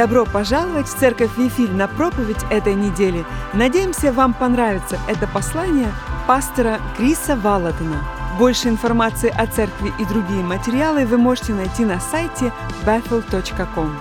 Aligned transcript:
Добро 0.00 0.24
пожаловать 0.24 0.88
в 0.88 0.98
Церковь 0.98 1.36
Вифиль 1.36 1.72
на 1.72 1.86
проповедь 1.86 2.42
этой 2.50 2.72
недели. 2.72 3.22
Надеемся, 3.52 4.14
вам 4.14 4.32
понравится 4.32 4.98
это 5.06 5.26
послание 5.26 5.92
пастора 6.26 6.80
Криса 6.96 7.36
Валатона. 7.36 8.02
Больше 8.38 8.68
информации 8.68 9.28
о 9.28 9.46
церкви 9.46 9.92
и 9.98 10.06
другие 10.06 10.42
материалы 10.42 11.04
вы 11.04 11.18
можете 11.18 11.52
найти 11.52 11.84
на 11.84 12.00
сайте 12.00 12.50
bethel.com. 12.86 13.94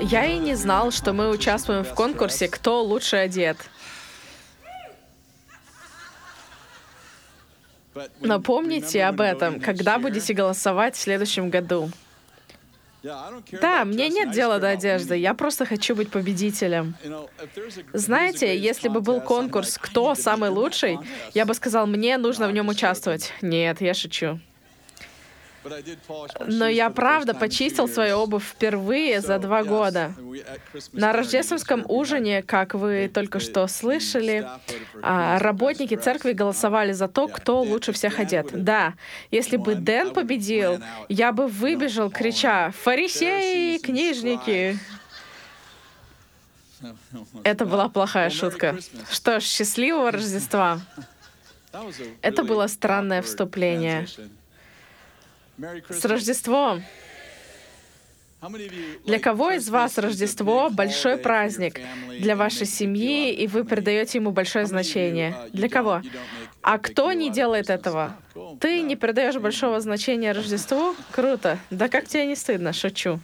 Я 0.00 0.26
и 0.26 0.36
не 0.36 0.54
знал, 0.54 0.90
что 0.90 1.14
мы 1.14 1.30
участвуем 1.30 1.82
в 1.82 1.94
конкурсе 1.94 2.46
«Кто 2.46 2.82
лучше 2.82 3.16
одет». 3.16 3.56
Но 8.20 8.40
помните 8.40 9.04
об 9.04 9.20
этом, 9.20 9.60
когда 9.60 9.98
будете 9.98 10.34
голосовать 10.34 10.96
в 10.96 11.00
следующем 11.00 11.50
году. 11.50 11.90
Да, 13.02 13.84
мне 13.84 14.08
нет 14.08 14.32
дела 14.32 14.58
до 14.58 14.70
одежды, 14.70 15.16
я 15.16 15.32
просто 15.32 15.64
хочу 15.64 15.94
быть 15.94 16.10
победителем. 16.10 16.96
Знаете, 17.92 18.58
если 18.58 18.88
бы 18.88 19.00
был 19.00 19.20
конкурс 19.20 19.78
«Кто 19.78 20.14
самый 20.14 20.50
лучший?», 20.50 20.98
я 21.32 21.46
бы 21.46 21.54
сказал, 21.54 21.86
мне 21.86 22.18
нужно 22.18 22.48
в 22.48 22.52
нем 22.52 22.68
участвовать. 22.68 23.32
Нет, 23.40 23.80
я 23.80 23.94
шучу. 23.94 24.40
Но 26.46 26.68
я 26.68 26.90
правда 26.90 27.34
почистил 27.34 27.88
свою 27.88 28.18
обувь 28.18 28.44
впервые 28.44 29.20
за 29.20 29.38
два 29.38 29.64
года. 29.64 30.12
На 30.92 31.12
рождественском 31.12 31.84
ужине, 31.88 32.42
как 32.42 32.74
вы 32.74 33.10
только 33.12 33.40
что 33.40 33.66
слышали, 33.66 34.46
а, 35.02 35.38
работники 35.38 35.94
церкви 35.94 36.32
голосовали 36.32 36.92
за 36.92 37.08
то, 37.08 37.28
кто 37.28 37.60
лучше 37.62 37.92
всех 37.92 38.18
одет. 38.18 38.48
Да, 38.52 38.94
если 39.30 39.56
бы 39.56 39.74
Дэн 39.74 40.12
победил, 40.12 40.80
я 41.08 41.32
бы 41.32 41.46
выбежал, 41.46 42.10
крича 42.10 42.72
«Фарисеи, 42.82 43.78
книжники!» 43.78 44.78
Это 47.44 47.66
была 47.66 47.88
плохая 47.88 48.30
шутка. 48.30 48.76
Что 49.10 49.40
ж, 49.40 49.44
счастливого 49.44 50.10
Рождества! 50.12 50.80
Это 52.22 52.44
было 52.44 52.66
странное 52.66 53.22
вступление. 53.22 54.06
С 55.88 56.04
Рождеством! 56.04 56.82
Для 59.04 59.18
кого 59.18 59.50
из 59.50 59.68
вас 59.68 59.98
Рождество— 59.98 60.70
большой 60.70 61.16
праздник 61.16 61.80
для 62.20 62.36
вашей 62.36 62.66
семьи, 62.66 63.32
и 63.32 63.48
вы 63.48 63.64
придаете 63.64 64.18
ему 64.18 64.30
большое 64.30 64.66
значение? 64.66 65.36
Для 65.52 65.68
кого? 65.68 66.02
А 66.62 66.78
кто 66.78 67.12
не 67.12 67.30
делает 67.30 67.68
этого? 67.70 68.14
Ты 68.60 68.82
не 68.82 68.94
придаешь 68.94 69.36
большого 69.36 69.80
значения 69.80 70.30
Рождеству? 70.30 70.94
Круто. 71.10 71.58
Да 71.70 71.88
как 71.88 72.06
тебе 72.06 72.26
не 72.26 72.36
стыдно? 72.36 72.72
Шучу. 72.72 73.18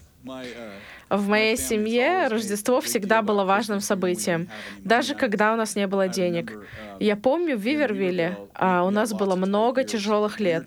В 1.17 1.29
моей 1.29 1.57
семье 1.57 2.27
Рождество 2.27 2.81
всегда 2.81 3.23
было 3.23 3.45
важным 3.45 3.81
событием, 3.81 4.49
даже 4.79 5.15
когда 5.15 5.53
у 5.53 5.57
нас 5.57 5.77
не 5.77 5.87
было 5.87 6.09
денег. 6.09 6.53
Я 6.99 7.15
помню, 7.15 7.57
в 7.57 7.61
Вивервилле 7.61 8.37
а, 8.55 8.85
у 8.85 8.91
нас 8.91 9.13
было 9.13 9.37
много 9.37 9.85
тяжелых 9.85 10.41
лет. 10.41 10.65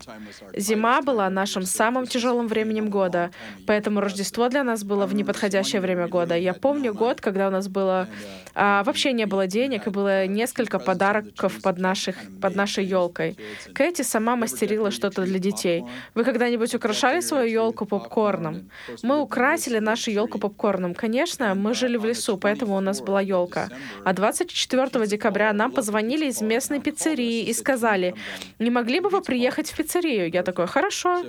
Зима 0.55 1.01
была 1.01 1.29
нашим 1.29 1.63
самым 1.63 2.07
тяжелым 2.07 2.47
временем 2.47 2.89
года, 2.89 3.31
поэтому 3.65 3.99
Рождество 3.99 4.47
для 4.47 4.63
нас 4.63 4.85
было 4.85 5.05
в 5.05 5.13
неподходящее 5.13 5.81
время 5.81 6.07
года. 6.07 6.37
Я 6.37 6.53
помню 6.53 6.93
год, 6.93 7.19
когда 7.19 7.47
у 7.47 7.51
нас 7.51 7.67
было 7.67 8.07
а, 8.55 8.83
вообще 8.83 9.13
не 9.13 9.25
было 9.25 9.47
денег, 9.47 9.87
и 9.87 9.89
было 9.89 10.25
несколько 10.27 10.79
подарков 10.79 11.61
под, 11.61 11.77
наших, 11.77 12.15
под 12.41 12.55
нашей 12.55 12.85
елкой. 12.85 13.37
Кэти 13.73 14.01
сама 14.01 14.35
мастерила 14.35 14.91
что-то 14.91 15.23
для 15.23 15.39
детей. 15.39 15.83
Вы 16.15 16.23
когда-нибудь 16.23 16.73
украшали 16.73 17.19
свою 17.19 17.49
елку 17.49 17.85
попкорном? 17.85 18.69
Мы 19.03 19.19
украсили 19.19 19.79
нашу 19.79 20.11
елку 20.11 20.36
елку 20.38 20.47
попкорном. 20.47 20.93
Конечно, 20.93 21.55
мы 21.55 21.73
жили 21.73 21.98
в 21.98 22.05
лесу, 22.05 22.37
поэтому 22.37 22.77
у 22.77 22.81
нас 22.81 23.02
была 23.02 23.21
елка. 23.21 23.70
А 24.05 24.14
24 24.14 25.08
декабря 25.08 25.53
нам 25.53 25.71
позвонили 25.71 26.25
из 26.25 26.42
местной 26.42 26.80
пиццерии 26.80 27.49
и 27.49 27.53
сказали, 27.53 28.14
не 28.59 28.71
могли 28.71 28.99
бы 28.99 29.09
вы 29.09 29.21
приехать 29.21 29.71
в 29.71 29.75
пиццерию? 29.75 30.31
Я 30.31 30.43
такой, 30.43 30.67
хорошо. 30.67 31.23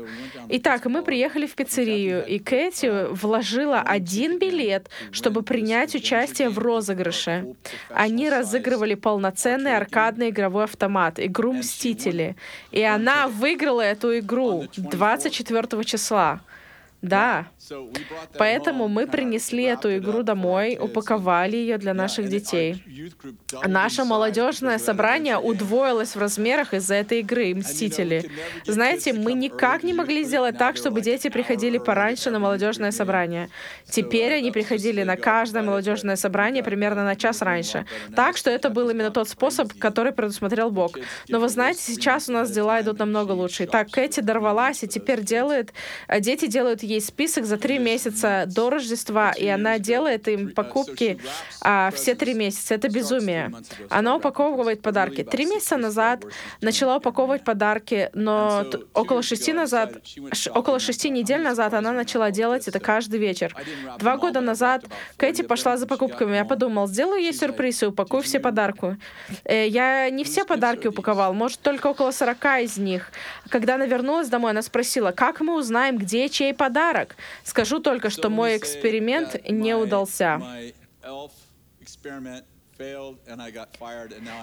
Итак, 0.51 0.87
мы 0.87 1.03
приехали 1.03 1.47
в 1.47 1.55
пиццерию, 1.55 2.25
и 2.27 2.39
Кэти 2.39 3.13
вложила 3.13 3.81
один 3.81 4.39
билет, 4.39 4.89
чтобы 5.13 5.43
принять 5.43 5.95
участие 5.95 6.49
в 6.49 6.59
розыгрыше. 6.59 7.45
Они 7.91 8.31
разыгрывали 8.31 8.95
полноценный 8.95 9.77
аркадный 9.77 10.31
игровой 10.31 10.65
автомат, 10.65 11.19
игру 11.19 11.53
«Мстители». 11.53 12.37
И 12.73 12.83
она 12.83 13.29
выиграла 13.29 13.83
эту 13.83 14.19
игру 14.19 14.65
24 14.77 15.85
числа. 15.85 16.41
Да. 17.03 17.47
Поэтому 18.39 18.89
мы 18.89 19.07
принесли 19.07 19.65
эту 19.65 19.97
игру 19.99 20.23
домой, 20.23 20.77
упаковали 20.81 21.57
ее 21.57 21.79
для 21.79 21.95
наших 21.95 22.29
детей. 22.29 22.83
Наше 23.67 24.05
молодежное 24.05 24.79
собрание 24.79 25.39
удвоилось 25.39 26.17
в 26.17 26.19
размерах 26.19 26.75
из-за 26.75 26.97
этой 26.97 27.21
игры 27.21 27.55
«Мстители». 27.55 28.29
Знаете, 28.67 29.13
мы 29.13 29.35
никак 29.35 29.85
не 29.85 29.95
могли 29.95 30.25
сделать 30.25 30.59
так, 30.59 30.77
чтобы 30.77 31.01
дети 31.01 31.29
приходили 31.29 31.79
пораньше 31.79 32.31
на 32.31 32.41
молодежное 32.41 32.91
собрание. 32.91 33.49
Теперь 33.89 34.35
они 34.35 34.51
приходили 34.51 35.05
на 35.05 35.17
каждое 35.17 35.63
молодежное 35.63 36.17
собрание 36.17 36.65
примерно 36.65 37.05
на 37.05 37.15
час 37.15 37.43
раньше. 37.43 37.87
Так 38.17 38.37
что 38.37 38.51
это 38.51 38.71
был 38.71 38.91
именно 38.91 39.11
тот 39.11 39.29
способ, 39.29 39.73
который 39.79 40.13
предусмотрел 40.13 40.71
Бог. 40.71 40.99
Но 41.29 41.39
вы 41.39 41.49
знаете, 41.49 41.81
сейчас 41.81 42.29
у 42.29 42.33
нас 42.33 42.51
дела 42.51 42.81
идут 42.81 42.99
намного 42.99 43.33
лучше. 43.33 43.67
Так, 43.67 43.91
Кэти 43.91 44.21
дорвалась 44.21 44.83
и 44.83 44.89
теперь 44.89 45.23
делает... 45.23 45.73
Э, 46.09 46.21
дети 46.21 46.47
делают 46.47 46.83
ей 46.89 47.01
список 47.01 47.45
за 47.45 47.59
три 47.59 47.79
месяца 47.79 48.45
до 48.47 48.71
Рождества, 48.71 49.33
и 49.33 49.47
она 49.47 49.79
делает 49.79 50.27
им 50.29 50.51
покупки 50.51 51.19
а, 51.61 51.91
все 51.91 52.15
три 52.15 52.35
месяца. 52.35 52.75
Это 52.75 52.89
безумие. 52.89 53.53
Она 53.91 54.17
упаковывает 54.17 54.81
подарки. 54.81 55.23
Три 55.23 55.45
месяца 55.47 55.77
назад 55.77 56.25
начала 56.61 56.97
упаковывать 56.97 57.45
подарки, 57.45 58.11
но 58.15 58.65
около 58.95 59.23
шести 59.23 59.53
назад, 59.53 59.99
около 60.55 60.81
шести 60.81 61.11
недель 61.11 61.43
назад 61.43 61.75
она 61.75 61.93
начала 61.93 62.31
делать 62.31 62.67
это 62.69 62.81
каждый 62.81 63.21
вечер. 63.21 63.55
Два 63.99 64.17
года 64.17 64.41
назад 64.41 64.85
Кэти 65.17 65.43
пошла 65.43 65.77
за 65.77 65.87
покупками. 65.87 66.37
Я 66.37 66.45
подумал, 66.45 66.87
сделаю 66.87 67.21
ей 67.21 67.35
сюрприз 67.35 67.83
и 67.83 67.87
упакую 67.87 68.23
все 68.23 68.41
подарки. 68.41 68.97
Э, 69.45 69.67
я 69.69 70.09
не 70.11 70.25
все 70.25 70.45
подарки 70.45 70.89
упаковал, 70.89 71.35
может, 71.35 71.61
только 71.61 71.89
около 71.89 72.13
40 72.13 72.45
из 72.63 72.79
них. 72.79 73.13
Когда 73.51 73.75
она 73.75 73.87
вернулась 73.87 74.29
домой, 74.29 74.53
она 74.53 74.63
спросила, 74.63 75.13
как 75.13 75.41
мы 75.41 75.55
узнаем, 75.55 75.99
где 75.99 76.29
чей 76.29 76.55
подарок? 76.55 76.78
Подарок. 76.79 77.17
Скажу 77.45 77.81
только, 77.81 78.11
что 78.11 78.31
мой 78.31 78.57
эксперимент 78.57 79.37
не 79.49 79.75
удался. 79.75 80.41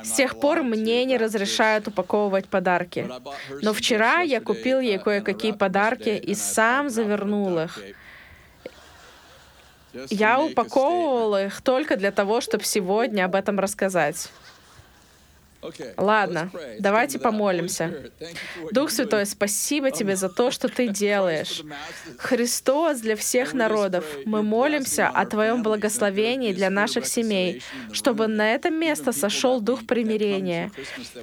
С 0.03 0.12
тех 0.12 0.40
пор 0.40 0.63
мне 0.63 1.06
не 1.06 1.18
разрешают 1.18 1.88
упаковывать 1.88 2.47
подарки. 2.47 3.09
Но 3.62 3.73
вчера 3.73 4.22
я 4.22 4.41
купил 4.41 4.79
ей 4.81 5.00
кое-какие 5.00 5.53
подарки 5.53 6.09
и 6.09 6.35
сам 6.35 6.90
завернул 6.90 7.59
их. 7.59 7.79
Я 10.09 10.41
упаковывал 10.41 11.38
их 11.38 11.62
только 11.62 11.96
для 11.96 12.12
того, 12.12 12.41
чтобы 12.41 12.66
сегодня 12.66 13.23
об 13.23 13.35
этом 13.35 13.59
рассказать. 13.59 14.29
Ладно, 15.98 16.52
давайте 16.80 17.20
помолимся. 17.20 18.12
Дух 18.72 18.92
Святой, 18.92 19.26
спасибо 19.26 19.92
тебе 19.92 20.16
за 20.16 20.30
то, 20.30 20.52
что 20.52 20.68
ты 20.68 20.88
делаешь. 21.06 21.64
Христос 22.18 23.00
для 23.00 23.16
всех 23.16 23.53
народов. 23.53 24.06
Мы 24.26 24.44
молимся 24.44 25.08
о 25.08 25.26
Твоем 25.26 25.64
благословении 25.64 26.53
для 26.53 26.70
наших 26.70 27.06
семей, 27.08 27.62
чтобы 27.92 28.28
на 28.28 28.53
это 28.53 28.70
место 28.70 29.12
сошел 29.12 29.62
Дух 29.62 29.86
примирения, 29.86 30.72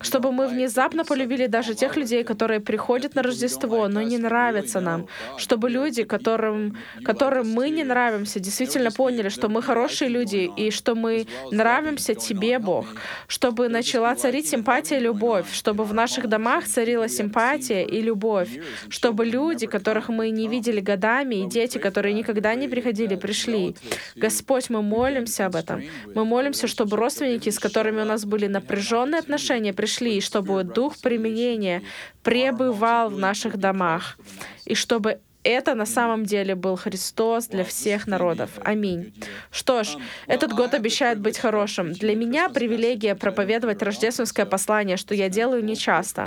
чтобы 0.00 0.32
мы 0.32 0.48
внезапно 0.48 1.04
полюбили 1.04 1.46
даже 1.46 1.74
тех 1.74 1.96
людей, 1.96 2.24
которые 2.24 2.60
приходят 2.60 3.14
на 3.14 3.22
Рождество, 3.22 3.88
но 3.88 4.02
не 4.02 4.18
нравятся 4.18 4.80
нам, 4.80 5.06
чтобы 5.38 5.70
люди, 5.70 6.04
которым, 6.04 6.76
которым 7.04 7.50
мы 7.50 7.70
не 7.70 7.84
нравимся, 7.84 8.40
действительно 8.40 8.90
поняли, 8.90 9.28
что 9.28 9.48
мы 9.48 9.62
хорошие 9.62 10.08
люди 10.08 10.50
и 10.56 10.70
что 10.70 10.94
мы 10.94 11.26
нравимся 11.50 12.14
Тебе, 12.14 12.58
Бог, 12.58 12.86
чтобы 13.26 13.68
начала 13.68 14.14
царить 14.14 14.31
царить 14.32 14.48
симпатия 14.48 14.96
и 14.96 15.00
любовь, 15.00 15.52
чтобы 15.52 15.84
в 15.84 15.92
наших 15.92 16.26
домах 16.26 16.66
царила 16.66 17.06
симпатия 17.08 17.84
и 17.84 18.00
любовь, 18.00 18.48
чтобы 18.88 19.26
люди, 19.26 19.66
которых 19.66 20.08
мы 20.08 20.30
не 20.30 20.48
видели 20.48 20.80
годами, 20.80 21.34
и 21.34 21.48
дети, 21.48 21.76
которые 21.76 22.14
никогда 22.14 22.54
не 22.54 22.66
приходили, 22.66 23.16
пришли. 23.16 23.74
Господь, 24.16 24.70
мы 24.70 24.80
молимся 24.80 25.46
об 25.46 25.54
этом. 25.54 25.82
Мы 26.14 26.24
молимся, 26.24 26.66
чтобы 26.66 26.96
родственники, 26.96 27.50
с 27.50 27.58
которыми 27.58 28.00
у 28.00 28.06
нас 28.06 28.24
были 28.24 28.46
напряженные 28.46 29.18
отношения, 29.18 29.74
пришли, 29.74 30.16
и 30.16 30.22
чтобы 30.22 30.64
дух 30.64 30.96
применения 31.02 31.82
пребывал 32.22 33.10
в 33.10 33.18
наших 33.18 33.58
домах, 33.58 34.16
и 34.64 34.74
чтобы 34.74 35.18
это 35.44 35.74
на 35.74 35.86
самом 35.86 36.24
деле 36.24 36.54
был 36.54 36.76
Христос 36.76 37.48
для 37.48 37.64
всех 37.64 38.06
народов. 38.06 38.50
Аминь. 38.62 39.12
Что 39.50 39.82
ж, 39.82 39.96
этот 40.26 40.52
год 40.52 40.74
обещает 40.74 41.20
быть 41.20 41.38
хорошим. 41.38 41.92
Для 41.92 42.14
меня 42.14 42.48
привилегия 42.48 43.14
проповедовать 43.14 43.82
рождественское 43.82 44.46
послание, 44.46 44.96
что 44.96 45.14
я 45.14 45.28
делаю 45.28 45.64
нечасто. 45.64 46.26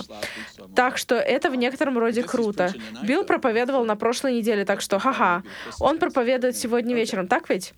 Так 0.75 0.97
что 0.97 1.15
это 1.15 1.49
в 1.49 1.55
некотором 1.55 1.97
роде 1.97 2.23
круто. 2.23 2.73
Билл 3.03 3.23
проповедовал 3.23 3.85
на 3.85 3.95
прошлой 3.95 4.33
неделе, 4.33 4.65
так 4.65 4.81
что 4.81 4.99
ха-ха. 4.99 5.43
Он 5.79 5.97
проповедует 5.99 6.57
сегодня 6.57 6.95
вечером, 6.95 7.27
так 7.27 7.49
ведь? 7.49 7.73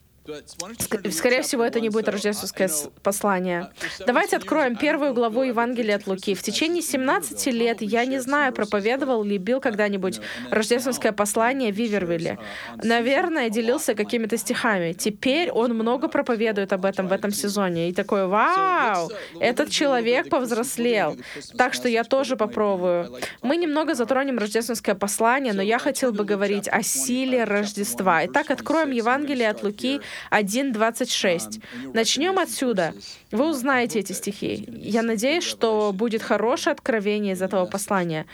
Скорее 1.12 1.42
всего, 1.42 1.64
это 1.64 1.80
не 1.80 1.90
будет 1.90 2.10
рождественское 2.10 2.70
послание. 3.02 3.70
Давайте 4.06 4.36
откроем 4.36 4.76
первую 4.76 5.14
главу 5.14 5.44
Евангелия 5.44 5.96
от 5.96 6.08
Луки. 6.08 6.36
В 6.36 6.44
течение 6.44 6.82
17 6.82 7.48
лет 7.48 7.82
я 7.82 8.06
не 8.06 8.20
знаю, 8.20 8.54
проповедовал 8.54 9.24
ли 9.24 9.38
Билл 9.38 9.62
когда-нибудь 9.62 10.20
рождественское 10.52 11.12
послание 11.12 11.72
в 11.72 11.76
Вивервилле. 11.76 12.40
Наверное, 12.84 13.50
делился 13.50 13.96
какими-то 13.96 14.38
стихами. 14.38 14.94
Теперь 14.94 15.52
он 15.52 15.74
много 15.74 16.08
проповедует 16.08 16.74
об 16.74 16.86
этом 16.86 17.08
в 17.08 17.14
этом 17.14 17.32
сезоне. 17.32 17.90
И 17.90 17.94
такой, 17.94 18.28
вау, 18.28 19.10
этот 19.40 19.70
человек 19.70 20.30
повзрослел. 20.30 21.18
Так 21.58 21.74
что 21.74 21.88
я 21.88 22.04
тоже 22.04 22.36
попробую. 22.36 23.20
Мы 23.42 23.58
немного 23.58 23.96
затронем 23.96 24.38
рождественское 24.38 24.96
послание, 24.96 25.54
но 25.54 25.62
я 25.62 25.80
хотел 25.80 26.12
бы 26.12 26.26
говорить 26.26 26.68
о 26.68 26.82
силе 26.84 27.44
Рождества. 27.44 28.26
Итак, 28.26 28.52
откроем 28.52 28.92
Евангелие 28.92 29.50
от 29.50 29.64
Луки, 29.64 30.02
1.26. 30.32 31.62
Начнем 31.94 32.40
отсюда. 32.40 32.94
Вы 33.32 33.50
узнаете 33.50 34.00
эти 34.00 34.14
стихи. 34.14 34.68
Я 34.72 35.02
надеюсь, 35.02 35.44
что 35.44 35.92
будет 35.94 36.22
хорошее 36.22 36.74
откровение 36.74 37.34
из 37.34 37.42
этого 37.42 37.66
послания. 37.66 38.26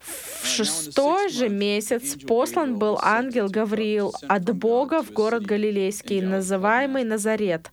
В 0.00 0.31
шестой 0.46 1.28
же 1.28 1.48
месяц 1.48 2.16
послан 2.26 2.78
был 2.78 2.98
ангел 3.02 3.48
Гавриил 3.48 4.14
от 4.28 4.54
Бога 4.54 5.02
в 5.02 5.12
город 5.12 5.44
Галилейский, 5.44 6.20
называемый 6.20 7.04
Назарет, 7.04 7.70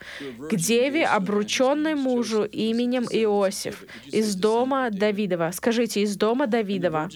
к 0.49 0.55
деве, 0.55 1.05
обрученной 1.05 1.95
мужу 1.95 2.43
именем 2.43 3.05
Иосиф, 3.09 3.83
из 4.05 4.35
дома 4.35 4.89
Давидова. 4.91 5.51
Скажите, 5.53 6.01
из 6.01 6.15
дома 6.15 6.47
Давидова. 6.47 7.09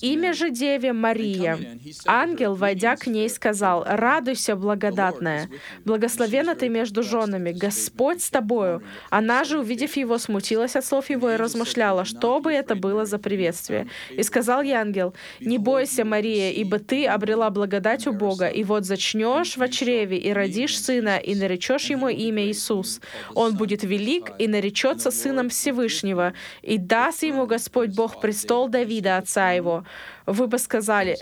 Имя 0.00 0.32
же 0.32 0.50
деве 0.50 0.92
Мария. 0.92 1.58
Ангел, 2.06 2.54
войдя 2.54 2.96
к 2.96 3.06
ней, 3.06 3.28
сказал, 3.28 3.84
«Радуйся, 3.86 4.56
благодатная, 4.56 5.48
благословена 5.84 6.54
ты 6.54 6.68
между 6.68 7.02
женами, 7.02 7.52
Господь 7.52 8.22
с 8.22 8.30
тобою». 8.30 8.82
Она 9.10 9.44
же, 9.44 9.58
увидев 9.58 9.96
его, 9.96 10.18
смутилась 10.18 10.76
от 10.76 10.84
слов 10.84 11.10
его 11.10 11.30
и 11.30 11.36
размышляла, 11.36 12.04
что 12.04 12.40
бы 12.40 12.52
это 12.52 12.74
было 12.74 13.04
за 13.04 13.18
приветствие. 13.18 13.88
И 14.10 14.22
сказал 14.22 14.62
ей 14.62 14.74
ангел, 14.74 14.93
ангел, 14.94 15.14
«Не 15.40 15.58
бойся, 15.58 16.04
Мария, 16.04 16.50
ибо 16.50 16.78
ты 16.78 17.06
обрела 17.06 17.50
благодать 17.50 18.06
у 18.06 18.12
Бога, 18.12 18.48
и 18.48 18.64
вот 18.64 18.84
зачнешь 18.84 19.56
в 19.56 19.68
чреве 19.68 20.18
и 20.18 20.32
родишь 20.32 20.80
сына, 20.80 21.18
и 21.18 21.34
наречешь 21.34 21.90
ему 21.90 22.08
имя 22.08 22.46
Иисус. 22.46 23.00
Он 23.34 23.56
будет 23.56 23.82
велик 23.82 24.32
и 24.38 24.48
наречется 24.48 25.10
сыном 25.10 25.48
Всевышнего, 25.48 26.32
и 26.62 26.78
даст 26.78 27.22
ему 27.22 27.46
Господь 27.46 27.90
Бог 27.90 28.20
престол 28.20 28.68
Давида, 28.68 29.18
отца 29.18 29.52
его». 29.52 29.84
Вы 30.26 30.46
бы 30.46 30.58
сказали, 30.58 31.18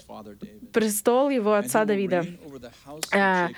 престол 0.72 1.30
его 1.30 1.54
отца 1.54 1.84
Давида. 1.84 2.24
А, 3.12 3.48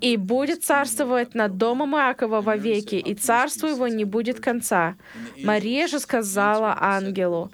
«И 0.00 0.16
будет 0.16 0.64
царствовать 0.64 1.34
над 1.34 1.56
домом 1.56 1.96
Иакова 1.96 2.40
вовеки, 2.40 2.94
и 2.94 3.14
царству 3.14 3.68
его 3.68 3.88
не 3.88 4.04
будет 4.04 4.40
конца». 4.40 4.94
Мария 5.42 5.88
же 5.88 5.98
сказала 5.98 6.76
ангелу, 6.80 7.50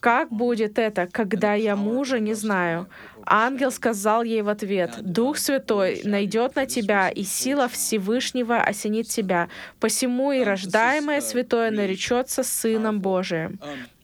как 0.00 0.30
будет 0.30 0.78
это, 0.78 1.06
когда 1.06 1.54
я 1.54 1.76
мужа 1.76 2.18
не 2.18 2.34
знаю? 2.34 2.88
Ангел 3.24 3.72
сказал 3.72 4.22
ей 4.22 4.42
в 4.42 4.48
ответ, 4.48 4.92
«Дух 5.00 5.38
Святой 5.38 6.02
найдет 6.04 6.54
на 6.54 6.66
тебя, 6.66 7.08
и 7.08 7.24
сила 7.24 7.68
Всевышнего 7.68 8.60
осенит 8.60 9.08
тебя. 9.08 9.48
Посему 9.80 10.30
и 10.30 10.44
рождаемое 10.44 11.20
святое 11.20 11.70
наречется 11.70 12.44
Сыном 12.44 13.00
Божиим». 13.00 13.58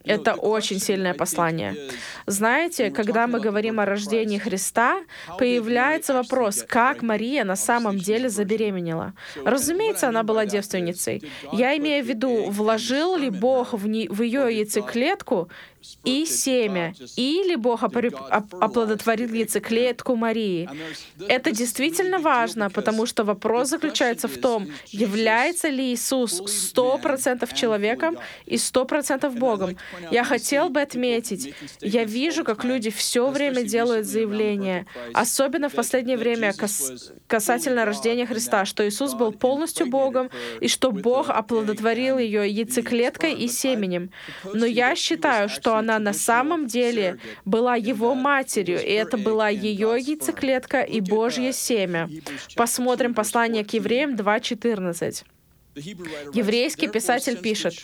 Это 0.04 0.34
очень 0.34 0.80
сильное 0.80 1.14
послание. 1.14 1.76
Знаете, 2.26 2.90
когда 2.90 3.26
мы 3.26 3.40
говорим 3.40 3.80
о 3.80 3.84
рождении 3.84 4.38
Христа, 4.38 5.02
появляется 5.38 6.14
вопрос, 6.14 6.64
как 6.66 7.02
Мария 7.02 7.44
на 7.44 7.56
самом 7.56 7.98
деле 7.98 8.28
забеременела. 8.28 9.14
Разумеется, 9.44 10.08
она 10.08 10.22
была 10.22 10.46
девственницей. 10.46 11.22
Я 11.52 11.76
имею 11.76 12.04
в 12.04 12.08
виду, 12.08 12.50
вложил 12.50 13.16
ли 13.16 13.30
Бог 13.30 13.72
в, 13.72 13.86
не, 13.86 14.08
в 14.08 14.22
ее 14.22 14.48
яйцеклетку 14.50 15.48
и 16.04 16.26
семя, 16.26 16.94
или 17.16 17.56
Бог 17.56 17.82
оплодотворил 17.82 19.32
яйцеклетку 19.32 20.16
Марии. 20.16 20.68
Это 21.28 21.50
действительно 21.52 22.18
важно, 22.18 22.70
потому 22.70 23.06
что 23.06 23.24
вопрос 23.24 23.68
заключается 23.68 24.28
в 24.28 24.36
том, 24.38 24.68
является 24.88 25.68
ли 25.68 25.92
Иисус 25.92 26.42
сто 26.46 26.98
процентов 26.98 27.54
человеком 27.54 28.18
и 28.46 28.58
сто 28.58 28.84
процентов 28.84 29.34
Богом. 29.34 29.76
Я 30.10 30.24
хотел 30.24 30.68
бы 30.68 30.80
отметить, 30.80 31.54
я 31.80 32.04
вижу, 32.04 32.44
как 32.44 32.64
люди 32.64 32.90
все 32.90 33.30
время 33.30 33.62
делают 33.62 34.06
заявления, 34.06 34.86
особенно 35.14 35.68
в 35.68 35.74
последнее 35.74 36.16
время 36.16 36.52
кас 36.52 37.12
касательно 37.26 37.84
рождения 37.84 38.26
Христа, 38.26 38.64
что 38.64 38.86
Иисус 38.86 39.14
был 39.14 39.32
полностью 39.32 39.86
Богом 39.86 40.30
и 40.60 40.68
что 40.68 40.92
Бог 40.92 41.30
оплодотворил 41.30 42.18
ее 42.18 42.48
яйцеклеткой 42.48 43.32
и 43.34 43.48
семенем. 43.48 44.10
Но 44.44 44.66
я 44.66 44.94
считаю, 44.94 45.48
что 45.48 45.71
она 45.74 45.98
на 45.98 46.12
самом 46.12 46.66
деле 46.66 47.18
была 47.44 47.76
его 47.76 48.14
матерью, 48.14 48.82
и 48.82 48.90
это 48.90 49.16
была 49.16 49.48
ее 49.48 49.96
яйцеклетка 49.98 50.82
и 50.82 51.00
Божье 51.00 51.52
семя. 51.52 52.08
Посмотрим 52.56 53.14
послание 53.14 53.64
к 53.64 53.72
евреям 53.72 54.14
2.14. 54.14 55.24
Еврейский 55.74 56.88
писатель 56.88 57.38
пишет, 57.40 57.74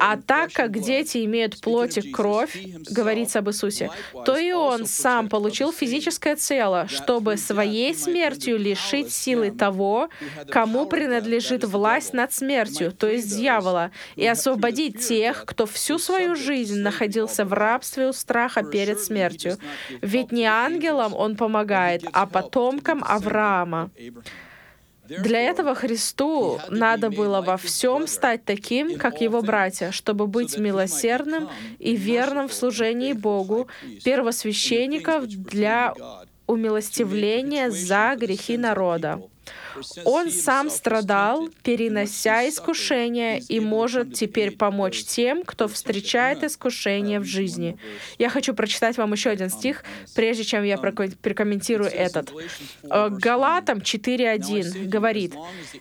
«А 0.00 0.16
так 0.16 0.52
как 0.52 0.80
дети 0.80 1.24
имеют 1.24 1.60
плоть 1.60 1.96
и 1.98 2.10
кровь, 2.10 2.56
говорится 2.90 3.38
об 3.38 3.48
Иисусе, 3.50 3.90
то 4.24 4.36
и 4.36 4.50
Он 4.50 4.84
сам 4.86 5.28
получил 5.28 5.72
физическое 5.72 6.34
тело, 6.34 6.88
чтобы 6.88 7.36
своей 7.36 7.94
смертью 7.94 8.58
лишить 8.58 9.12
силы 9.12 9.52
того, 9.52 10.08
кому 10.50 10.86
принадлежит 10.86 11.64
власть 11.64 12.14
над 12.14 12.32
смертью, 12.32 12.90
то 12.90 13.06
есть 13.06 13.36
дьявола, 13.36 13.92
и 14.16 14.26
освободить 14.26 15.06
тех, 15.06 15.44
кто 15.46 15.66
всю 15.66 15.98
свою 15.98 16.34
жизнь 16.34 16.80
находился 16.80 17.44
в 17.44 17.52
рабстве 17.52 18.08
у 18.08 18.12
страха 18.12 18.64
перед 18.64 19.00
смертью. 19.00 19.56
Ведь 20.02 20.32
не 20.32 20.46
ангелам 20.46 21.14
Он 21.14 21.36
помогает, 21.36 22.02
а 22.12 22.26
потомкам 22.26 23.04
Авраама. 23.06 23.90
Для 25.18 25.40
этого 25.40 25.74
Христу 25.74 26.60
надо 26.68 27.10
было 27.10 27.40
во 27.40 27.56
всем 27.56 28.06
стать 28.06 28.44
таким, 28.44 28.96
как 28.96 29.20
его 29.20 29.42
братья, 29.42 29.90
чтобы 29.90 30.26
быть 30.26 30.56
милосердным 30.56 31.48
и 31.78 31.96
верным 31.96 32.48
в 32.48 32.54
служении 32.54 33.12
Богу, 33.12 33.66
первосвященников 34.04 35.26
для 35.26 35.94
умилостивления 36.46 37.70
за 37.70 38.14
грехи 38.16 38.56
народа. 38.56 39.20
Он 40.04 40.30
сам 40.30 40.70
страдал, 40.70 41.48
перенося 41.62 42.48
искушения, 42.48 43.40
и 43.48 43.60
может 43.60 44.14
теперь 44.14 44.56
помочь 44.56 45.04
тем, 45.04 45.42
кто 45.44 45.68
встречает 45.68 46.44
искушения 46.44 47.20
в 47.20 47.24
жизни. 47.24 47.76
Я 48.18 48.28
хочу 48.28 48.54
прочитать 48.54 48.96
вам 48.96 49.12
еще 49.12 49.30
один 49.30 49.50
стих, 49.50 49.84
прежде 50.14 50.44
чем 50.44 50.64
я 50.64 50.78
прокомментирую 50.78 51.90
этот. 51.90 52.32
Э, 52.82 53.08
Галатам 53.10 53.78
4.1 53.78 54.88
говорит, 54.88 55.34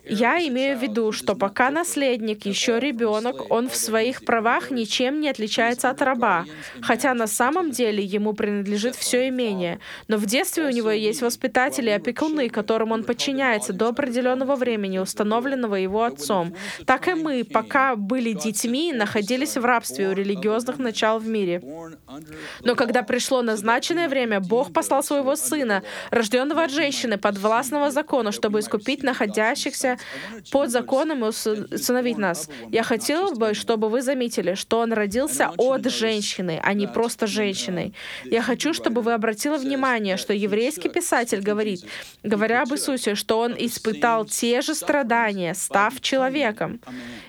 «Я 0.08 0.46
имею 0.48 0.78
в 0.78 0.82
виду, 0.82 1.12
что 1.12 1.36
пока 1.36 1.70
наследник 1.70 2.46
еще 2.46 2.80
ребенок, 2.80 3.52
он 3.52 3.70
в 3.70 3.76
своих 3.76 4.24
правах 4.26 4.72
ничем 4.72 5.20
не 5.22 5.30
отличается 5.30 5.90
от 5.90 6.02
раба, 6.02 6.46
хотя 6.82 7.14
на 7.14 7.28
самом 7.28 7.72
деле 7.72 8.04
ему 8.04 8.34
принадлежит 8.34 8.96
все 8.96 9.28
имение. 9.30 9.80
Но 10.08 10.18
в 10.18 10.26
детстве 10.26 10.66
у 10.66 10.70
него 10.70 10.92
есть 10.92 11.22
воспитатели 11.22 11.90
и 11.90 11.94
опекуны, 11.94 12.50
которым 12.50 12.92
он 12.92 13.04
подчиняется 13.04 13.74
до 13.80 13.88
определенного 13.88 14.56
времени, 14.56 15.00
установленного 15.00 15.76
его 15.76 16.04
отцом. 16.04 16.54
Так 16.86 17.08
и 17.08 17.14
мы, 17.14 17.44
пока 17.44 17.96
были 17.96 18.34
детьми, 18.34 18.94
находились 18.94 19.58
в 19.58 19.66
рабстве 19.66 20.10
у 20.10 20.14
религиозных 20.14 20.78
начал 20.78 21.18
в 21.20 21.28
мире. 21.28 21.62
Но 22.62 22.76
когда 22.76 23.02
пришло 23.04 23.42
назначенное 23.42 24.10
время, 24.10 24.40
Бог 24.40 24.74
послал 24.74 25.02
своего 25.02 25.36
Сына, 25.36 25.84
рожденного 26.12 26.64
от 26.64 26.72
женщины, 26.72 27.18
под 27.18 27.38
властного 27.38 27.90
закона, 27.92 28.32
чтобы 28.32 28.60
искупить 28.60 29.04
находящихся 29.04 29.98
под 30.52 30.70
законом 30.70 31.24
и 31.24 31.30
усыновить 31.30 32.18
нас. 32.18 32.50
Я 32.70 32.84
хотел 32.84 33.32
бы, 33.34 33.54
чтобы 33.54 33.90
вы 33.90 34.02
заметили, 34.02 34.56
что 34.56 34.80
Он 34.80 34.94
родился 34.94 35.52
от 35.58 35.86
женщины, 35.86 36.60
а 36.62 36.74
не 36.74 36.88
просто 36.88 37.28
женщиной. 37.28 37.94
Я 38.26 38.42
хочу, 38.42 38.74
чтобы 38.74 39.02
вы 39.02 39.14
обратили 39.14 39.58
внимание, 39.58 40.18
что 40.18 40.34
еврейский 40.34 40.90
писатель 40.90 41.40
говорит, 41.40 41.86
говоря 42.24 42.64
об 42.64 42.74
Иисусе, 42.74 43.16
что 43.16 43.40
Он 43.40 43.54
и 43.54 43.69
испытал 43.70 44.26
те 44.26 44.62
же 44.62 44.76
страдания, 44.76 45.54
став 45.54 46.02
человеком. 46.02 46.80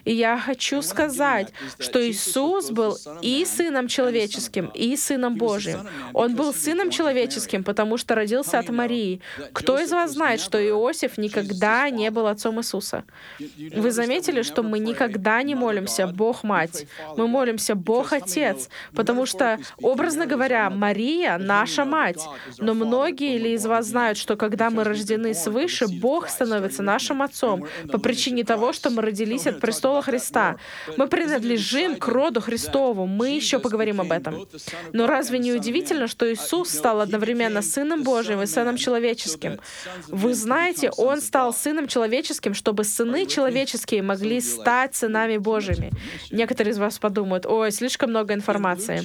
И 0.04 0.12
я 0.12 0.38
хочу 0.38 0.82
сказать, 0.82 1.52
что 1.78 2.00
Иисус 2.00 2.70
был 2.70 2.96
и 3.22 3.44
Сыном 3.44 3.88
Человеческим, 3.88 4.70
и 4.74 4.96
Сыном 4.96 5.36
Божьим. 5.36 5.86
Он 6.12 6.34
был 6.34 6.52
Сыном 6.54 6.90
Человеческим, 6.90 7.62
потому 7.64 7.96
что 7.96 8.14
родился 8.14 8.58
от 8.58 8.68
Марии. 8.70 9.20
Кто 9.52 9.78
из 9.78 9.92
вас 9.92 10.12
знает, 10.12 10.40
что 10.40 10.58
Иосиф 10.58 11.18
никогда 11.18 11.90
не 11.90 12.10
был 12.10 12.26
отцом 12.26 12.58
Иисуса? 12.58 13.04
Вы 13.38 13.90
заметили, 13.90 14.42
что 14.42 14.62
мы 14.62 14.78
никогда 14.78 15.42
не 15.42 15.54
молимся 15.54 16.06
«Бог-Мать». 16.06 16.86
Мы 17.16 17.28
молимся 17.28 17.74
«Бог-Отец», 17.74 18.68
потому 18.94 19.26
что, 19.26 19.58
образно 19.82 20.26
говоря, 20.26 20.70
Мария— 20.70 21.38
наша 21.38 21.84
мать. 21.84 22.22
Но 22.58 22.74
многие 22.74 23.38
ли 23.38 23.52
из 23.52 23.66
вас 23.66 23.86
знают, 23.86 24.18
что 24.18 24.36
когда 24.36 24.70
мы 24.70 24.84
рождены 24.84 25.34
свыше, 25.34 25.86
Бог 25.88 26.29
становится 26.30 26.82
нашим 26.82 27.22
Отцом 27.22 27.66
по 27.90 27.98
причине 27.98 28.44
того, 28.44 28.72
что 28.72 28.90
мы 28.90 29.02
родились 29.02 29.46
от 29.46 29.60
престола 29.60 30.02
Христа. 30.02 30.56
Мы 30.96 31.06
принадлежим 31.06 31.96
к 31.96 32.08
роду 32.08 32.40
Христову. 32.40 33.06
Мы 33.06 33.30
еще 33.30 33.58
поговорим 33.58 34.00
об 34.00 34.12
этом. 34.12 34.46
Но 34.92 35.06
разве 35.06 35.38
не 35.38 35.52
удивительно, 35.52 36.06
что 36.06 36.32
Иисус 36.32 36.70
стал 36.70 37.00
одновременно 37.00 37.62
Сыном 37.62 38.02
Божьим 38.02 38.42
и 38.42 38.46
Сыном 38.46 38.76
Человеческим? 38.76 39.60
Вы 40.08 40.34
знаете, 40.34 40.90
Он 40.96 41.20
стал 41.20 41.52
Сыном 41.52 41.88
Человеческим, 41.88 42.54
чтобы 42.54 42.84
сыны 42.84 43.26
человеческие 43.26 44.02
могли 44.02 44.40
стать 44.40 44.94
сынами 44.94 45.36
Божьими. 45.38 45.90
Некоторые 46.30 46.72
из 46.72 46.78
вас 46.78 46.98
подумают, 46.98 47.46
ой, 47.46 47.72
слишком 47.72 48.10
много 48.10 48.34
информации. 48.34 49.02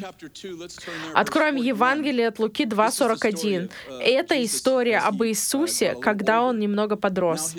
Откроем 1.13 1.55
Евангелие 1.55 2.27
от 2.27 2.39
Луки 2.39 2.65
2.41. 2.65 3.69
Это 4.01 4.43
история 4.43 4.99
об 4.99 5.23
Иисусе, 5.23 5.95
когда 6.01 6.41
он 6.41 6.59
немного 6.59 6.95
подрос. 7.15 7.55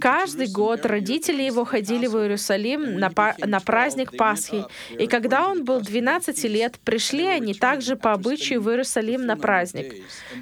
Каждый 0.00 0.48
год 0.48 0.86
родители 0.86 1.42
его 1.42 1.64
ходили 1.64 2.06
в 2.06 2.16
Иерусалим 2.16 2.98
на, 2.98 3.12
на 3.38 3.60
праздник 3.60 4.16
Пасхи, 4.16 4.64
и 4.98 5.06
когда 5.06 5.48
он 5.48 5.64
был 5.64 5.80
12 5.80 6.44
лет, 6.44 6.78
пришли 6.84 7.26
они 7.26 7.54
также 7.54 7.96
по 7.96 8.12
обычаю 8.12 8.62
в 8.62 8.70
Иерусалим 8.70 9.26
на 9.26 9.36
праздник. 9.36 9.94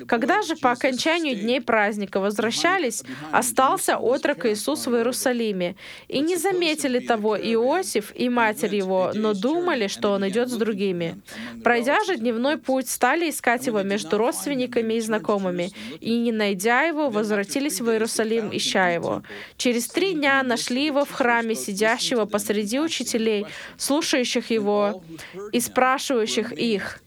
Когда 0.06 0.42
же 0.42 0.56
по 0.56 0.72
окончанию 0.72 1.36
дней 1.36 1.60
праздника 1.60 2.20
возвращались, 2.20 3.02
остался 3.32 3.96
отрок 3.96 4.46
Иисус 4.46 4.86
в 4.86 4.94
Иерусалиме, 4.94 5.76
и 6.08 6.20
не 6.20 6.36
заметили 6.36 6.98
того 6.98 7.36
Иосиф 7.36 8.12
и 8.14 8.28
матерь 8.28 8.76
его, 8.76 9.12
но 9.14 9.34
думали, 9.34 9.86
что 9.86 10.10
он 10.12 10.28
идет 10.28 10.48
с 10.48 10.56
другими. 10.56 11.20
Пройдя 11.62 12.04
же 12.04 12.16
дневной 12.16 12.58
путь, 12.58 12.88
стали 12.88 13.30
искать 13.30 13.66
его 13.66 13.82
между 13.82 14.18
родственниками 14.18 14.94
и 14.94 15.00
знакомыми, 15.00 15.70
и, 16.00 16.18
не 16.18 16.32
найдя 16.32 16.82
его, 16.82 17.08
возвратились 17.08 17.80
в 17.80 17.90
Иерусалим, 17.90 18.33
ища 18.40 18.90
его. 18.90 19.22
Через 19.56 19.88
три 19.88 20.14
дня 20.14 20.42
нашли 20.42 20.86
его 20.86 21.04
в 21.04 21.10
храме, 21.10 21.54
сидящего 21.54 22.24
посреди 22.24 22.80
учителей, 22.80 23.46
слушающих 23.76 24.50
его 24.50 25.02
и 25.52 25.60
спрашивающих 25.60 26.52
их. 26.52 27.02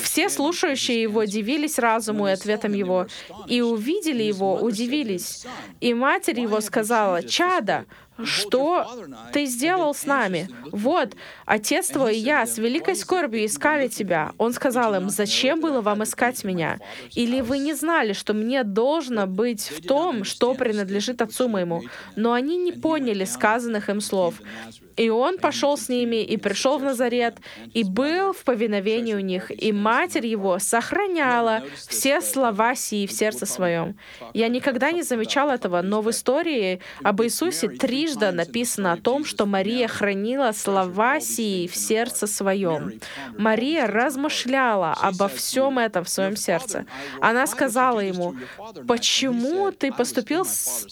Все 0.00 0.28
слушающие 0.28 1.02
его 1.02 1.24
дивились 1.24 1.78
разуму 1.78 2.28
и 2.28 2.32
ответом 2.32 2.72
его, 2.72 3.06
и 3.46 3.60
увидели 3.60 4.22
его, 4.22 4.56
удивились. 4.56 5.46
И 5.80 5.94
матерь 5.94 6.40
его 6.40 6.60
сказала, 6.60 7.22
«Чада, 7.22 7.86
что 8.22 8.86
ты 9.32 9.46
сделал 9.46 9.94
с 9.94 10.06
нами? 10.06 10.48
Вот, 10.70 11.14
отец 11.46 11.88
твой 11.88 12.14
и 12.14 12.18
я 12.18 12.46
с 12.46 12.58
великой 12.58 12.96
скорбью 12.96 13.44
искали 13.44 13.88
тебя. 13.88 14.32
Он 14.38 14.52
сказал 14.52 14.94
им, 14.94 15.10
зачем 15.10 15.60
было 15.60 15.80
вам 15.80 16.04
искать 16.04 16.44
меня? 16.44 16.78
Или 17.14 17.40
вы 17.40 17.58
не 17.58 17.74
знали, 17.74 18.12
что 18.12 18.34
мне 18.34 18.62
должно 18.62 19.26
быть 19.26 19.68
в 19.68 19.86
том, 19.86 20.24
что 20.24 20.54
принадлежит 20.54 21.22
отцу 21.22 21.48
моему? 21.48 21.82
Но 22.16 22.32
они 22.32 22.56
не 22.56 22.72
поняли 22.72 23.24
сказанных 23.24 23.88
им 23.88 24.00
слов. 24.00 24.34
И 24.96 25.10
он 25.10 25.38
пошел 25.38 25.76
с 25.76 25.88
ними 25.88 26.22
и 26.22 26.36
пришел 26.36 26.78
в 26.78 26.82
Назарет, 26.82 27.36
и 27.72 27.84
был 27.84 28.32
в 28.32 28.44
повиновении 28.44 29.14
у 29.14 29.20
них, 29.20 29.50
и 29.50 29.72
матерь 29.72 30.26
его 30.26 30.58
сохраняла 30.58 31.62
все 31.88 32.20
слова 32.20 32.74
сии 32.74 33.06
в 33.06 33.12
сердце 33.12 33.46
своем. 33.46 33.96
Я 34.32 34.48
никогда 34.48 34.92
не 34.92 35.02
замечал 35.02 35.50
этого, 35.50 35.82
но 35.82 36.00
в 36.00 36.10
истории 36.10 36.80
об 37.02 37.22
Иисусе 37.22 37.68
трижды 37.68 38.30
написано 38.30 38.92
о 38.92 38.96
том, 38.96 39.24
что 39.24 39.46
Мария 39.46 39.88
хранила 39.88 40.52
слова 40.52 41.20
сии 41.20 41.66
в 41.66 41.74
сердце 41.76 42.26
своем. 42.26 43.00
Мария 43.36 43.86
размышляла 43.86 44.92
обо 44.92 45.28
всем 45.28 45.78
этом 45.78 46.04
в 46.04 46.08
своем 46.08 46.36
сердце. 46.36 46.86
Она 47.20 47.46
сказала 47.46 48.00
ему, 48.00 48.34
«Почему 48.86 49.70
ты 49.72 49.92
поступил 49.92 50.46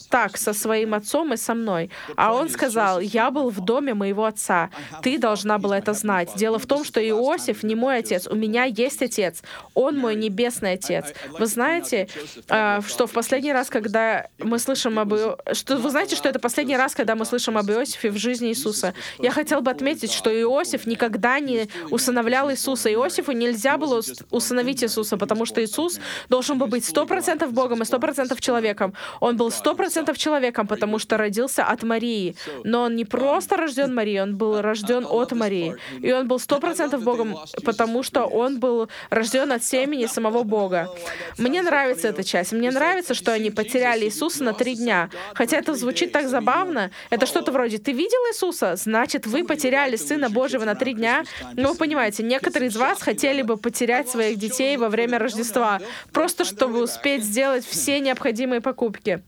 так 0.09 0.37
со 0.37 0.53
своим 0.53 0.93
отцом 0.93 1.33
и 1.33 1.37
со 1.37 1.53
мной?» 1.53 1.89
А 2.15 2.33
он 2.33 2.49
сказал, 2.49 2.99
«Я 2.99 3.31
был 3.31 3.49
в 3.49 3.61
доме 3.61 3.92
доме 3.93 4.03
моего 4.03 4.25
отца. 4.25 4.69
Ты 5.01 5.17
должна 5.17 5.57
была 5.57 5.77
это 5.77 5.93
знать. 5.93 6.29
Дело 6.35 6.59
в 6.59 6.65
том, 6.65 6.83
что 6.83 6.99
Иосиф 6.99 7.63
не 7.63 7.75
мой 7.75 7.99
отец. 7.99 8.27
У 8.27 8.35
меня 8.35 8.65
есть 8.65 9.01
отец. 9.01 9.41
Он 9.73 9.97
мой 9.97 10.15
небесный 10.15 10.73
отец. 10.73 11.13
Вы 11.39 11.45
знаете, 11.45 12.07
а, 12.49 12.81
что 12.87 13.07
в 13.07 13.11
последний 13.11 13.53
раз, 13.53 13.69
когда 13.69 14.27
мы 14.39 14.59
слышим 14.59 14.99
об... 14.99 15.13
Что, 15.53 15.77
вы 15.77 15.89
знаете, 15.89 16.15
что 16.15 16.29
это 16.29 16.39
последний 16.39 16.77
раз, 16.77 16.95
когда 16.95 17.15
мы 17.15 17.25
слышим 17.25 17.57
об 17.57 17.69
Иосифе 17.69 18.09
в 18.09 18.17
жизни 18.17 18.49
Иисуса? 18.49 18.93
Я 19.19 19.31
хотел 19.31 19.61
бы 19.61 19.71
отметить, 19.71 20.11
что 20.11 20.29
Иосиф 20.29 20.85
никогда 20.85 21.39
не 21.39 21.67
усыновлял 21.91 22.51
Иисуса. 22.51 22.91
Иосифу 22.91 23.31
нельзя 23.31 23.77
было 23.77 24.01
усыновить 24.31 24.83
Иисуса, 24.83 25.17
потому 25.17 25.45
что 25.45 25.61
Иисус 25.61 25.99
должен 26.29 26.57
был 26.57 26.67
быть 26.67 26.85
сто 26.85 27.05
процентов 27.05 27.53
Богом 27.53 27.81
и 27.81 27.85
сто 27.85 27.99
процентов 27.99 28.41
человеком. 28.41 28.93
Он 29.19 29.37
был 29.37 29.51
сто 29.51 29.75
процентов 29.75 30.17
человеком, 30.17 30.67
потому 30.67 30.99
что 30.99 31.17
родился 31.17 31.63
от 31.63 31.83
Марии. 31.83 32.35
Но 32.63 32.83
он 32.83 32.95
не 32.95 33.05
просто 33.05 33.57
рожден 33.57 33.82
рожден 33.83 33.95
Марией, 33.95 34.21
он 34.21 34.35
был 34.35 34.61
рожден 34.61 35.05
от 35.09 35.31
Марии. 35.31 35.75
И 36.01 36.11
он 36.11 36.27
был 36.27 36.39
сто 36.39 36.59
процентов 36.59 37.03
Богом, 37.03 37.37
потому 37.63 38.03
что 38.03 38.25
он 38.25 38.59
был 38.59 38.89
рожден 39.09 39.51
от 39.51 39.63
семени 39.63 40.05
самого 40.13 40.43
Бога. 40.43 40.89
Мне 41.37 41.61
нравится 41.61 42.07
эта 42.09 42.23
часть. 42.23 42.51
Мне 42.51 42.71
нравится, 42.71 43.13
что 43.13 43.33
они 43.33 43.51
потеряли 43.51 44.05
Иисуса 44.05 44.43
на 44.43 44.53
три 44.53 44.75
дня. 44.75 45.09
Хотя 45.33 45.57
это 45.57 45.73
звучит 45.73 46.11
так 46.11 46.27
забавно. 46.27 46.91
Это 47.09 47.25
что-то 47.25 47.51
вроде 47.51 47.77
«Ты 47.77 47.91
видел 47.91 48.19
Иисуса? 48.31 48.75
Значит, 48.75 49.25
вы 49.25 49.43
потеряли 49.43 49.95
Сына 49.95 50.29
Божьего 50.29 50.65
на 50.65 50.75
три 50.75 50.93
дня?» 50.93 51.23
Ну, 51.55 51.69
вы 51.69 51.75
понимаете, 51.75 52.23
некоторые 52.23 52.69
из 52.69 52.75
вас 52.75 53.01
хотели 53.01 53.41
бы 53.41 53.57
потерять 53.57 54.09
своих 54.09 54.37
детей 54.37 54.77
во 54.77 54.89
время 54.89 55.19
Рождества, 55.19 55.79
просто 56.11 56.45
чтобы 56.45 56.83
успеть 56.83 57.23
сделать 57.23 57.65
все 57.65 57.99
необходимые 57.99 58.61
покупки. 58.61 59.21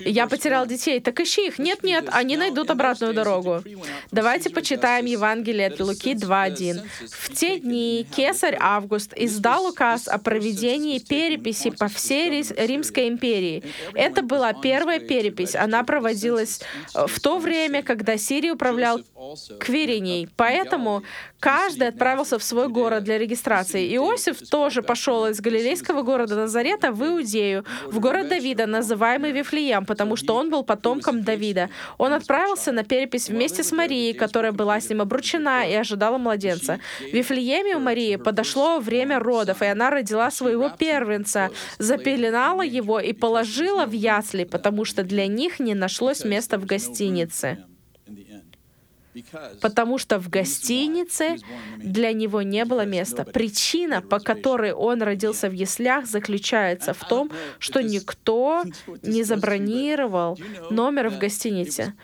Я 0.00 0.26
потерял 0.26 0.66
детей. 0.66 1.00
Так 1.00 1.20
ищи 1.20 1.48
их. 1.48 1.58
Нет-нет, 1.58 2.08
они 2.10 2.36
найдут 2.36 2.70
обратную 2.70 3.14
дорогу. 3.14 3.62
Давайте 4.10 4.50
почитаем 4.50 5.06
Евангелие 5.06 5.68
от 5.68 5.80
Луки 5.80 6.14
2.1. 6.14 6.82
В 7.10 7.34
те 7.34 7.58
дни 7.58 8.06
кесарь 8.16 8.56
Август 8.58 9.12
издал 9.16 9.66
указ 9.66 10.08
о 10.08 10.18
проведении 10.18 10.98
переписи 10.98 11.70
по 11.70 11.88
всей 11.88 12.30
Римской 12.30 13.08
империи. 13.08 13.62
Это 13.94 14.22
была 14.22 14.52
первая 14.52 15.00
перепись. 15.00 15.54
Она 15.54 15.84
проводилась 15.84 16.60
э, 16.94 17.06
в 17.06 17.20
то 17.20 17.38
время, 17.38 17.82
когда 17.82 18.16
Сирией 18.16 18.52
управлял 18.52 19.00
Квириней. 19.58 20.28
Поэтому 20.36 21.02
каждый 21.40 21.88
отправился 21.88 22.38
в 22.38 22.42
свой 22.42 22.68
город 22.68 23.04
для 23.04 23.18
регистрации. 23.18 23.94
Иосиф 23.96 24.48
тоже 24.48 24.82
пошел 24.82 25.26
из 25.26 25.40
галилейского 25.40 26.02
города 26.02 26.36
Назарета 26.36 26.92
в 26.92 27.04
Иудею, 27.04 27.64
в 27.86 28.00
город 28.00 28.28
Давида, 28.28 28.66
называемый 28.66 29.09
называемый 29.10 29.32
Вифлеем, 29.32 29.84
потому 29.84 30.16
что 30.16 30.34
он 30.34 30.50
был 30.50 30.62
потомком 30.62 31.22
Давида. 31.22 31.70
Он 31.98 32.12
отправился 32.12 32.72
на 32.72 32.84
перепись 32.84 33.28
вместе 33.28 33.62
с 33.62 33.72
Марией, 33.72 34.14
которая 34.14 34.52
была 34.52 34.80
с 34.80 34.88
ним 34.88 35.00
обручена 35.00 35.68
и 35.68 35.74
ожидала 35.74 36.18
младенца. 36.18 36.78
В 37.00 37.12
Вифлееме 37.12 37.76
у 37.76 37.80
Марии 37.80 38.16
подошло 38.16 38.78
время 38.78 39.18
родов, 39.18 39.62
и 39.62 39.66
она 39.66 39.90
родила 39.90 40.30
своего 40.30 40.70
первенца, 40.70 41.50
запеленала 41.78 42.62
его 42.62 43.00
и 43.00 43.12
положила 43.12 43.86
в 43.86 43.92
ясли, 43.92 44.44
потому 44.44 44.84
что 44.84 45.02
для 45.02 45.26
них 45.26 45.60
не 45.60 45.74
нашлось 45.74 46.24
места 46.24 46.58
в 46.58 46.66
гостинице 46.66 47.58
потому 49.60 49.98
что 49.98 50.18
в 50.18 50.28
гостинице 50.28 51.36
для 51.76 52.12
него 52.12 52.42
не 52.42 52.64
было 52.64 52.84
места. 52.84 53.24
Причина, 53.24 54.02
по 54.02 54.20
которой 54.20 54.72
он 54.72 55.02
родился 55.02 55.48
в 55.48 55.52
яслях, 55.52 56.06
заключается 56.06 56.94
в 56.94 57.06
том, 57.08 57.30
что 57.58 57.80
никто 57.80 58.64
не 59.02 59.22
забронировал 59.24 60.38
номер 60.70 61.08
в 61.10 61.18
гостинице. 61.18 61.94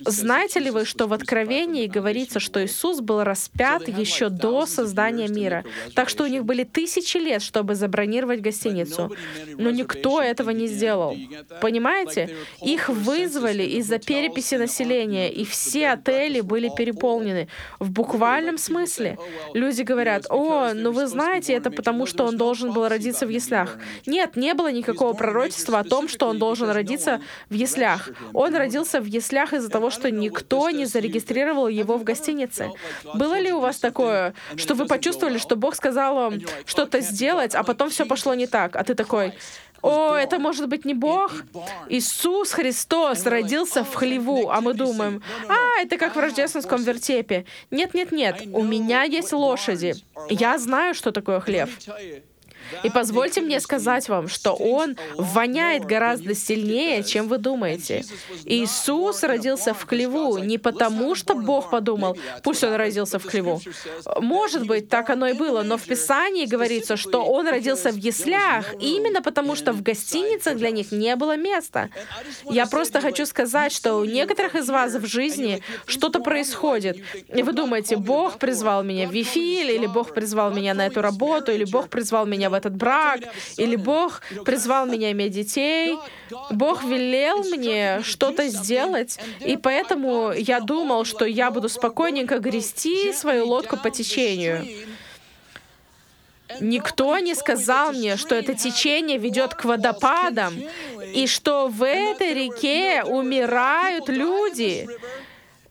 Знаете 0.00 0.60
ли 0.60 0.70
вы, 0.70 0.84
что 0.84 1.06
в 1.06 1.12
Откровении 1.12 1.86
говорится, 1.86 2.40
что 2.40 2.64
Иисус 2.64 3.00
был 3.00 3.22
распят 3.22 3.88
еще 3.88 4.28
до 4.28 4.66
создания 4.66 5.28
мира? 5.28 5.64
Так 5.94 6.08
что 6.08 6.24
у 6.24 6.26
них 6.26 6.44
были 6.44 6.64
тысячи 6.64 7.18
лет, 7.18 7.42
чтобы 7.42 7.74
забронировать 7.74 8.40
гостиницу. 8.40 9.14
Но 9.58 9.70
никто 9.70 10.22
этого 10.22 10.50
не 10.50 10.66
сделал. 10.66 11.16
Понимаете? 11.60 12.34
Их 12.62 12.88
вызвали 12.88 13.64
из-за 13.78 13.98
переписи 13.98 14.54
населения, 14.54 15.30
и 15.30 15.44
все 15.44 15.97
отели 15.98 16.40
были 16.40 16.70
переполнены. 16.76 17.48
В 17.78 17.90
буквальном 17.90 18.58
смысле. 18.58 19.18
Люди 19.54 19.82
говорят, 19.82 20.26
о, 20.30 20.72
ну 20.74 20.92
вы 20.92 21.06
знаете, 21.06 21.52
это 21.52 21.70
потому, 21.70 22.06
что 22.06 22.24
он 22.24 22.36
должен 22.36 22.72
был 22.72 22.88
родиться 22.88 23.26
в 23.26 23.30
яслях. 23.30 23.78
Нет, 24.06 24.36
не 24.36 24.54
было 24.54 24.72
никакого 24.72 25.12
пророчества 25.12 25.80
о 25.80 25.84
том, 25.84 26.08
что 26.08 26.28
он 26.28 26.38
должен 26.38 26.70
родиться 26.70 27.20
в 27.50 27.54
яслях. 27.54 28.10
Он 28.32 28.56
родился 28.56 29.00
в 29.00 29.06
яслях 29.06 29.52
из-за 29.52 29.68
того, 29.68 29.90
что 29.90 30.10
никто 30.10 30.70
не 30.70 30.86
зарегистрировал 30.86 31.68
его 31.68 31.98
в 31.98 32.04
гостинице. 32.04 32.70
Было 33.14 33.38
ли 33.38 33.52
у 33.52 33.60
вас 33.60 33.78
такое, 33.78 34.34
что 34.56 34.74
вы 34.74 34.86
почувствовали, 34.86 35.38
что 35.38 35.56
Бог 35.56 35.74
сказал 35.74 36.14
вам 36.14 36.40
что-то 36.66 37.00
сделать, 37.00 37.54
а 37.54 37.62
потом 37.62 37.90
все 37.90 38.06
пошло 38.06 38.34
не 38.34 38.46
так, 38.46 38.76
а 38.76 38.84
ты 38.84 38.94
такой, 38.94 39.32
о, 39.82 40.14
это 40.14 40.38
может 40.38 40.68
быть 40.68 40.84
не 40.84 40.94
Бог? 40.94 41.32
Иисус 41.88 42.52
Христос 42.52 43.24
родился 43.26 43.84
в 43.84 43.94
хлеву, 43.94 44.50
а 44.50 44.60
мы 44.60 44.74
думаем, 44.74 45.22
а, 45.48 45.80
это 45.82 45.96
как 45.96 46.16
в 46.16 46.18
рождественском 46.18 46.82
вертепе. 46.82 47.44
Нет-нет-нет, 47.70 48.42
у 48.52 48.62
меня 48.62 49.02
есть 49.04 49.32
лошади. 49.32 49.94
Я 50.28 50.58
знаю, 50.58 50.94
что 50.94 51.12
такое 51.12 51.40
хлеб. 51.40 51.70
И 52.82 52.90
позвольте 52.90 53.40
мне 53.40 53.60
сказать 53.60 54.08
вам, 54.08 54.28
что 54.28 54.52
он 54.52 54.96
воняет 55.16 55.84
гораздо 55.84 56.34
сильнее, 56.34 57.02
чем 57.02 57.28
вы 57.28 57.38
думаете. 57.38 58.04
Иисус 58.44 59.22
родился 59.22 59.74
в 59.74 59.84
хлеву 59.86 60.38
не 60.38 60.58
потому, 60.58 61.14
что 61.14 61.34
Бог 61.34 61.70
подумал, 61.70 62.16
пусть 62.42 62.64
он 62.64 62.74
родился 62.74 63.18
в 63.18 63.24
хлеву. 63.24 63.60
Может 64.20 64.66
быть, 64.66 64.88
так 64.88 65.10
оно 65.10 65.28
и 65.28 65.32
было, 65.32 65.62
но 65.62 65.76
в 65.76 65.82
Писании 65.82 66.46
говорится, 66.46 66.96
что 66.96 67.24
он 67.24 67.48
родился 67.48 67.90
в 67.90 67.96
яслях 67.96 68.74
именно 68.80 69.22
потому, 69.22 69.56
что 69.56 69.72
в 69.72 69.82
гостиницах 69.82 70.56
для 70.56 70.70
них 70.70 70.92
не 70.92 71.16
было 71.16 71.36
места. 71.36 71.88
Я 72.44 72.66
просто 72.66 73.00
хочу 73.00 73.26
сказать, 73.26 73.72
что 73.72 73.96
у 73.96 74.04
некоторых 74.04 74.54
из 74.54 74.68
вас 74.68 74.94
в 74.94 75.06
жизни 75.06 75.62
что-то 75.86 76.20
происходит, 76.20 76.98
и 77.34 77.42
вы 77.42 77.52
думаете, 77.52 77.96
Бог 77.96 78.38
призвал 78.38 78.82
меня 78.82 79.08
в 79.08 79.12
Вифиль, 79.12 79.70
или 79.70 79.86
Бог 79.86 80.14
призвал 80.14 80.50
меня 80.52 80.74
на 80.74 80.86
эту 80.86 81.02
работу, 81.02 81.52
или 81.52 81.64
Бог 81.64 81.88
призвал 81.88 82.26
меня 82.26 82.50
в 82.50 82.54
этот 82.58 82.76
брак, 82.76 83.20
или 83.56 83.76
Бог 83.76 84.20
призвал 84.44 84.86
меня 84.86 85.10
иметь 85.12 85.32
детей, 85.32 85.96
Бог 86.50 86.84
велел 86.84 87.44
мне 87.44 88.00
что-то 88.02 88.48
сделать, 88.48 89.18
и 89.40 89.56
поэтому 89.56 90.32
я 90.32 90.60
думал, 90.60 91.04
что 91.04 91.24
я 91.24 91.50
буду 91.50 91.68
спокойненько 91.68 92.38
грести 92.38 93.12
свою 93.12 93.46
лодку 93.46 93.76
по 93.76 93.90
течению. 93.90 94.66
Никто 96.60 97.18
не 97.18 97.34
сказал 97.34 97.92
мне, 97.92 98.16
что 98.16 98.34
это 98.34 98.54
течение 98.54 99.18
ведет 99.18 99.54
к 99.54 99.64
водопадам, 99.64 100.54
и 101.14 101.26
что 101.26 101.68
в 101.68 101.82
этой 101.82 102.34
реке 102.34 103.02
умирают 103.04 104.08
люди. 104.08 104.88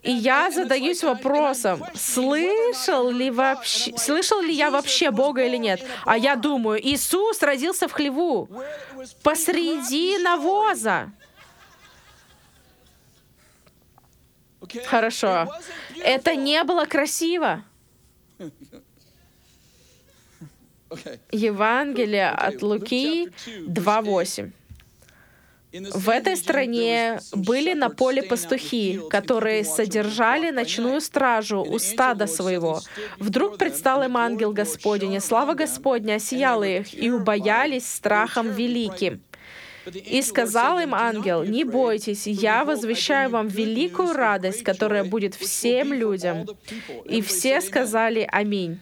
И 0.07 0.11
я 0.11 0.49
задаюсь 0.51 1.03
вопросом, 1.03 1.83
слышал 1.93 3.09
ли, 3.09 3.29
вообще, 3.29 3.91
слышал 3.97 4.39
ли 4.39 4.53
я 4.53 4.71
вообще 4.71 5.11
Бога 5.11 5.43
или 5.43 5.57
нет? 5.57 5.85
А 6.05 6.17
я 6.17 6.37
думаю, 6.37 6.79
Иисус 6.81 7.41
родился 7.41 7.89
в 7.89 7.91
хлеву, 7.91 8.49
посреди 9.21 10.17
навоза. 10.19 11.11
Хорошо. 14.85 15.49
Это 16.01 16.35
не 16.35 16.63
было 16.63 16.85
красиво. 16.85 17.65
Евангелие 21.31 22.29
от 22.29 22.61
Луки 22.61 23.27
2.8. 23.45 24.51
В 25.93 26.09
этой 26.09 26.37
стране 26.37 27.19
были 27.33 27.73
на 27.73 27.89
поле 27.89 28.23
пастухи, 28.23 28.99
которые 29.09 29.63
содержали 29.63 30.51
ночную 30.51 31.01
стражу 31.01 31.63
у 31.63 31.79
стада 31.79 32.27
своего. 32.27 32.81
Вдруг 33.19 33.57
предстал 33.57 34.03
им 34.03 34.17
ангел 34.17 34.51
Господень, 34.53 35.13
и 35.13 35.19
слава 35.19 35.53
Господня 35.53 36.15
осияла 36.15 36.63
их, 36.63 36.93
и 36.93 37.09
убоялись 37.09 37.87
страхом 37.87 38.51
великим. 38.51 39.21
И 39.93 40.21
сказал 40.21 40.79
им 40.79 40.93
ангел, 40.93 41.43
«Не 41.43 41.63
бойтесь, 41.63 42.27
я 42.27 42.65
возвещаю 42.65 43.29
вам 43.29 43.47
великую 43.47 44.13
радость, 44.13 44.63
которая 44.63 45.03
будет 45.03 45.35
всем 45.35 45.93
людям». 45.93 46.45
И 47.05 47.21
все 47.21 47.61
сказали 47.61 48.27
«Аминь». 48.31 48.79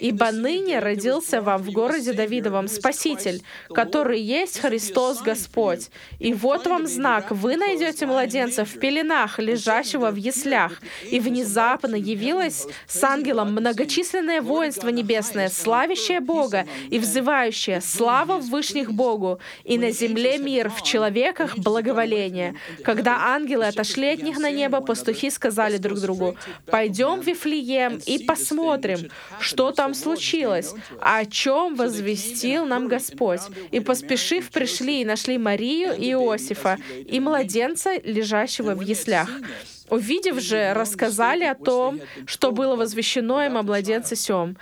«Ибо 0.00 0.32
ныне 0.32 0.78
родился 0.80 1.40
вам 1.40 1.62
в 1.62 1.70
городе 1.70 2.12
Давидовом 2.12 2.68
Спаситель, 2.68 3.42
который 3.72 4.20
есть 4.20 4.58
Христос 4.60 5.22
Господь. 5.22 5.90
И 6.18 6.32
вот 6.34 6.66
вам 6.66 6.86
знак, 6.86 7.30
вы 7.30 7.56
найдете 7.56 8.06
младенца 8.06 8.64
в 8.64 8.78
пеленах, 8.78 9.38
лежащего 9.38 10.10
в 10.10 10.16
яслях». 10.16 10.80
И 11.10 11.20
внезапно 11.20 11.94
явилось 11.94 12.66
с 12.86 13.04
ангелом 13.04 13.52
многочисленное 13.52 14.42
воинство 14.42 14.88
небесное, 14.88 15.48
славящее 15.48 16.20
Бога 16.20 16.66
и 16.90 16.98
взывающее 16.98 17.80
«Слава 17.80 18.38
в 18.38 18.48
вышних 18.48 18.92
Богу!» 18.92 19.38
и 19.64 19.78
на 19.78 19.90
земле 19.90 20.38
мир, 20.48 20.70
в 20.70 20.82
человеках 20.82 21.58
благоволение. 21.58 22.54
Когда 22.82 23.12
ангелы 23.36 23.66
отошли 23.66 24.08
от 24.14 24.22
них 24.22 24.38
на 24.38 24.50
небо, 24.50 24.80
пастухи 24.80 25.30
сказали 25.30 25.76
друг 25.76 25.98
другу, 26.00 26.36
«Пойдем 26.66 27.20
в 27.20 27.26
Вифлеем 27.26 28.00
и 28.06 28.24
посмотрим, 28.24 29.10
что 29.40 29.72
там 29.72 29.94
случилось, 29.94 30.74
о 31.00 31.24
чем 31.26 31.74
возвестил 31.76 32.64
нам 32.64 32.88
Господь». 32.88 33.40
И 33.70 33.80
поспешив, 33.80 34.50
пришли 34.50 35.02
и 35.02 35.04
нашли 35.04 35.38
Марию 35.38 35.92
и 36.06 36.12
Иосифа, 36.12 36.78
и 37.14 37.20
младенца, 37.20 37.90
лежащего 38.04 38.74
в 38.74 38.80
яслях. 38.80 39.28
Увидев 39.90 40.40
же, 40.40 40.72
рассказали 40.74 41.44
о 41.44 41.54
том, 41.54 42.00
что 42.26 42.52
было 42.52 42.76
возвещено 42.76 43.44
им 43.44 43.56
о 43.56 43.62
младенце 43.62 44.16
сем. 44.16 44.56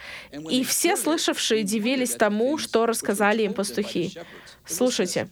И 0.51 0.63
все 0.65 0.97
слышавшие 0.97 1.63
дивились 1.63 2.15
тому, 2.15 2.59
что 2.59 2.87
рассказали 2.87 3.43
им 3.43 3.53
пастухи. 3.55 4.13
Слушайте. 4.67 5.29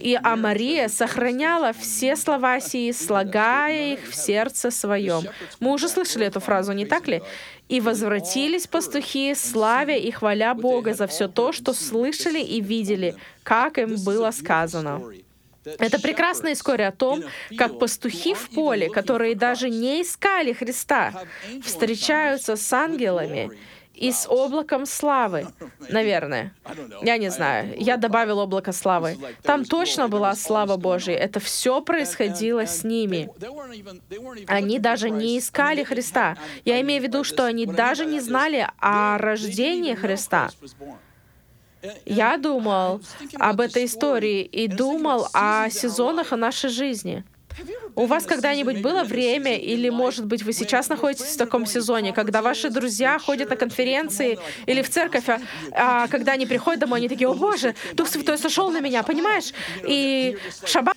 И 0.00 0.18
а 0.22 0.36
Мария 0.36 0.88
сохраняла 0.88 1.72
все 1.72 2.16
слова 2.16 2.60
сии, 2.60 2.92
слагая 2.92 3.94
их 3.94 4.08
в 4.08 4.14
сердце 4.14 4.70
своем. 4.70 5.22
Мы 5.60 5.72
уже 5.72 5.88
слышали 5.88 6.26
эту 6.26 6.40
фразу, 6.40 6.72
не 6.72 6.86
так 6.86 7.08
ли? 7.08 7.22
И 7.68 7.80
возвратились 7.80 8.66
пастухи, 8.66 9.34
славя 9.34 9.96
и 9.96 10.10
хваля 10.10 10.54
Бога 10.54 10.94
за 10.94 11.06
все 11.06 11.28
то, 11.28 11.52
что 11.52 11.72
слышали 11.72 12.40
и 12.40 12.60
видели, 12.60 13.16
как 13.42 13.78
им 13.78 13.96
было 14.04 14.30
сказано. 14.30 15.02
Это 15.64 15.98
прекрасная 15.98 16.52
история 16.52 16.88
о 16.88 16.92
том, 16.92 17.22
как 17.56 17.78
пастухи 17.78 18.34
в 18.34 18.50
поле, 18.50 18.90
которые 18.90 19.34
даже 19.34 19.70
не 19.70 20.02
искали 20.02 20.52
Христа, 20.52 21.24
встречаются 21.62 22.56
с 22.56 22.72
ангелами 22.72 23.50
и 23.94 24.10
с 24.10 24.28
облаком 24.28 24.86
славы, 24.86 25.46
наверное. 25.88 26.52
Я 27.02 27.16
не 27.16 27.30
знаю. 27.30 27.74
Я 27.78 27.96
добавил 27.96 28.38
облако 28.38 28.72
славы. 28.72 29.16
Там 29.42 29.64
точно 29.64 30.08
была 30.08 30.34
слава 30.34 30.76
Божья. 30.76 31.14
Это 31.14 31.40
все 31.40 31.80
происходило 31.80 32.66
с 32.66 32.84
ними. 32.84 33.30
Они 34.46 34.78
даже 34.78 35.10
не 35.10 35.38
искали 35.38 35.84
Христа. 35.84 36.36
Я 36.64 36.80
имею 36.80 37.00
в 37.00 37.04
виду, 37.04 37.24
что 37.24 37.44
они 37.44 37.66
даже 37.66 38.04
не 38.04 38.20
знали 38.20 38.68
о 38.78 39.18
рождении 39.18 39.94
Христа. 39.94 40.50
Я 42.06 42.36
думал 42.38 43.00
об 43.38 43.60
этой 43.60 43.84
истории 43.84 44.42
и 44.42 44.68
думал 44.68 45.28
о 45.32 45.68
сезонах 45.70 46.32
о 46.32 46.36
нашей 46.36 46.70
жизни. 46.70 47.24
У 47.94 48.06
вас 48.06 48.24
когда-нибудь 48.24 48.80
было 48.82 49.04
время, 49.04 49.56
или, 49.56 49.88
может 49.88 50.26
быть, 50.26 50.42
вы 50.42 50.52
сейчас 50.52 50.88
находитесь 50.88 51.34
в 51.34 51.36
таком 51.36 51.66
сезоне, 51.66 52.12
когда 52.12 52.42
ваши 52.42 52.70
друзья 52.70 53.18
ходят 53.18 53.50
на 53.50 53.56
конференции 53.56 54.38
или 54.66 54.82
в 54.82 54.90
церковь, 54.90 55.28
а, 55.28 55.40
а 55.72 56.08
когда 56.08 56.32
они 56.32 56.46
приходят 56.46 56.80
домой, 56.80 56.98
они 56.98 57.08
такие, 57.08 57.28
о 57.28 57.34
боже, 57.34 57.74
Дух 57.92 58.08
Святой 58.08 58.38
сошел 58.38 58.70
на 58.70 58.80
меня, 58.80 59.02
понимаешь? 59.02 59.52
И 59.86 60.36
шаббат... 60.64 60.96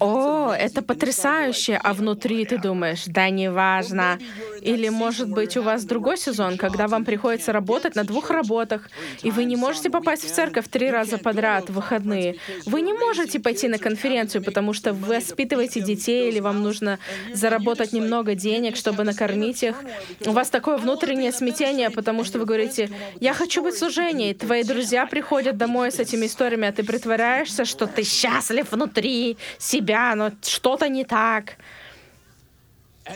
О, 0.00 0.52
это 0.52 0.82
потрясающе, 0.82 1.78
а 1.82 1.92
внутри 1.92 2.44
ты 2.44 2.58
думаешь, 2.58 3.04
да 3.06 3.28
неважно. 3.30 4.18
Или, 4.62 4.88
может 4.88 5.28
быть, 5.28 5.56
у 5.56 5.62
вас 5.62 5.84
другой 5.84 6.16
сезон, 6.16 6.56
когда 6.56 6.86
вам 6.86 7.04
приходится 7.04 7.52
работать 7.52 7.94
на 7.94 8.04
двух 8.04 8.30
работах, 8.30 8.88
и 9.22 9.30
вы 9.30 9.44
не 9.44 9.56
можете 9.56 9.90
попасть 9.90 10.24
в 10.24 10.32
церковь 10.32 10.68
три 10.68 10.90
раза 10.90 11.18
подряд 11.18 11.68
в 11.68 11.74
выходные. 11.74 12.36
Вы 12.64 12.80
не 12.80 12.92
можете 12.92 13.38
пойти 13.40 13.68
на 13.68 13.78
конференцию, 13.78 14.42
потому 14.42 14.72
что 14.72 14.92
вы 14.92 15.16
воспитываете 15.16 15.80
детей, 15.80 16.28
или 16.28 16.40
вам 16.40 16.62
нужно 16.62 16.98
заработать 17.34 17.92
немного 17.92 18.34
денег, 18.34 18.76
чтобы 18.76 19.04
накормить 19.04 19.62
их. 19.62 19.76
У 20.24 20.30
вас 20.30 20.48
такое 20.48 20.76
внутреннее 20.76 21.32
смятение, 21.32 21.90
потому 21.90 22.24
что 22.24 22.38
вы 22.38 22.44
говорите, 22.44 22.90
я 23.20 23.34
хочу 23.34 23.62
быть 23.62 23.74
в 23.74 23.78
служении. 23.78 24.32
Твои 24.32 24.62
друзья 24.62 25.06
приходят 25.06 25.56
домой 25.56 25.92
с 25.92 25.98
этими 25.98 26.26
историями, 26.26 26.68
а 26.68 26.72
ты 26.72 26.84
притворяешься, 26.84 27.64
что 27.64 27.86
ты 27.86 28.04
счастлив 28.04 28.72
внутри, 28.76 29.36
себя, 29.58 30.14
но 30.14 30.30
что-то 30.42 30.88
не 30.88 31.04
так. 31.04 31.56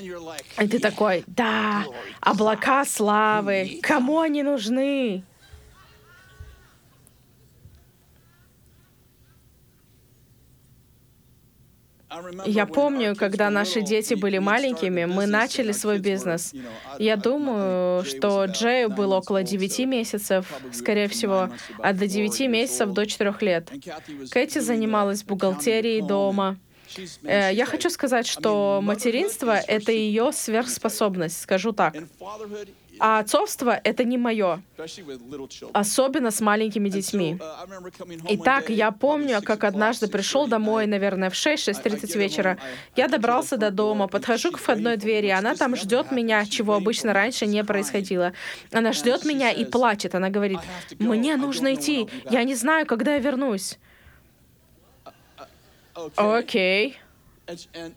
И 0.00 0.68
ты 0.68 0.78
такой, 0.78 1.24
да, 1.26 1.84
облака 2.20 2.84
славы, 2.84 3.80
кому 3.82 4.20
они 4.20 4.42
нужны? 4.42 5.24
Я 12.46 12.66
помню, 12.66 13.14
когда 13.16 13.50
наши 13.50 13.82
дети 13.82 14.14
были 14.14 14.38
маленькими, 14.38 15.04
мы 15.04 15.26
начали 15.26 15.72
свой 15.72 15.98
бизнес. 15.98 16.52
Я 16.98 17.16
думаю, 17.16 18.04
что 18.04 18.44
Джею 18.46 18.90
было 18.90 19.16
около 19.16 19.42
9 19.42 19.78
месяцев, 19.86 20.52
скорее 20.72 21.08
всего, 21.08 21.50
от 21.78 21.96
до 21.96 22.06
9 22.06 22.40
месяцев 22.48 22.90
до 22.90 23.06
4 23.06 23.34
лет. 23.40 23.70
Кэти 24.30 24.58
занималась 24.58 25.22
бухгалтерией 25.22 26.02
дома. 26.02 26.56
Э, 27.22 27.50
я 27.52 27.66
хочу 27.66 27.90
сказать, 27.90 28.26
что 28.26 28.80
материнство— 28.82 29.56
это 29.68 29.92
ее 29.92 30.32
сверхспособность, 30.32 31.40
скажу 31.40 31.72
так. 31.72 31.94
А 33.00 33.20
отцовство— 33.20 33.80
это 33.84 34.04
не 34.04 34.18
мое, 34.18 34.62
особенно 35.72 36.30
с 36.30 36.40
маленькими 36.42 36.90
детьми. 36.90 37.38
Итак, 38.28 38.68
я 38.68 38.90
помню, 38.90 39.40
как 39.42 39.64
однажды 39.64 40.06
пришел 40.06 40.46
домой, 40.46 40.86
наверное, 40.86 41.30
в 41.30 41.32
6-6.30 41.32 42.18
вечера. 42.18 42.58
Я 42.96 43.08
добрался 43.08 43.56
до 43.56 43.70
дома, 43.70 44.06
подхожу 44.06 44.52
к 44.52 44.58
входной 44.58 44.98
двери, 44.98 45.28
она 45.28 45.54
там 45.54 45.76
ждет 45.76 46.12
меня, 46.12 46.44
чего 46.44 46.74
обычно 46.74 47.14
раньше 47.14 47.46
не 47.46 47.64
происходило. 47.64 48.34
Она 48.70 48.92
ждет 48.92 49.24
меня 49.24 49.50
и 49.50 49.64
плачет. 49.64 50.14
Она 50.14 50.28
говорит, 50.28 50.60
мне 50.98 51.36
нужно 51.36 51.74
идти, 51.74 52.06
я 52.30 52.44
не 52.44 52.54
знаю, 52.54 52.84
когда 52.84 53.14
я 53.14 53.18
вернусь. 53.18 53.78
Окей. 56.16 56.90
Okay. 56.90 57.09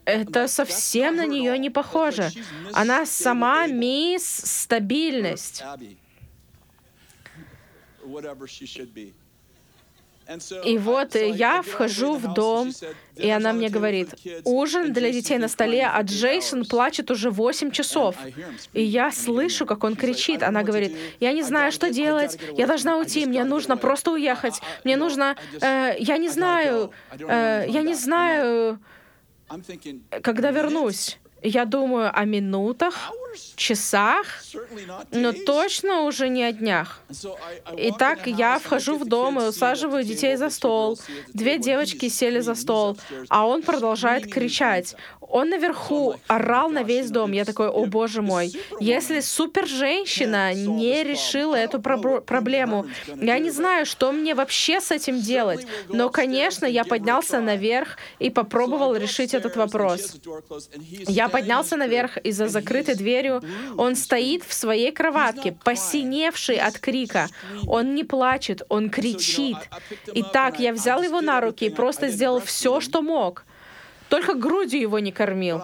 Это 0.05 0.47
совсем 0.47 1.15
на 1.15 1.25
нее 1.25 1.57
не 1.57 1.69
похоже. 1.69 2.31
Она 2.73 3.05
сама 3.05 3.67
мисс 3.67 4.25
стабильность. 4.25 5.63
И 10.63 10.77
вот 10.77 11.15
я 11.15 11.61
вхожу 11.61 12.15
в 12.15 12.33
дом, 12.33 12.71
и 13.15 13.29
она 13.29 13.51
мне 13.51 13.69
говорит, 13.69 14.15
ужин 14.45 14.93
для 14.93 15.11
детей 15.11 15.37
на 15.37 15.47
столе, 15.47 15.85
а 15.85 16.01
Джейсон 16.01 16.65
плачет 16.65 17.11
уже 17.11 17.29
8 17.29 17.71
часов. 17.71 18.15
И 18.73 18.81
я 18.81 19.11
слышу, 19.11 19.65
как 19.65 19.83
он 19.83 19.95
кричит. 19.95 20.41
Она 20.41 20.63
говорит, 20.63 20.95
я 21.19 21.33
не 21.33 21.43
знаю, 21.43 21.71
что 21.71 21.89
делать, 21.89 22.39
я 22.57 22.67
должна 22.67 22.97
уйти, 22.97 23.25
мне 23.25 23.43
нужно 23.43 23.75
просто 23.75 24.11
уехать, 24.11 24.61
мне 24.83 24.95
нужно, 24.95 25.35
э, 25.61 25.95
я 25.99 26.17
не 26.17 26.29
знаю, 26.29 26.91
э, 27.11 27.65
я 27.67 27.81
не 27.81 27.93
знаю, 27.93 28.79
когда 30.21 30.51
вернусь, 30.51 31.19
я 31.41 31.65
думаю 31.65 32.11
о 32.13 32.25
минутах, 32.25 33.11
часах, 33.55 34.25
но 35.11 35.33
точно 35.33 36.01
уже 36.01 36.29
не 36.29 36.43
о 36.43 36.51
днях. 36.51 37.01
Итак, 37.77 38.27
я 38.27 38.59
вхожу 38.59 38.97
в 38.97 39.05
дом 39.05 39.39
и 39.39 39.47
усаживаю 39.47 40.03
детей 40.03 40.35
за 40.35 40.49
стол. 40.49 40.99
Две 41.33 41.57
девочки 41.57 42.09
сели 42.09 42.39
за 42.39 42.55
стол, 42.55 42.97
а 43.29 43.47
он 43.47 43.61
продолжает 43.61 44.31
кричать. 44.31 44.95
Он 45.35 45.49
наверху 45.49 46.15
орал 46.27 46.69
на 46.69 46.83
весь 46.83 47.09
дом. 47.09 47.31
Я 47.31 47.43
такой, 47.43 47.67
о 47.67 47.85
боже 47.85 48.21
мой, 48.21 48.53
если 48.79 49.19
супер-женщина 49.19 50.53
не 50.53 51.03
решила 51.03 51.55
эту 51.55 51.81
проблему, 51.81 52.85
я 53.15 53.39
не 53.39 53.49
знаю, 53.49 53.87
что 53.87 54.11
мне 54.11 54.35
вообще 54.35 54.79
с 54.79 54.91
этим 54.91 55.19
делать. 55.19 55.65
Но, 55.89 56.09
конечно, 56.09 56.67
я 56.67 56.83
поднялся 56.83 57.39
наверх 57.39 57.97
и 58.19 58.29
попробовал 58.29 58.95
решить 58.95 59.33
этот 59.33 59.55
вопрос. 59.55 60.17
Я 61.07 61.29
поднялся 61.29 61.77
наверх 61.77 62.17
и 62.17 62.31
за 62.31 62.47
закрытой 62.47 62.93
дверью. 63.23 63.41
Он 63.77 63.95
стоит 63.95 64.43
в 64.43 64.53
своей 64.53 64.91
кроватке, 64.91 65.55
посиневший 65.63 66.57
от 66.57 66.79
крика. 66.79 67.27
Он 67.67 67.95
не 67.95 68.03
плачет, 68.03 68.61
он 68.69 68.89
кричит. 68.89 69.57
Итак, 70.13 70.59
я 70.59 70.73
взял 70.73 71.01
его 71.01 71.21
на 71.21 71.41
руки 71.41 71.65
и 71.65 71.69
просто 71.69 72.09
сделал 72.09 72.39
все, 72.39 72.79
что 72.79 73.01
мог. 73.01 73.45
Только 74.13 74.35
грудью 74.35 74.79
его 74.79 74.99
не 74.99 75.11
кормил. 75.11 75.63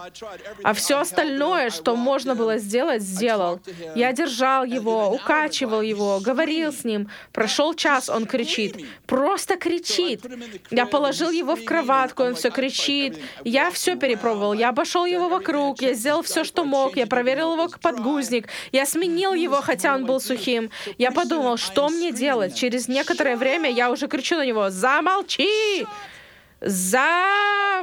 А 0.64 0.74
все 0.74 0.98
остальное, 0.98 1.70
что 1.70 1.94
можно 1.94 2.34
было 2.34 2.58
сделать, 2.58 3.00
сделал. 3.00 3.60
Я 3.94 4.12
держал 4.12 4.64
его, 4.64 5.08
укачивал 5.08 5.82
его, 5.82 6.18
говорил 6.18 6.72
с 6.72 6.82
ним. 6.82 7.08
Прошел 7.32 7.74
час, 7.74 8.08
он 8.08 8.26
кричит. 8.26 8.84
Просто 9.06 9.56
кричит. 9.56 10.26
Я 10.72 10.86
положил 10.86 11.30
его 11.30 11.54
в 11.54 11.64
кроватку, 11.64 12.24
он 12.24 12.34
все 12.34 12.50
кричит. 12.50 13.20
Я 13.44 13.70
все 13.70 13.94
перепробовал. 13.94 14.54
Я 14.54 14.70
обошел 14.70 15.04
его 15.04 15.28
вокруг, 15.28 15.80
я 15.80 15.94
сделал 15.94 16.22
все, 16.22 16.42
что 16.42 16.64
мог. 16.64 16.96
Я 16.96 17.06
проверил 17.06 17.52
его 17.52 17.68
подгузник. 17.80 18.48
Я 18.72 18.84
сменил 18.84 19.32
его, 19.32 19.60
хотя 19.60 19.94
он 19.94 20.06
был 20.06 20.18
сухим. 20.18 20.70
Я 20.98 21.12
подумал, 21.12 21.56
что 21.56 21.88
мне 21.88 22.10
делать? 22.10 22.56
Через 22.56 22.88
некоторое 22.88 23.36
время 23.36 23.70
я 23.70 23.92
уже 23.92 24.08
кричу 24.08 24.38
на 24.38 24.44
него 24.44 24.70
«Замолчи!» 24.70 25.86
Замолчи! 26.60 27.82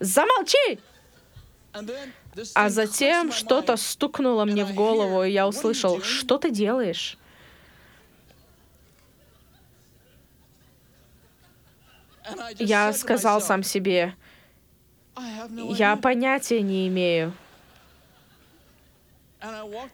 Замолчи! 0.00 0.80
А 2.54 2.68
затем 2.70 3.32
что-то 3.32 3.76
стукнуло 3.76 4.44
мне 4.44 4.64
в 4.64 4.74
голову, 4.74 5.24
и 5.24 5.30
я 5.30 5.46
услышал, 5.46 6.02
что 6.02 6.38
ты 6.38 6.50
делаешь? 6.50 7.16
Я 12.58 12.92
сказал 12.92 13.40
сам 13.40 13.62
себе, 13.62 14.16
я 15.54 15.96
понятия 15.96 16.60
не 16.60 16.88
имею. 16.88 17.32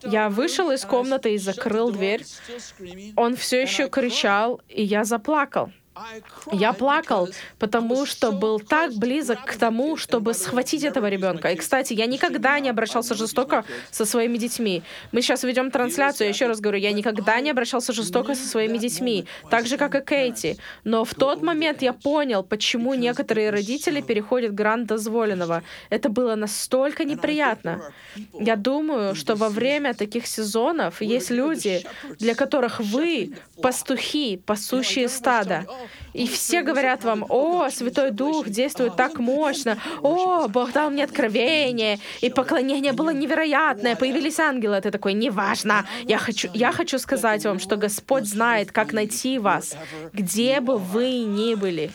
Я 0.02 0.30
вышел 0.30 0.70
из 0.70 0.84
комнаты 0.84 1.34
и 1.34 1.38
закрыл 1.38 1.90
дверь. 1.90 2.24
Он 3.16 3.36
все 3.36 3.60
еще 3.60 3.90
кричал, 3.90 4.62
и 4.68 4.82
я 4.82 5.04
заплакал. 5.04 5.70
Я 6.52 6.72
плакал, 6.72 7.28
потому 7.58 8.06
что 8.06 8.32
был 8.32 8.60
так 8.60 8.94
близок 8.94 9.44
к 9.44 9.56
тому, 9.56 9.96
чтобы 9.96 10.32
схватить 10.34 10.84
этого 10.84 11.08
ребенка. 11.08 11.50
И, 11.52 11.56
кстати, 11.56 11.92
я 11.92 12.06
никогда 12.06 12.58
не 12.60 12.70
обращался 12.70 13.14
жестоко 13.14 13.64
со 13.90 14.06
своими 14.06 14.38
детьми. 14.38 14.82
Мы 15.12 15.20
сейчас 15.20 15.44
ведем 15.44 15.70
трансляцию, 15.70 16.26
я 16.26 16.32
еще 16.32 16.46
раз 16.46 16.60
говорю, 16.60 16.78
я 16.78 16.92
никогда 16.92 17.40
не 17.40 17.50
обращался 17.50 17.92
жестоко 17.92 18.34
со 18.34 18.46
своими 18.46 18.78
детьми, 18.78 19.26
так 19.50 19.66
же, 19.66 19.76
как 19.76 19.94
и 19.94 20.00
Кейти. 20.00 20.56
Но 20.84 21.04
в 21.04 21.14
тот 21.14 21.42
момент 21.42 21.82
я 21.82 21.92
понял, 21.92 22.42
почему 22.42 22.94
некоторые 22.94 23.50
родители 23.50 24.00
переходят 24.00 24.54
грань 24.54 24.86
дозволенного. 24.86 25.62
Это 25.90 26.08
было 26.08 26.34
настолько 26.36 27.04
неприятно. 27.04 27.82
Я 28.32 28.56
думаю, 28.56 29.14
что 29.14 29.34
во 29.34 29.48
время 29.48 29.94
таких 29.94 30.26
сезонов 30.26 31.02
есть 31.02 31.30
люди, 31.30 31.84
для 32.18 32.34
которых 32.34 32.80
вы 32.80 33.34
пастухи, 33.60 34.38
пасущие 34.38 35.08
стада. 35.08 35.66
И 36.12 36.26
все 36.26 36.62
говорят 36.62 37.04
вам, 37.04 37.24
о, 37.28 37.68
Святой 37.70 38.10
Дух 38.10 38.48
действует 38.48 38.96
так 38.96 39.18
мощно, 39.18 39.78
о, 40.02 40.48
Бог 40.48 40.72
дал 40.72 40.90
мне 40.90 41.04
откровение, 41.04 41.98
и 42.20 42.30
поклонение 42.30 42.92
было 42.92 43.10
невероятное, 43.10 43.96
появились 43.96 44.38
ангелы. 44.38 44.76
Это 44.76 44.90
такой, 44.90 45.14
неважно. 45.14 45.86
Я 46.04 46.18
хочу, 46.18 46.48
я 46.54 46.72
хочу 46.72 46.98
сказать 46.98 47.44
вам, 47.44 47.58
что 47.58 47.76
Господь 47.76 48.26
знает, 48.26 48.72
как 48.72 48.92
найти 48.92 49.38
вас, 49.38 49.76
где 50.12 50.60
бы 50.60 50.78
вы 50.78 51.18
ни 51.24 51.54
были. 51.54 51.90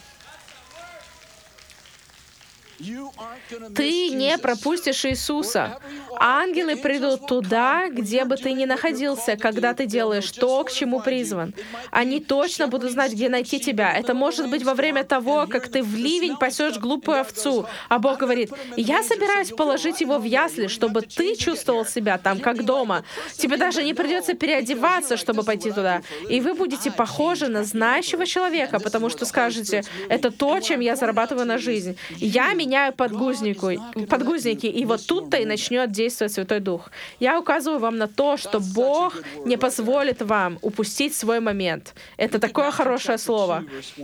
Ты 3.76 4.10
не 4.10 4.38
пропустишь 4.38 5.06
Иисуса. 5.06 5.80
Ангелы 6.20 6.76
придут 6.76 7.26
туда, 7.28 7.90
где 7.90 8.24
бы 8.24 8.38
ты 8.38 8.54
ни 8.54 8.66
находился, 8.66 9.36
когда 9.36 9.74
ты 9.74 9.86
делаешь 9.88 10.32
то, 10.32 10.64
к 10.64 10.72
чему 10.72 11.00
призван. 11.02 11.54
Они 11.90 12.20
точно 12.20 12.68
будут 12.68 12.92
знать, 12.92 13.14
где 13.14 13.30
найти 13.30 13.60
тебя. 13.60 13.92
Это 13.94 14.14
может 14.14 14.50
быть 14.50 14.64
во 14.64 14.76
время 14.76 15.04
того, 15.04 15.48
как 15.48 15.70
ты 15.70 15.82
в 15.82 15.96
ливень 15.96 16.38
пасешь 16.38 16.78
глупую 16.78 17.22
овцу, 17.22 17.68
а 17.90 17.98
Бог 18.00 18.20
говорит, 18.20 18.52
я 18.76 19.02
собираюсь 19.04 19.50
положить 19.50 20.02
его 20.02 20.20
в 20.20 20.24
ясли, 20.24 20.68
чтобы 20.68 21.02
ты 21.02 21.36
чувствовал 21.36 21.86
себя 21.86 22.18
там, 22.18 22.40
как 22.40 22.64
дома. 22.64 23.04
Тебе 23.34 23.58
даже 23.58 23.84
не 23.84 23.94
придется 23.94 24.34
переодеваться, 24.34 25.18
чтобы 25.18 25.44
пойти 25.44 25.72
туда. 25.72 26.02
И 26.30 26.42
вы 26.42 26.54
будете 26.54 26.92
похожи 26.92 27.48
на 27.48 27.64
знающего 27.64 28.26
человека, 28.26 28.80
потому 28.80 29.10
что 29.10 29.26
скажете, 29.26 29.84
это 30.10 30.30
то, 30.32 30.60
чем 30.60 30.80
я 30.80 30.96
зарабатываю 30.96 31.46
на 31.48 31.58
жизнь. 31.58 31.98
Я 32.18 32.54
меня 32.54 32.67
меняю 32.68 32.94
подгузнику, 32.94 33.70
подгузники, 34.10 34.66
и 34.66 34.86
вот 34.86 35.06
тут-то 35.08 35.38
и 35.38 35.46
начнет 35.46 35.92
действовать 35.92 36.34
Святой 36.34 36.60
Дух. 36.60 36.92
Я 37.20 37.40
указываю 37.40 37.80
вам 37.80 37.98
на 37.98 38.08
то, 38.08 38.38
что 38.38 38.60
Бог 38.60 39.14
не 39.46 39.58
позволит 39.58 40.22
вам 40.22 40.60
упустить 40.62 41.16
свой 41.16 41.40
момент. 41.40 41.94
Это 42.18 42.40
такое 42.40 42.72
хорошее 42.72 43.18
слово. 43.18 43.64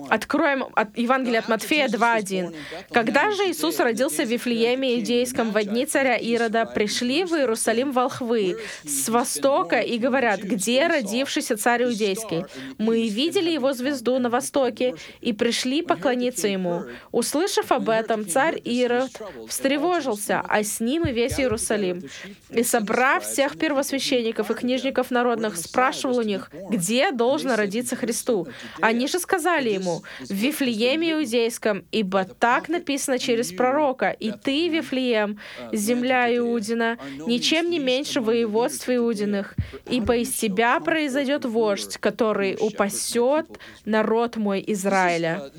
Откроем 0.09 0.65
от 0.75 0.97
Евангелие 0.97 1.39
от 1.39 1.49
Матфея 1.49 1.87
2.1. 1.87 2.55
«Когда 2.91 3.31
же 3.31 3.43
Иисус 3.49 3.79
родился 3.79 4.23
в 4.23 4.29
Вифлееме 4.29 4.95
Иудейском 4.95 5.51
во 5.51 5.63
дни 5.63 5.85
царя 5.85 6.15
Ирода, 6.15 6.65
пришли 6.65 7.25
в 7.25 7.33
Иерусалим 7.33 7.91
волхвы 7.91 8.55
с 8.83 9.09
востока 9.09 9.79
и 9.79 9.97
говорят, 9.97 10.39
где 10.39 10.87
родившийся 10.87 11.57
царь 11.57 11.83
Иудейский? 11.83 12.45
Мы 12.77 13.09
видели 13.09 13.49
его 13.49 13.73
звезду 13.73 14.19
на 14.19 14.29
востоке 14.29 14.95
и 15.21 15.33
пришли 15.33 15.81
поклониться 15.81 16.47
ему. 16.47 16.83
Услышав 17.11 17.71
об 17.71 17.89
этом, 17.89 18.25
царь 18.27 18.52
царь 18.53 18.61
Ирод 18.63 19.11
встревожился, 19.47 20.41
а 20.47 20.63
с 20.63 20.79
ним 20.79 21.03
и 21.03 21.11
весь 21.11 21.39
Иерусалим. 21.39 22.03
И, 22.49 22.63
собрав 22.63 23.23
всех 23.23 23.57
первосвященников 23.57 24.51
и 24.51 24.53
книжников 24.53 25.11
народных, 25.11 25.57
спрашивал 25.57 26.17
у 26.17 26.21
них, 26.21 26.49
где 26.69 27.11
должно 27.11 27.55
родиться 27.55 27.95
Христу. 27.95 28.47
Они 28.81 29.07
же 29.07 29.19
сказали 29.19 29.69
ему, 29.69 30.03
в 30.21 30.33
Вифлееме 30.33 31.13
Иудейском, 31.13 31.85
ибо 31.91 32.25
так 32.25 32.69
написано 32.69 33.19
через 33.19 33.51
пророка, 33.51 34.11
«И 34.11 34.31
ты, 34.31 34.69
Вифлеем, 34.69 35.39
земля 35.71 36.35
Иудина, 36.35 36.97
ничем 37.25 37.69
не 37.69 37.79
меньше 37.79 38.21
воеводства 38.21 38.95
Иудиных, 38.95 39.55
ибо 39.89 40.17
из 40.17 40.31
тебя 40.31 40.79
произойдет 40.79 41.45
вождь, 41.45 41.97
который 41.97 42.57
упасет 42.59 43.47
народ 43.85 44.37
мой 44.37 44.63
Израиля». 44.67 45.51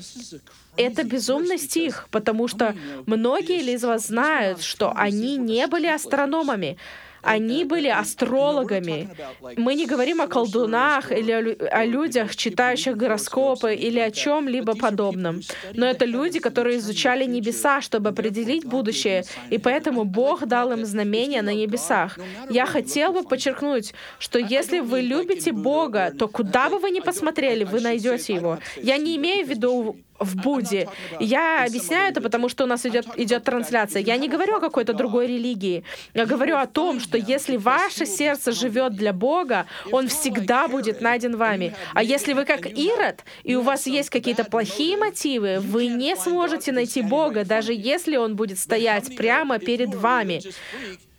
Это 0.77 1.03
безумный 1.03 1.57
стих, 1.57 2.07
потому 2.11 2.47
что 2.47 2.75
многие 3.05 3.61
из 3.73 3.83
вас 3.83 4.07
знают, 4.07 4.61
что 4.61 4.91
они 4.95 5.37
не 5.37 5.67
были 5.67 5.87
астрономами, 5.87 6.77
они 7.25 7.63
были 7.65 7.87
астрологами. 7.87 9.09
Мы 9.57 9.73
не 9.73 9.87
говорим 9.87 10.21
о 10.21 10.27
колдунах 10.27 11.11
или 11.11 11.31
о, 11.31 11.85
людях, 11.85 12.35
читающих 12.35 12.95
гороскопы 12.95 13.73
или 13.73 13.99
о 13.99 14.11
чем-либо 14.11 14.75
подобном. 14.75 15.41
Но 15.73 15.87
это 15.87 16.05
люди, 16.05 16.39
которые 16.39 16.77
изучали 16.77 17.25
небеса, 17.25 17.81
чтобы 17.81 18.09
определить 18.09 18.65
будущее, 18.65 19.23
и 19.49 19.57
поэтому 19.57 20.03
Бог 20.03 20.45
дал 20.45 20.71
им 20.71 20.85
знамения 20.85 21.41
на 21.41 21.53
небесах. 21.53 22.19
Я 22.49 22.67
хотел 22.67 23.13
бы 23.13 23.23
подчеркнуть, 23.23 23.93
что 24.19 24.37
если 24.37 24.79
вы 24.79 25.01
любите 25.01 25.51
Бога, 25.51 26.13
то 26.17 26.27
куда 26.27 26.69
бы 26.69 26.77
вы 26.77 26.91
ни 26.91 26.99
посмотрели, 26.99 27.63
вы 27.63 27.81
найдете 27.81 28.35
Его. 28.35 28.59
Я 28.77 28.97
не 28.97 29.15
имею 29.15 29.45
в 29.47 29.49
виду 29.49 29.97
в 30.19 30.35
Будде. 30.35 30.87
Я 31.19 31.65
объясняю 31.65 32.11
это, 32.11 32.21
потому 32.21 32.49
что 32.49 32.63
у 32.63 32.67
нас 32.67 32.85
идет, 32.85 33.07
идет 33.17 33.43
трансляция. 33.43 34.01
Я 34.01 34.17
не 34.17 34.27
говорю 34.27 34.57
о 34.57 34.59
какой-то 34.59 34.93
другой 34.93 35.27
религии. 35.27 35.83
Я 36.13 36.25
говорю 36.25 36.57
о 36.57 36.65
том, 36.67 36.99
что 36.99 37.17
если 37.17 37.57
ваше 37.57 38.05
сердце 38.05 38.51
живет 38.51 38.93
для 38.93 39.13
Бога, 39.13 39.65
Он 39.91 40.07
всегда 40.07 40.67
будет 40.67 41.01
найден 41.01 41.35
вами. 41.35 41.73
А 41.93 42.03
если 42.03 42.33
вы 42.33 42.45
как 42.45 42.65
Ирод, 42.65 43.23
и 43.43 43.55
у 43.55 43.61
вас 43.61 43.87
есть 43.87 44.09
какие-то 44.09 44.43
плохие 44.45 44.97
мотивы, 44.97 45.59
вы 45.59 45.87
не 45.87 46.15
сможете 46.15 46.71
найти 46.71 47.01
Бога, 47.01 47.43
даже 47.45 47.73
если 47.73 48.17
Он 48.17 48.35
будет 48.35 48.59
стоять 48.59 49.15
прямо 49.15 49.59
перед 49.59 49.93
вами. 49.93 50.41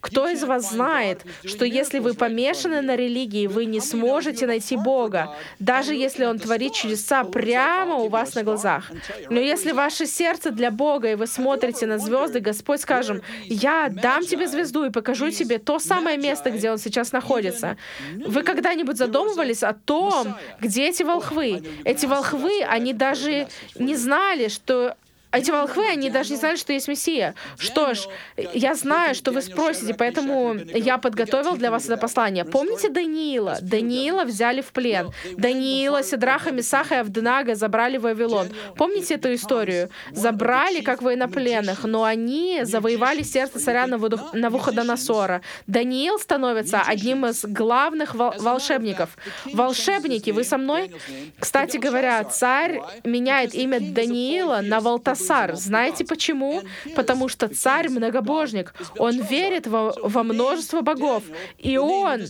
Кто 0.06 0.28
из 0.28 0.44
вас 0.44 0.70
знает, 0.70 1.24
что 1.44 1.64
если 1.64 1.98
вы 1.98 2.14
помешаны 2.14 2.80
на 2.80 2.94
религии, 2.94 3.48
вы 3.48 3.64
не 3.64 3.80
сможете 3.80 4.46
найти 4.46 4.76
Бога, 4.76 5.34
даже 5.58 5.94
если 5.94 6.24
Он 6.24 6.38
творит 6.38 6.74
чудеса 6.74 7.24
прямо 7.24 7.96
у 7.96 8.08
вас 8.08 8.34
на 8.34 8.44
глазах? 8.44 8.92
Но 9.30 9.40
если 9.40 9.72
ваше 9.72 10.06
сердце 10.06 10.52
для 10.52 10.70
Бога, 10.70 11.10
и 11.10 11.14
вы 11.16 11.26
смотрите 11.26 11.86
на 11.86 11.98
звезды, 11.98 12.38
Господь 12.38 12.80
скажем, 12.80 13.20
«Я 13.46 13.88
дам 13.90 14.24
тебе 14.24 14.46
звезду 14.46 14.84
и 14.84 14.90
покажу 14.90 15.30
тебе 15.30 15.58
то 15.58 15.78
самое 15.80 16.16
место, 16.16 16.50
где 16.50 16.70
Он 16.70 16.78
сейчас 16.78 17.12
находится». 17.12 17.76
Вы 18.14 18.42
когда-нибудь 18.42 18.96
задумывались 18.96 19.64
о 19.64 19.72
том, 19.72 20.36
где 20.60 20.88
эти 20.88 21.02
волхвы? 21.02 21.62
Эти 21.84 22.06
волхвы, 22.06 22.62
они 22.62 22.92
даже 22.92 23.48
не 23.74 23.96
знали, 23.96 24.48
что 24.48 24.96
эти 25.32 25.50
волхвы, 25.50 25.86
они 25.86 26.08
даже 26.08 26.30
не 26.30 26.36
знали, 26.36 26.56
что 26.56 26.72
есть 26.72 26.88
Мессия. 26.88 27.34
Что 27.58 27.94
ж, 27.94 28.08
я 28.54 28.74
знаю, 28.74 29.14
что 29.14 29.32
вы 29.32 29.42
спросите, 29.42 29.92
поэтому 29.92 30.54
я 30.54 30.98
подготовил 30.98 31.56
для 31.56 31.70
вас 31.70 31.84
это 31.86 31.96
послание. 31.96 32.44
Помните 32.44 32.88
Даниила? 32.88 33.58
Даниила 33.60 34.24
взяли 34.24 34.60
в 34.60 34.72
плен. 34.72 35.10
Даниила, 35.36 36.02
Седраха, 36.02 36.52
Месаха 36.52 36.94
и 36.94 36.98
Авденага 36.98 37.54
забрали 37.54 37.98
в 37.98 38.02
Вавилон. 38.02 38.48
Помните 38.76 39.14
эту 39.14 39.34
историю? 39.34 39.90
Забрали 40.12 40.80
как 40.80 41.02
военнопленных, 41.02 41.84
но 41.84 42.04
они 42.04 42.60
завоевали 42.62 43.22
сердце 43.22 43.58
царя 43.58 43.86
Навуходоносора. 43.86 45.42
Даниил 45.66 46.18
становится 46.18 46.80
одним 46.80 47.26
из 47.26 47.44
главных 47.44 48.14
волшебников. 48.14 49.10
Волшебники, 49.52 50.30
вы 50.30 50.44
со 50.44 50.56
мной? 50.56 50.92
Кстати 51.38 51.76
говоря, 51.76 52.24
царь 52.24 52.80
меняет 53.04 53.54
имя 53.54 53.80
Даниила 53.80 54.60
на 54.62 54.80
Валтасар 54.80 55.15
Сар. 55.16 55.56
Знаете 55.56 56.04
почему? 56.04 56.62
Потому 56.94 57.28
что 57.28 57.48
царь 57.48 57.88
многобожник. 57.88 58.74
Он 58.98 59.20
верит 59.20 59.66
во, 59.66 59.92
во 60.02 60.22
множество 60.22 60.80
богов. 60.82 61.24
И 61.58 61.76
он 61.76 62.22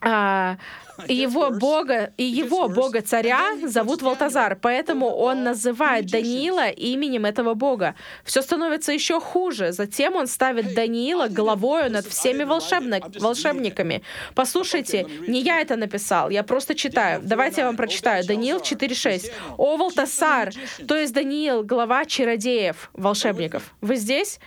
а, 0.00 0.58
его 1.06 1.50
бога 1.50 2.12
и 2.16 2.24
его 2.24 2.68
бога 2.68 3.02
царя 3.02 3.56
зовут 3.64 4.02
Валтазар, 4.02 4.56
поэтому 4.56 5.08
он 5.08 5.44
называет 5.44 6.06
Даниила 6.06 6.68
именем 6.68 7.24
этого 7.24 7.54
бога. 7.54 7.94
Все 8.24 8.42
становится 8.42 8.92
еще 8.92 9.20
хуже. 9.20 9.72
Затем 9.72 10.16
он 10.16 10.26
ставит 10.26 10.74
Даниила 10.74 11.28
главою 11.28 11.90
над 11.90 12.06
всеми 12.06 12.44
волшебник, 12.44 13.20
волшебниками. 13.20 14.02
Послушайте, 14.34 15.06
не 15.26 15.40
я 15.42 15.60
это 15.60 15.76
написал, 15.76 16.30
я 16.30 16.42
просто 16.42 16.74
читаю. 16.74 17.20
Давайте 17.22 17.60
я 17.60 17.66
вам 17.66 17.76
прочитаю. 17.76 18.26
Даниил 18.26 18.58
4.6. 18.58 19.30
О, 19.56 19.76
Валтасар, 19.76 20.52
то 20.86 20.96
есть 20.96 21.12
Даниил, 21.12 21.62
глава 21.62 22.04
чародеев, 22.04 22.90
волшебников. 22.92 23.74
Вы 23.80 23.96
здесь? 23.96 24.40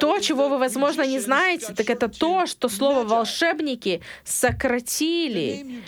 То, 0.00 0.18
чего 0.20 0.48
вы, 0.48 0.58
возможно, 0.58 1.02
не 1.02 1.20
знаете, 1.20 1.74
так 1.74 1.90
это 1.90 2.08
то, 2.08 2.46
что 2.46 2.68
слово 2.68 3.04
«волшебники» 3.04 4.00
сократили 4.24 5.82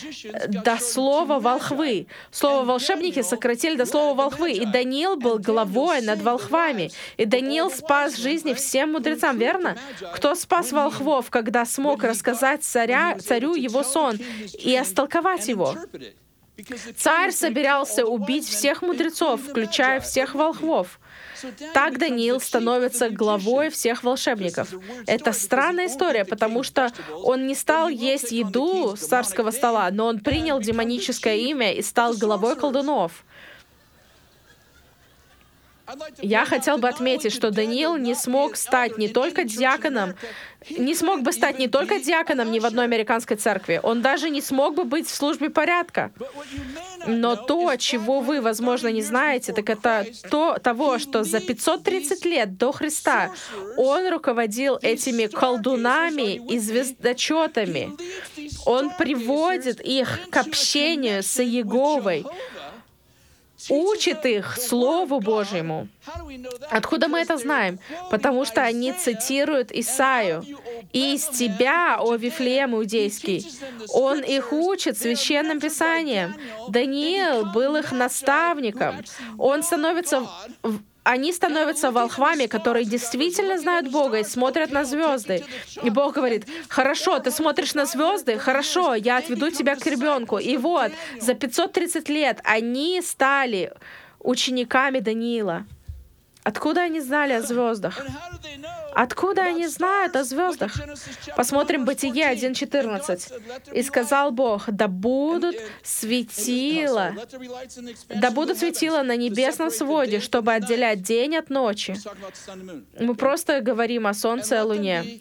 до 0.48 0.78
слова 0.78 1.38
«волхвы». 1.38 2.06
Слово 2.30 2.64
«волшебники» 2.64 3.22
сократили 3.22 3.76
до 3.76 3.86
слова 3.86 4.14
«волхвы». 4.14 4.52
И 4.52 4.66
Даниил 4.66 5.16
был 5.16 5.38
главой 5.38 6.02
над 6.02 6.20
волхвами. 6.22 6.90
И 7.16 7.24
Даниил 7.24 7.70
спас 7.70 8.16
жизни 8.16 8.54
всем 8.54 8.92
мудрецам, 8.92 9.38
верно? 9.38 9.76
Кто 10.14 10.34
спас 10.34 10.72
волхвов, 10.72 11.30
когда 11.30 11.64
смог 11.64 12.04
рассказать 12.04 12.64
царя, 12.64 13.18
царю 13.18 13.54
его 13.54 13.82
сон 13.82 14.18
и 14.52 14.76
истолковать 14.76 15.48
его? 15.48 15.74
Царь 16.96 17.32
собирался 17.32 18.06
убить 18.06 18.48
всех 18.48 18.82
мудрецов, 18.82 19.40
включая 19.42 20.00
всех 20.00 20.34
волхвов. 20.34 20.98
Так 21.74 21.98
Даниил 21.98 22.40
становится 22.40 23.10
главой 23.10 23.70
всех 23.70 24.02
волшебников. 24.02 24.68
Это 25.06 25.32
странная 25.32 25.86
история, 25.86 26.24
потому 26.24 26.62
что 26.62 26.92
он 27.12 27.46
не 27.46 27.54
стал 27.54 27.88
есть 27.88 28.32
еду 28.32 28.96
с 28.96 29.00
царского 29.00 29.50
стола, 29.50 29.88
но 29.90 30.06
он 30.06 30.20
принял 30.20 30.60
демоническое 30.60 31.36
имя 31.36 31.72
и 31.72 31.82
стал 31.82 32.14
главой 32.14 32.56
колдунов. 32.56 33.24
Я 36.20 36.44
хотел 36.44 36.78
бы 36.78 36.88
отметить, 36.88 37.32
что 37.32 37.50
Даниил 37.50 37.96
не 37.96 38.14
смог 38.14 38.56
стать 38.56 38.98
не 38.98 39.08
только 39.08 39.44
диаконом, 39.44 40.14
не 40.70 40.94
смог 40.94 41.22
бы 41.22 41.32
стать 41.32 41.58
не 41.58 41.68
только 41.68 42.00
диаконом 42.00 42.50
ни 42.50 42.58
в 42.58 42.66
одной 42.66 42.84
американской 42.84 43.36
церкви, 43.36 43.80
он 43.82 44.02
даже 44.02 44.30
не 44.30 44.40
смог 44.40 44.74
бы 44.74 44.84
быть 44.84 45.06
в 45.06 45.14
службе 45.14 45.50
порядка. 45.50 46.10
Но 47.06 47.36
то, 47.36 47.76
чего 47.76 48.20
вы, 48.20 48.40
возможно, 48.40 48.88
не 48.88 49.02
знаете, 49.02 49.52
так 49.52 49.70
это 49.70 50.06
то, 50.28 50.58
того, 50.58 50.98
что 50.98 51.22
за 51.22 51.40
530 51.40 52.24
лет 52.24 52.56
до 52.56 52.72
Христа 52.72 53.30
он 53.76 54.08
руководил 54.08 54.78
этими 54.82 55.26
колдунами 55.26 56.34
и 56.52 56.58
звездочетами. 56.58 57.92
Он 58.64 58.90
приводит 58.90 59.80
их 59.80 60.18
к 60.30 60.36
общению 60.36 61.22
с 61.22 61.38
Иеговой 61.40 62.26
учит 63.68 64.26
их 64.26 64.56
Слову 64.56 65.20
Божьему. 65.20 65.88
Откуда 66.70 67.08
мы 67.08 67.20
это 67.20 67.36
знаем? 67.36 67.78
Потому 68.10 68.44
что 68.44 68.62
они 68.62 68.92
цитируют 68.92 69.72
Исаию. 69.72 70.44
«И 70.92 71.14
из 71.14 71.28
тебя, 71.28 71.98
о 72.00 72.14
Вифлеем 72.16 72.74
Иудейский». 72.74 73.46
Он 73.88 74.20
их 74.20 74.52
учит 74.52 74.98
священным 74.98 75.60
писанием. 75.60 76.36
Даниил 76.68 77.46
был 77.52 77.76
их 77.76 77.92
наставником. 77.92 79.04
Он 79.38 79.62
становится 79.62 80.26
они 81.06 81.32
становятся 81.32 81.92
волхвами, 81.92 82.46
которые 82.46 82.84
действительно 82.84 83.58
знают 83.58 83.88
Бога 83.88 84.18
и 84.18 84.24
смотрят 84.24 84.72
на 84.72 84.84
звезды. 84.84 85.44
И 85.84 85.88
Бог 85.88 86.14
говорит, 86.14 86.46
хорошо, 86.68 87.20
ты 87.20 87.30
смотришь 87.30 87.74
на 87.74 87.86
звезды, 87.86 88.38
хорошо, 88.38 88.96
я 88.96 89.18
отведу 89.18 89.50
тебя 89.50 89.76
к 89.76 89.86
ребенку. 89.86 90.38
И 90.38 90.56
вот, 90.56 90.90
за 91.20 91.34
530 91.34 92.08
лет 92.08 92.40
они 92.42 93.00
стали 93.02 93.72
учениками 94.18 94.98
Даниила. 94.98 95.64
Откуда 96.46 96.82
они 96.82 97.00
знали 97.00 97.32
о 97.32 97.42
звездах? 97.42 98.00
Откуда 98.94 99.42
они 99.42 99.66
знают 99.66 100.14
о 100.14 100.22
звездах? 100.22 100.72
Посмотрим 101.36 101.84
Бытие 101.84 102.32
1.14. 102.32 103.72
«И 103.72 103.82
сказал 103.82 104.30
Бог, 104.30 104.66
да 104.68 104.86
будут 104.86 105.56
светила, 105.82 107.16
да 108.08 108.30
будут 108.30 108.58
светила 108.58 109.02
на 109.02 109.16
небесном 109.16 109.72
своде, 109.72 110.20
чтобы 110.20 110.52
отделять 110.52 111.02
день 111.02 111.36
от 111.36 111.50
ночи». 111.50 111.96
Мы 113.00 113.16
просто 113.16 113.60
говорим 113.60 114.06
о 114.06 114.14
солнце 114.14 114.58
и 114.58 114.60
луне. 114.60 115.20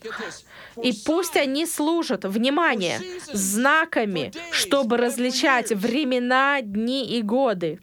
«И 0.83 0.93
пусть 1.05 1.35
они 1.35 1.65
служат, 1.65 2.23
внимание, 2.23 2.99
знаками, 3.33 4.31
чтобы 4.51 4.97
различать 4.97 5.71
времена, 5.71 6.61
дни 6.61 7.17
и 7.17 7.23
годы». 7.23 7.79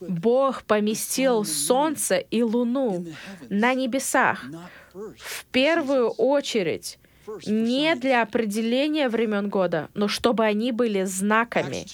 Бог 0.00 0.62
поместил 0.64 1.44
солнце 1.44 2.18
и 2.18 2.42
луну 2.42 3.06
на 3.48 3.74
небесах 3.74 4.44
в 4.92 5.44
первую 5.46 6.10
очередь 6.10 6.98
не 7.46 7.94
для 7.94 8.22
определения 8.22 9.08
времен 9.08 9.48
года, 9.48 9.88
но 9.94 10.08
чтобы 10.08 10.44
они 10.44 10.72
были 10.72 11.04
знаками. 11.04 11.86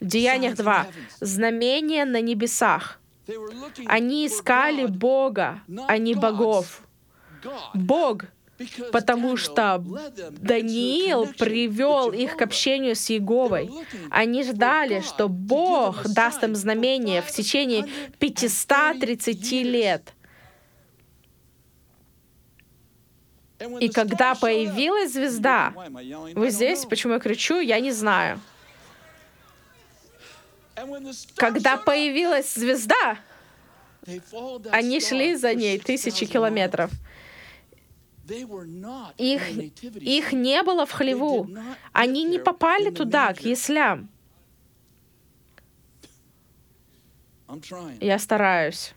В 0.00 0.06
Деяниях 0.06 0.56
2. 0.56 0.86
Знамения 1.20 2.04
на 2.04 2.20
небесах. 2.20 3.00
Они 3.86 4.26
искали 4.26 4.86
Бога, 4.86 5.62
а 5.88 5.98
не 5.98 6.14
богов. 6.14 6.82
Бог 7.74 8.24
потому 8.92 9.36
что 9.36 9.82
Даниил 10.30 11.26
привел 11.26 12.12
их 12.12 12.36
к 12.36 12.42
общению 12.42 12.94
с 12.94 13.10
Еговой. 13.10 13.70
Они 14.10 14.42
ждали, 14.42 15.00
что 15.00 15.28
Бог 15.28 16.04
даст 16.08 16.42
им 16.44 16.54
знамение 16.54 17.22
в 17.22 17.30
течение 17.30 17.86
530 18.18 19.52
лет. 19.52 20.12
И 23.80 23.88
когда 23.88 24.34
появилась 24.34 25.12
звезда, 25.12 25.72
вы 26.34 26.50
здесь, 26.50 26.84
почему 26.84 27.14
я 27.14 27.18
кричу, 27.18 27.60
я 27.60 27.80
не 27.80 27.92
знаю. 27.92 28.40
Когда 31.36 31.76
появилась 31.76 32.52
звезда, 32.52 33.18
они 34.70 35.00
шли 35.00 35.34
за 35.34 35.54
ней 35.54 35.78
тысячи 35.78 36.26
километров. 36.26 36.90
Их, 39.18 39.42
их 40.00 40.32
не 40.32 40.62
было 40.62 40.86
в 40.86 40.92
хлеву. 40.92 41.48
Они 41.92 42.24
не 42.24 42.38
попали 42.38 42.90
туда, 42.90 43.34
к 43.34 43.40
яслям. 43.40 44.08
Я 48.00 48.18
стараюсь. 48.18 48.94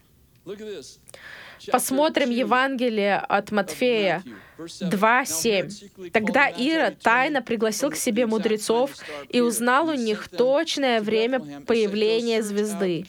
Посмотрим 1.71 2.29
Евангелие 2.29 3.17
от 3.17 3.51
Матфея, 3.51 4.23
2.7. 4.57 6.09
Тогда 6.11 6.47
Ирод 6.47 6.99
тайно 6.99 7.41
пригласил 7.41 7.91
к 7.91 7.95
себе 7.95 8.25
мудрецов 8.25 8.91
и 9.29 9.41
узнал 9.41 9.89
у 9.89 9.93
них 9.93 10.27
точное 10.29 11.01
время 11.01 11.39
появления 11.65 12.41
звезды. 12.41 13.05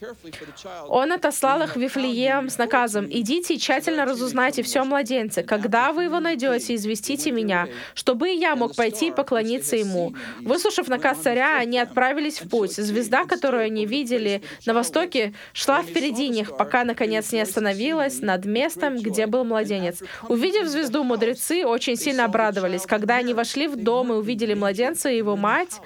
Он 0.89 1.13
отослал 1.13 1.63
их 1.63 1.77
в 1.77 1.81
Вифлеем 1.81 2.51
с 2.51 2.59
наказом 2.59 3.07
«Идите 3.09 3.55
и 3.55 3.59
тщательно 3.59 4.05
разузнайте 4.05 4.63
все 4.63 4.81
о 4.81 4.85
младенце. 4.85 5.43
Когда 5.43 5.93
вы 5.93 6.05
его 6.05 6.21
найдете, 6.21 6.75
известите 6.75 7.31
меня, 7.31 7.69
чтобы 7.95 8.31
и 8.31 8.39
я 8.39 8.57
мог 8.57 8.75
пойти 8.77 9.09
и 9.09 9.13
поклониться 9.13 9.77
ему». 9.77 10.15
Выслушав 10.41 10.89
наказ 10.89 11.19
царя, 11.19 11.59
они 11.59 11.79
отправились 11.79 12.41
в 12.41 12.49
путь. 12.49 12.73
Звезда, 12.73 13.25
которую 13.25 13.65
они 13.65 13.87
видели 13.87 14.43
на 14.67 14.75
востоке, 14.75 15.35
шла 15.53 15.83
впереди 15.83 16.29
них, 16.29 16.57
пока, 16.57 16.85
наконец, 16.85 17.33
не 17.33 17.41
остановилась 17.41 18.21
над 18.39 18.47
местом, 18.47 18.99
где 18.99 19.27
был 19.27 19.45
младенец. 19.45 20.03
Увидев 20.29 20.69
звезду, 20.69 21.03
мудрецы 21.03 21.67
очень 21.67 21.97
сильно 21.97 22.25
обрадовались. 22.25 22.87
Когда 22.87 23.17
они 23.17 23.35
вошли 23.35 23.67
в 23.67 23.77
дом 23.77 24.13
и 24.13 24.17
увидели 24.17 24.55
младенца 24.55 25.11
и 25.11 25.17
его 25.17 25.37
мать, 25.37 25.81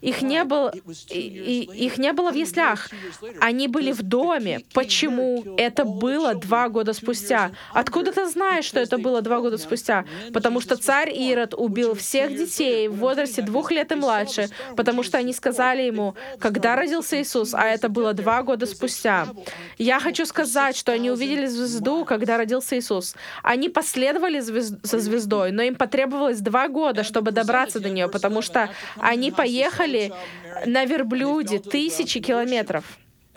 их 0.00 0.22
не, 0.22 0.44
было, 0.44 0.72
и, 1.10 1.18
и, 1.18 1.84
их 1.86 1.98
не 1.98 2.12
было 2.12 2.30
в 2.30 2.34
яслях. 2.34 2.88
Они 3.40 3.68
были 3.68 3.92
в 3.92 4.02
доме. 4.02 4.60
Почему? 4.72 5.44
Это 5.58 5.84
было 5.84 6.34
два 6.34 6.68
года 6.68 6.92
спустя. 6.92 7.50
Откуда 7.74 8.12
ты 8.12 8.26
знаешь, 8.26 8.64
что 8.64 8.80
это 8.80 8.96
было 8.96 9.20
два 9.20 9.40
года 9.40 9.58
спустя? 9.58 10.04
Потому 10.32 10.60
что 10.60 10.76
царь 10.76 11.12
Ирод 11.12 11.54
убил 11.54 11.94
всех 11.94 12.30
детей 12.34 12.88
в 12.88 12.96
возрасте 12.96 13.42
двух 13.42 13.70
лет 13.70 13.92
и 13.92 13.94
младше, 13.94 14.48
потому 14.76 15.02
что 15.02 15.18
они 15.18 15.32
сказали 15.32 15.82
ему, 15.82 16.14
когда 16.38 16.76
родился 16.76 17.20
Иисус, 17.20 17.54
а 17.54 17.66
это 17.66 17.88
было 17.88 18.14
два 18.14 18.42
года 18.42 18.66
спустя. 18.66 19.26
Я 19.76 20.00
хочу 20.00 20.24
сказать, 20.24 20.76
что 20.76 20.92
они 20.92 21.10
увидели 21.10 21.46
звезду, 21.46 21.97
когда 22.04 22.36
родился 22.36 22.76
Иисус. 22.78 23.14
Они 23.42 23.68
последовали 23.68 24.40
за 24.40 24.62
со 24.86 24.98
звездой, 24.98 25.52
но 25.52 25.62
им 25.62 25.74
потребовалось 25.74 26.40
два 26.40 26.68
года, 26.68 27.04
чтобы 27.04 27.30
добраться 27.30 27.80
до 27.80 27.90
нее, 27.90 28.08
потому 28.08 28.42
что 28.42 28.70
они 28.96 29.30
поехали 29.30 30.12
на 30.66 30.84
верблюде 30.84 31.58
тысячи 31.58 32.20
километров. 32.20 32.84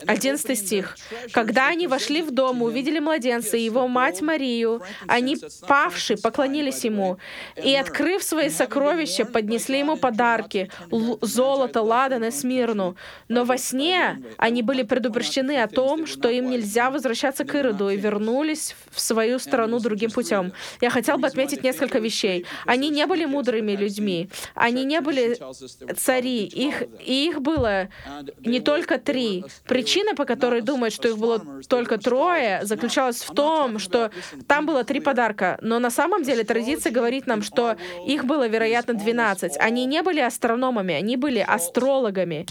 11 0.06 0.58
стих. 0.58 0.96
«Когда 1.32 1.68
они 1.68 1.86
вошли 1.86 2.22
в 2.22 2.30
дом, 2.30 2.62
увидели 2.62 2.98
младенца 2.98 3.56
и 3.56 3.62
его 3.62 3.88
мать 3.88 4.20
Марию, 4.22 4.82
они, 5.06 5.36
павшие, 5.66 6.16
поклонились 6.16 6.84
ему, 6.84 7.18
и, 7.56 7.74
открыв 7.74 8.22
свои 8.22 8.50
сокровища, 8.50 9.24
поднесли 9.24 9.78
ему 9.78 9.96
подарки— 9.96 10.70
золото, 11.20 11.82
ладан 11.82 12.24
и 12.24 12.30
смирну. 12.30 12.96
Но 13.28 13.44
во 13.44 13.58
сне 13.58 14.22
они 14.36 14.62
были 14.62 14.82
предупреждены 14.82 15.62
о 15.62 15.68
том, 15.68 16.06
что 16.06 16.28
им 16.28 16.50
нельзя 16.50 16.90
возвращаться 16.90 17.44
к 17.44 17.54
Ироду, 17.54 17.88
и 17.88 17.96
вернулись 17.96 18.74
в 18.90 19.00
свою 19.00 19.38
страну 19.38 19.78
другим 19.78 20.10
путем. 20.10 20.52
Я 20.80 20.90
хотел 20.90 21.18
бы 21.18 21.26
отметить 21.26 21.62
несколько 21.62 21.98
вещей. 21.98 22.46
Они 22.66 22.90
не 22.90 23.06
были 23.06 23.24
мудрыми 23.24 23.72
людьми, 23.72 24.28
они 24.54 24.84
не 24.84 25.00
были 25.00 25.38
цари, 25.96 26.44
их, 26.44 26.82
их 27.00 27.40
было 27.40 27.88
не 28.40 28.60
только 28.60 28.98
три. 28.98 29.44
Причина 29.66 29.91
Причина, 29.92 30.14
по 30.14 30.24
которой 30.24 30.62
думают, 30.62 30.94
что 30.94 31.08
их 31.08 31.18
было 31.18 31.44
только 31.68 31.98
трое, 31.98 32.60
заключалась 32.62 33.22
в 33.22 33.34
том, 33.34 33.78
что 33.78 34.10
там 34.46 34.64
было 34.64 34.84
три 34.84 35.00
подарка. 35.00 35.58
Но 35.60 35.78
на 35.78 35.90
самом 35.90 36.22
деле 36.22 36.44
традиция 36.44 36.90
говорит 36.90 37.26
нам, 37.26 37.42
что 37.42 37.76
их 38.06 38.24
было, 38.24 38.48
вероятно, 38.48 38.94
12. 38.94 39.58
Они 39.58 39.84
не 39.84 40.02
были 40.02 40.20
астрономами, 40.20 40.94
они 40.94 41.18
были 41.18 41.40
астрологами. 41.40 42.46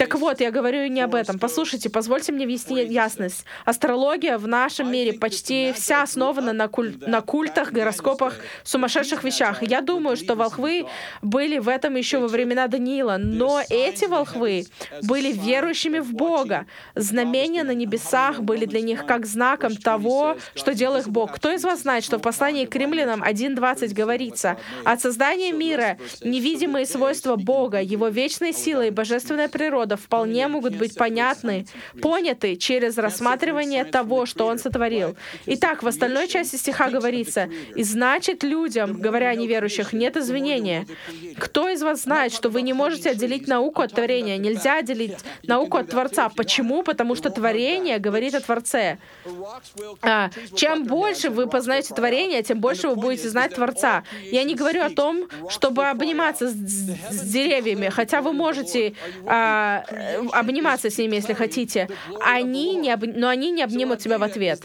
Так 0.00 0.16
вот, 0.16 0.40
я 0.40 0.50
говорю 0.50 0.88
не 0.88 1.00
об 1.00 1.14
этом. 1.14 1.38
Послушайте, 1.38 1.90
позвольте 1.90 2.32
мне 2.32 2.44
ввести 2.44 2.74
ясность. 2.74 3.44
Астрология 3.64 4.36
в 4.36 4.48
нашем 4.48 4.90
мире 4.90 5.12
почти 5.12 5.72
вся 5.72 6.02
основана 6.02 6.52
на, 6.52 6.66
куль... 6.66 6.96
на 7.06 7.20
культах, 7.20 7.70
гороскопах, 7.70 8.34
сумасшедших 8.64 9.22
вещах. 9.22 9.62
Я 9.62 9.80
думаю, 9.80 10.16
что 10.16 10.34
волхвы 10.34 10.86
были 11.22 11.58
в 11.58 11.68
этом 11.68 11.94
еще 11.94 12.18
во 12.18 12.26
времена 12.26 12.66
Даниила, 12.66 13.16
но 13.16 13.62
эти 13.70 14.06
волхвы 14.06 14.66
были 15.02 15.30
верующими 15.30 16.00
в 16.00 16.12
Бога. 16.14 16.66
Знамения 16.94 17.62
на 17.62 17.72
небесах 17.72 18.40
были 18.40 18.64
для 18.64 18.80
них 18.80 19.06
как 19.06 19.26
знаком 19.26 19.76
того, 19.76 20.36
что 20.54 20.74
делал 20.74 20.98
их 20.98 21.08
Бог. 21.08 21.34
Кто 21.34 21.50
из 21.52 21.64
вас 21.64 21.82
знает, 21.82 22.04
что 22.04 22.18
в 22.18 22.22
послании 22.22 22.66
к 22.66 22.74
римлянам 22.74 23.22
1.20 23.22 23.94
говорится, 23.94 24.56
«От 24.84 25.00
создания 25.00 25.52
мира 25.52 25.98
невидимые 26.22 26.86
свойства 26.86 27.36
Бога, 27.36 27.80
Его 27.80 28.08
вечная 28.08 28.52
сила 28.52 28.86
и 28.86 28.90
божественная 28.90 29.48
природа 29.48 29.96
вполне 29.96 30.48
могут 30.48 30.76
быть 30.76 30.94
понятны, 30.94 31.66
поняты 32.00 32.56
через 32.56 32.98
рассматривание 32.98 33.84
того, 33.84 34.26
что 34.26 34.46
Он 34.46 34.58
сотворил». 34.58 35.16
Итак, 35.46 35.82
в 35.82 35.86
остальной 35.86 36.28
части 36.28 36.56
стиха 36.56 36.90
говорится, 36.90 37.48
«И 37.74 37.82
значит 37.82 38.42
людям, 38.42 39.00
говоря 39.00 39.30
о 39.30 39.34
неверующих, 39.34 39.92
нет 39.92 40.16
извинения». 40.16 40.86
Кто 41.38 41.68
из 41.68 41.82
вас 41.82 42.02
знает, 42.02 42.32
что 42.32 42.48
вы 42.48 42.62
не 42.62 42.72
можете 42.72 43.10
отделить 43.10 43.48
науку 43.48 43.82
от 43.82 43.92
творения? 43.92 44.36
Нельзя 44.36 44.78
отделить 44.78 45.18
науку 45.42 45.78
от 45.78 45.90
Творца. 45.90 46.28
Почему? 46.28 46.69
Почему? 46.70 46.84
Потому 46.84 47.16
что 47.16 47.30
творение 47.30 47.98
говорит 47.98 48.34
о 48.34 48.40
Творце. 48.40 48.98
А, 50.02 50.30
чем 50.54 50.84
больше 50.84 51.28
вы 51.28 51.48
познаете 51.48 51.94
творение, 51.94 52.42
тем 52.44 52.60
больше 52.60 52.88
вы 52.88 52.94
будете 52.94 53.28
знать 53.28 53.54
Творца. 53.54 54.04
Я 54.22 54.44
не 54.44 54.54
говорю 54.54 54.82
о 54.84 54.90
том, 54.90 55.28
чтобы 55.48 55.86
обниматься 55.86 56.48
с, 56.48 56.52
с 56.52 57.22
деревьями, 57.22 57.88
хотя 57.88 58.20
вы 58.20 58.32
можете 58.32 58.94
а, 59.26 59.82
обниматься 60.32 60.90
с 60.90 60.98
ними, 60.98 61.16
если 61.16 61.34
хотите. 61.34 61.88
Они 62.20 62.76
не 62.76 62.92
об... 62.92 63.04
Но 63.04 63.28
они 63.28 63.50
не 63.50 63.62
обнимут 63.64 63.98
тебя 63.98 64.18
в 64.18 64.22
ответ. 64.22 64.60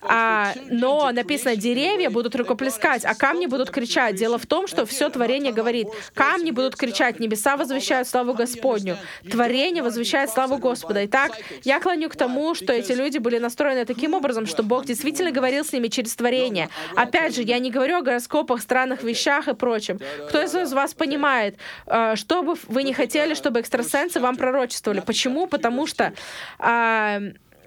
А, 0.00 0.54
но 0.70 1.10
написано, 1.12 1.56
деревья 1.56 2.08
будут 2.08 2.36
рукоплескать, 2.36 3.04
а 3.04 3.14
камни 3.14 3.44
будут 3.46 3.70
кричать. 3.70 4.14
Дело 4.14 4.38
в 4.38 4.46
том, 4.46 4.66
что 4.66 4.86
все 4.86 5.10
творение 5.10 5.52
говорит, 5.52 5.88
камни 6.14 6.52
будут 6.52 6.76
кричать, 6.76 7.20
небеса 7.20 7.58
возвещают 7.58 8.08
славу 8.08 8.32
Господню, 8.32 8.96
творение 9.30 9.82
возвещает 9.82 10.30
славу 10.30 10.56
Господа. 10.56 11.04
Итак, 11.04 11.32
я 11.64 11.80
клоню 11.80 12.08
к 12.08 12.16
тому, 12.16 12.54
что 12.54 12.72
эти 12.72 12.92
люди 12.92 13.18
были 13.18 13.38
настроены 13.38 13.84
таким 13.84 14.14
образом, 14.14 14.46
что 14.46 14.62
Бог 14.62 14.84
действительно 14.86 15.30
говорил 15.30 15.64
с 15.64 15.72
ними 15.72 15.88
через 15.88 16.14
творение. 16.14 16.68
Опять 16.96 17.34
же, 17.34 17.42
я 17.42 17.58
не 17.58 17.70
говорю 17.70 17.98
о 17.98 18.02
гороскопах, 18.02 18.60
странных 18.60 19.02
вещах 19.02 19.48
и 19.48 19.54
прочем. 19.54 20.00
Кто 20.28 20.42
из 20.42 20.72
вас 20.72 20.94
понимает, 20.94 21.56
э, 21.86 22.16
что 22.16 22.42
бы 22.42 22.54
вы 22.68 22.82
не 22.82 22.92
хотели, 22.92 23.34
чтобы 23.34 23.60
экстрасенсы 23.60 24.20
вам 24.20 24.36
пророчествовали? 24.36 25.00
Почему? 25.00 25.46
Потому 25.46 25.86
что 25.86 26.12
а, 26.58 27.20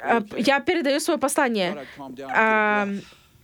а, 0.03 0.23
я 0.37 0.59
передаю 0.59 0.99
свое 0.99 1.19
послание. 1.19 1.85
А, 2.29 2.87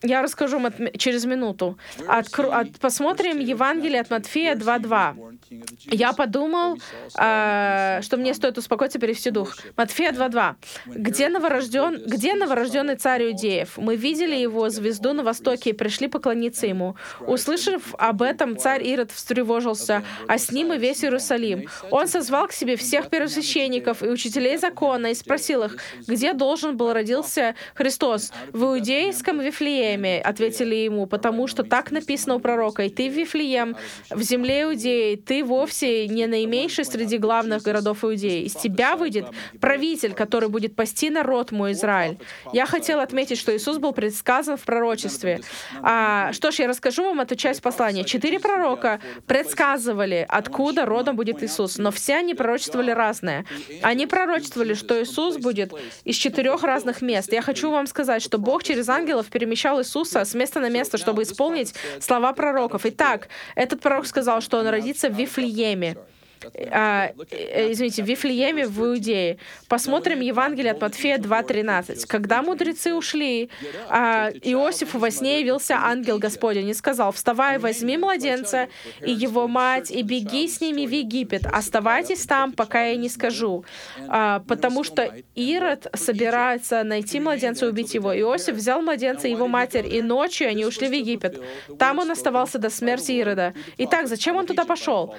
Я 0.01 0.21
расскажу 0.21 0.59
через 0.97 1.25
минуту. 1.25 1.77
Откру- 2.07 2.51
от- 2.51 2.79
посмотрим 2.79 3.39
Евангелие 3.39 4.01
от 4.01 4.09
Матфея 4.09 4.55
2.2. 4.55 5.15
Я 5.91 6.13
подумал, 6.13 6.77
э, 7.17 7.99
что 8.01 8.17
мне 8.17 8.33
стоит 8.33 8.57
успокоиться, 8.57 8.99
перевести 8.99 9.29
дух. 9.31 9.57
Матфея 9.75 10.11
2.2. 10.11 10.55
Где, 10.85 11.27
новорожден, 11.29 12.01
где 12.05 12.33
новорожденный 12.35 12.95
царь 12.95 13.23
Иудеев? 13.25 13.77
Мы 13.77 13.95
видели 13.95 14.35
его 14.35 14.69
звезду 14.69 15.13
на 15.13 15.23
востоке 15.23 15.71
и 15.71 15.73
пришли 15.73 16.07
поклониться 16.07 16.65
ему. 16.67 16.95
Услышав 17.19 17.93
об 17.97 18.21
этом, 18.21 18.57
царь 18.57 18.83
Ирод 18.87 19.11
встревожился, 19.11 20.03
а 20.27 20.37
с 20.37 20.51
ним 20.51 20.73
и 20.73 20.77
весь 20.77 21.03
Иерусалим. 21.03 21.67
Он 21.91 22.07
созвал 22.07 22.47
к 22.47 22.53
себе 22.53 22.75
всех 22.75 23.09
первосвященников 23.09 24.01
и 24.03 24.07
учителей 24.07 24.57
закона 24.57 25.07
и 25.07 25.13
спросил 25.15 25.63
их, 25.63 25.77
где 26.07 26.33
должен 26.33 26.77
был 26.77 26.93
родился 26.93 27.55
Христос? 27.75 28.31
В 28.53 28.63
иудейском 28.63 29.41
Вифлееме, 29.89 30.21
ответили 30.21 30.75
ему, 30.75 31.05
потому 31.05 31.47
что 31.47 31.63
так 31.63 31.91
написано 31.91 32.35
у 32.35 32.39
пророка, 32.39 32.83
и 32.83 32.89
ты, 32.89 33.07
Вифлеем, 33.07 33.75
в 34.09 34.21
земле 34.21 34.63
Иудеи, 34.63 35.15
ты 35.15 35.43
вовсе 35.43 36.07
не 36.07 36.27
наименьший 36.27 36.85
среди 36.85 37.17
главных 37.17 37.63
городов 37.63 38.03
Иудеи. 38.03 38.43
Из 38.43 38.53
тебя 38.53 38.95
выйдет 38.95 39.25
правитель, 39.59 40.13
который 40.13 40.49
будет 40.49 40.75
пасти 40.75 41.09
народ 41.09 41.51
мой 41.51 41.71
Израиль. 41.71 42.17
Я 42.53 42.65
хотел 42.65 42.99
отметить, 42.99 43.37
что 43.37 43.55
Иисус 43.55 43.77
был 43.77 43.93
предсказан 43.93 44.57
в 44.57 44.61
пророчестве. 44.61 45.41
А, 45.81 46.31
что 46.33 46.51
ж, 46.51 46.59
я 46.59 46.67
расскажу 46.67 47.03
вам 47.03 47.21
эту 47.21 47.35
часть 47.35 47.61
послания. 47.61 48.03
Четыре 48.03 48.39
пророка 48.39 48.99
предсказывали, 49.27 50.25
откуда 50.27 50.85
родом 50.85 51.15
будет 51.15 51.43
Иисус, 51.43 51.77
но 51.77 51.91
все 51.91 52.15
они 52.15 52.33
пророчествовали 52.33 52.91
разное. 52.91 53.45
Они 53.81 54.07
пророчествовали, 54.07 54.73
что 54.73 55.01
Иисус 55.01 55.37
будет 55.37 55.73
из 56.03 56.15
четырех 56.15 56.63
разных 56.63 57.01
мест. 57.01 57.31
Я 57.33 57.41
хочу 57.41 57.71
вам 57.71 57.87
сказать, 57.87 58.21
что 58.21 58.37
Бог 58.37 58.63
через 58.63 58.89
ангелов 58.89 59.27
перемещал 59.27 59.78
Иисуса 59.79 60.25
с 60.25 60.33
места 60.33 60.59
на 60.59 60.69
место, 60.69 60.97
чтобы 60.97 61.23
исполнить 61.23 61.73
слова 61.99 62.33
пророков. 62.33 62.85
Итак, 62.85 63.29
этот 63.55 63.81
пророк 63.81 64.05
сказал, 64.07 64.41
что 64.41 64.59
он 64.59 64.67
родится 64.67 65.09
в 65.09 65.15
Вифлееме 65.15 65.97
а, 66.71 67.11
э, 67.31 67.71
извините, 67.71 68.03
в 68.03 68.05
Вифлееме 68.05 68.67
в 68.67 68.79
Иудее. 68.79 69.37
Посмотрим 69.67 70.19
Евангелие 70.21 70.71
от 70.71 70.81
Матфея 70.81 71.17
2.13. 71.17 72.05
Когда 72.07 72.41
мудрецы 72.41 72.93
ушли, 72.93 73.49
а, 73.89 74.29
Иосифу 74.43 74.99
во 74.99 75.11
сне 75.11 75.41
явился 75.41 75.75
ангел 75.75 76.19
Господень 76.19 76.69
и 76.69 76.73
сказал, 76.73 77.11
«Вставай, 77.11 77.57
возьми 77.57 77.97
младенца 77.97 78.67
и 79.01 79.11
его 79.11 79.47
мать, 79.47 79.91
и 79.91 80.01
беги 80.01 80.47
с 80.47 80.61
ними 80.61 80.85
в 80.85 80.91
Египет. 80.91 81.45
Оставайтесь 81.45 82.25
там, 82.25 82.51
пока 82.51 82.83
я 82.83 82.95
не 82.95 83.09
скажу». 83.09 83.65
А, 84.07 84.39
потому 84.47 84.83
что 84.83 85.13
Ирод 85.35 85.87
собирается 85.93 86.83
найти 86.83 87.19
младенца 87.19 87.65
и 87.65 87.69
убить 87.69 87.93
его. 87.93 88.17
Иосиф 88.17 88.55
взял 88.55 88.81
младенца 88.81 89.27
и 89.27 89.31
его 89.31 89.47
матерь, 89.47 89.87
и 89.87 90.01
ночью 90.01 90.49
они 90.49 90.65
ушли 90.65 90.87
в 90.87 90.91
Египет. 90.91 91.39
Там 91.77 91.99
он 91.99 92.11
оставался 92.11 92.59
до 92.59 92.69
смерти 92.69 93.11
Ирода. 93.13 93.53
Итак, 93.77 94.07
зачем 94.07 94.35
он 94.35 94.45
туда 94.45 94.65
пошел? 94.65 95.15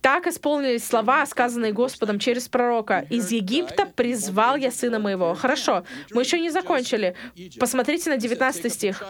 Так 0.00 0.26
исполнились 0.54 0.86
слова, 0.86 1.26
сказанные 1.26 1.72
Господом 1.72 2.18
через 2.18 2.48
пророка. 2.48 3.06
«Из 3.10 3.32
Египта 3.32 3.86
призвал 3.86 4.56
я 4.56 4.70
сына 4.70 4.98
моего». 4.98 5.34
Хорошо, 5.34 5.84
мы 6.12 6.22
еще 6.22 6.38
не 6.38 6.50
закончили. 6.50 7.14
Посмотрите 7.58 8.10
на 8.10 8.16
19 8.16 8.72
стих. 8.72 9.02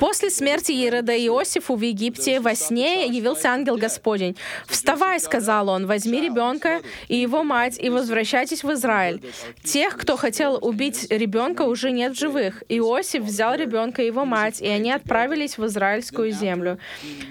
«После 0.00 0.30
смерти 0.30 0.72
Ирода 0.72 1.16
Иосифу 1.16 1.76
в 1.76 1.82
Египте 1.82 2.40
во 2.40 2.54
сне 2.54 3.06
явился 3.06 3.48
ангел 3.48 3.76
Господень. 3.76 4.36
«Вставай»,— 4.66 5.20
сказал 5.20 5.68
он,— 5.68 5.86
«возьми 5.86 6.20
ребенка 6.20 6.80
и 7.08 7.16
его 7.16 7.44
мать 7.44 7.78
и 7.80 7.88
возвращайтесь 7.88 8.64
в 8.64 8.72
Израиль. 8.72 9.22
Тех, 9.62 9.96
кто 9.96 10.16
хотел 10.16 10.58
убить 10.60 11.06
ребенка, 11.10 11.62
уже 11.62 11.90
нет 11.92 12.16
в 12.16 12.18
живых». 12.18 12.64
Иосиф 12.68 13.22
взял 13.22 13.54
ребенка 13.54 14.02
и 14.02 14.06
его 14.06 14.24
мать, 14.24 14.60
и 14.60 14.66
они 14.66 14.90
отправились 14.90 15.56
в 15.56 15.64
израильскую 15.66 16.32
землю. 16.32 16.78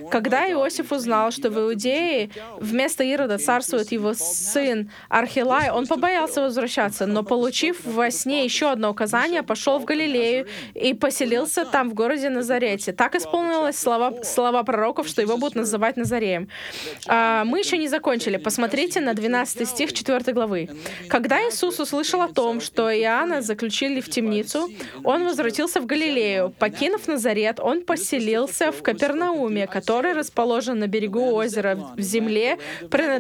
Когда 0.10 0.50
Иосиф 0.50 0.91
узнал, 0.91 1.32
что 1.32 1.50
в 1.50 1.60
Иудее 1.60 2.30
вместо 2.60 3.04
Ирода 3.04 3.33
царствует 3.38 3.92
его 3.92 4.14
сын 4.14 4.90
Архилай, 5.10 5.70
он 5.72 5.88
побоялся 5.88 6.42
возвращаться, 6.42 7.06
но, 7.06 7.24
получив 7.24 7.84
во 7.86 8.12
сне 8.12 8.44
еще 8.44 8.72
одно 8.72 8.90
указание, 8.90 9.44
пошел 9.44 9.80
в 9.80 9.86
Галилею 9.86 10.48
и 10.74 10.94
поселился 10.94 11.66
там, 11.66 11.90
в 11.90 11.94
городе 11.94 12.30
Назарете. 12.30 12.94
Так 12.94 13.16
исполнилось 13.16 13.78
слова, 13.78 14.24
слова 14.24 14.64
пророков, 14.64 15.08
что 15.08 15.22
его 15.22 15.38
будут 15.38 15.56
называть 15.56 15.98
Назареем. 15.98 16.50
А, 17.08 17.44
мы 17.46 17.60
еще 17.60 17.78
не 17.78 17.88
закончили. 17.88 18.38
Посмотрите 18.38 19.02
на 19.02 19.14
12 19.14 19.68
стих 19.68 19.94
4 19.94 20.34
главы. 20.34 20.70
«Когда 21.08 21.40
Иисус 21.40 21.80
услышал 21.80 22.22
о 22.22 22.28
том, 22.28 22.62
что 22.62 22.90
Иоанна 22.92 23.42
заключили 23.42 24.02
в 24.02 24.10
темницу, 24.10 24.70
он 25.04 25.26
возвратился 25.26 25.80
в 25.82 25.86
Галилею. 25.86 26.54
Покинув 26.60 27.08
Назарет, 27.08 27.60
он 27.60 27.84
поселился 27.84 28.72
в 28.72 28.82
Капернауме, 28.82 29.68
который 29.68 30.14
расположен 30.14 30.80
на 30.80 30.88
берегу 30.88 31.34
озера 31.34 31.78
в 31.98 32.02
земле, 32.02 32.58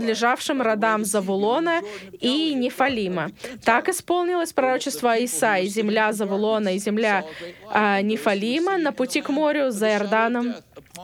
принадлежавшем 0.03 0.61
родам 0.61 1.05
Завулона 1.05 1.81
и 2.19 2.53
Нефалима. 2.53 3.31
Так 3.63 3.89
исполнилось 3.89 4.51
пророчество 4.53 5.23
Исаи, 5.23 5.67
земля 5.67 6.11
Завулона 6.11 6.75
и 6.75 6.79
земля 6.79 7.23
а, 7.71 8.01
Нефалима 8.01 8.77
на 8.77 8.91
пути 8.91 9.21
к 9.21 9.29
морю 9.29 9.71
за 9.71 9.91
Иорданом 9.91 10.55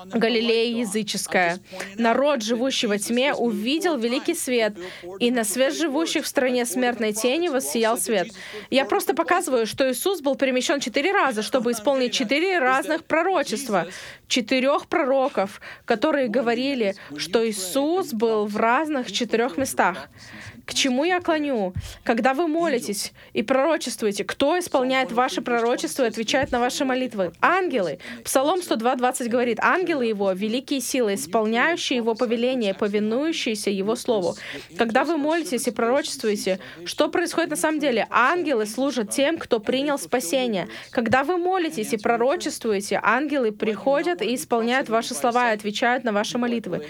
Галилея 0.05 0.79
языческая. 0.79 1.59
Народ, 1.97 2.43
живущий 2.43 2.87
во 2.87 2.97
тьме, 2.97 3.33
увидел 3.33 3.97
великий 3.97 4.35
свет, 4.35 4.73
и 5.19 5.31
на 5.31 5.43
свет 5.43 5.75
живущих 5.75 6.25
в 6.25 6.27
стране 6.27 6.65
смертной 6.65 7.11
тени 7.11 7.49
воссиял 7.49 7.97
свет. 7.97 8.27
Я 8.69 8.85
просто 8.85 9.15
показываю, 9.15 9.65
что 9.65 9.91
Иисус 9.91 10.21
был 10.21 10.35
перемещен 10.35 10.79
четыре 10.79 11.11
раза, 11.11 11.41
чтобы 11.41 11.71
исполнить 11.71 12.13
четыре 12.13 12.59
разных 12.59 13.03
пророчества. 13.03 13.87
Четырех 14.27 14.85
пророков, 14.87 15.59
которые 15.85 16.27
говорили, 16.27 16.95
что 17.17 17.47
Иисус 17.49 18.13
был 18.13 18.45
в 18.45 18.57
разных 18.89 19.11
четырех 19.11 19.57
местах. 19.57 20.09
К 20.69 20.73
чему 20.75 21.03
я 21.03 21.19
клоню? 21.19 21.73
Когда 22.03 22.35
вы 22.35 22.47
молитесь 22.47 23.11
и 23.33 23.41
пророчествуете, 23.41 24.23
кто 24.23 24.59
исполняет 24.59 25.11
ваши 25.11 25.41
пророчества 25.41 26.03
и 26.03 26.07
отвечает 26.07 26.51
на 26.51 26.59
ваши 26.59 26.85
молитвы? 26.85 27.31
Ангелы. 27.41 27.97
Псалом 28.23 28.59
102.20 28.59 29.29
говорит, 29.29 29.59
ангелы 29.61 30.05
его— 30.05 30.31
великие 30.33 30.79
силы, 30.79 31.15
исполняющие 31.15 31.97
его 31.97 32.13
повеления, 32.13 32.75
повинующиеся 32.75 33.71
его 33.71 33.95
слову. 33.95 34.35
Когда 34.77 35.05
вы 35.05 35.17
молитесь 35.17 35.67
и 35.67 35.71
пророчествуете, 35.71 36.59
что 36.85 37.09
происходит 37.09 37.49
на 37.49 37.55
самом 37.55 37.79
деле? 37.79 38.05
Ангелы 38.11 38.67
служат 38.67 39.09
тем, 39.09 39.39
кто 39.39 39.59
принял 39.59 39.97
спасение. 39.97 40.67
Когда 40.91 41.23
вы 41.23 41.37
молитесь 41.37 41.93
и 41.93 41.97
пророчествуете, 41.97 42.99
ангелы 43.01 43.51
приходят 43.51 44.21
и 44.21 44.35
исполняют 44.35 44.87
ваши 44.87 45.15
слова 45.15 45.49
и 45.49 45.55
отвечают 45.55 46.03
на 46.03 46.11
ваши 46.11 46.37
молитвы. 46.37 46.85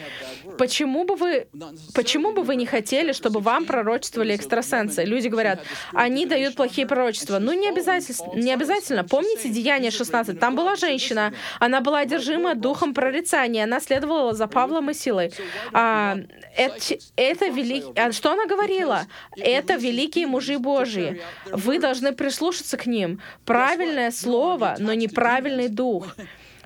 Почему 0.58 1.06
бы 1.06 1.16
вы, 1.16 1.48
почему 1.96 2.34
бы 2.34 2.44
вы 2.44 2.58
не 2.58 2.66
хотели, 2.66 3.14
чтобы 3.14 3.40
вам 3.40 3.69
пророчествовали 3.70 4.34
экстрасенсы? 4.34 5.04
Люди 5.06 5.28
говорят, 5.28 5.64
они 5.94 6.26
дают 6.26 6.56
плохие 6.56 6.88
пророчества. 6.88 7.38
Ну, 7.40 7.54
не 7.54 7.70
обязательно. 7.70 8.36
Не 8.36 8.54
обязательно. 8.54 9.04
Помните 9.04 9.50
Деяние 9.50 9.92
16? 9.92 10.40
Там 10.40 10.56
была 10.56 10.76
женщина. 10.76 11.34
Она 11.60 11.80
была 11.82 12.00
одержима 12.00 12.56
духом 12.56 12.94
прорицания. 12.96 13.66
Она 13.66 13.80
следовала 13.80 14.34
за 14.34 14.48
Павлом 14.48 14.90
и 14.90 14.94
силой. 14.96 15.32
А, 15.72 16.18
это, 16.58 16.76
это 17.16 17.48
велик... 17.48 17.86
а 17.96 18.12
Что 18.12 18.32
она 18.32 18.48
говорила? 18.48 19.06
Это 19.38 19.76
великие 19.76 20.26
мужи 20.26 20.58
Божьи. 20.58 21.22
Вы 21.52 21.78
должны 21.80 22.12
прислушаться 22.14 22.76
к 22.78 22.88
ним. 22.88 23.22
Правильное 23.46 24.12
слово, 24.12 24.76
но 24.80 24.94
неправильный 24.96 25.70
дух. 25.70 26.16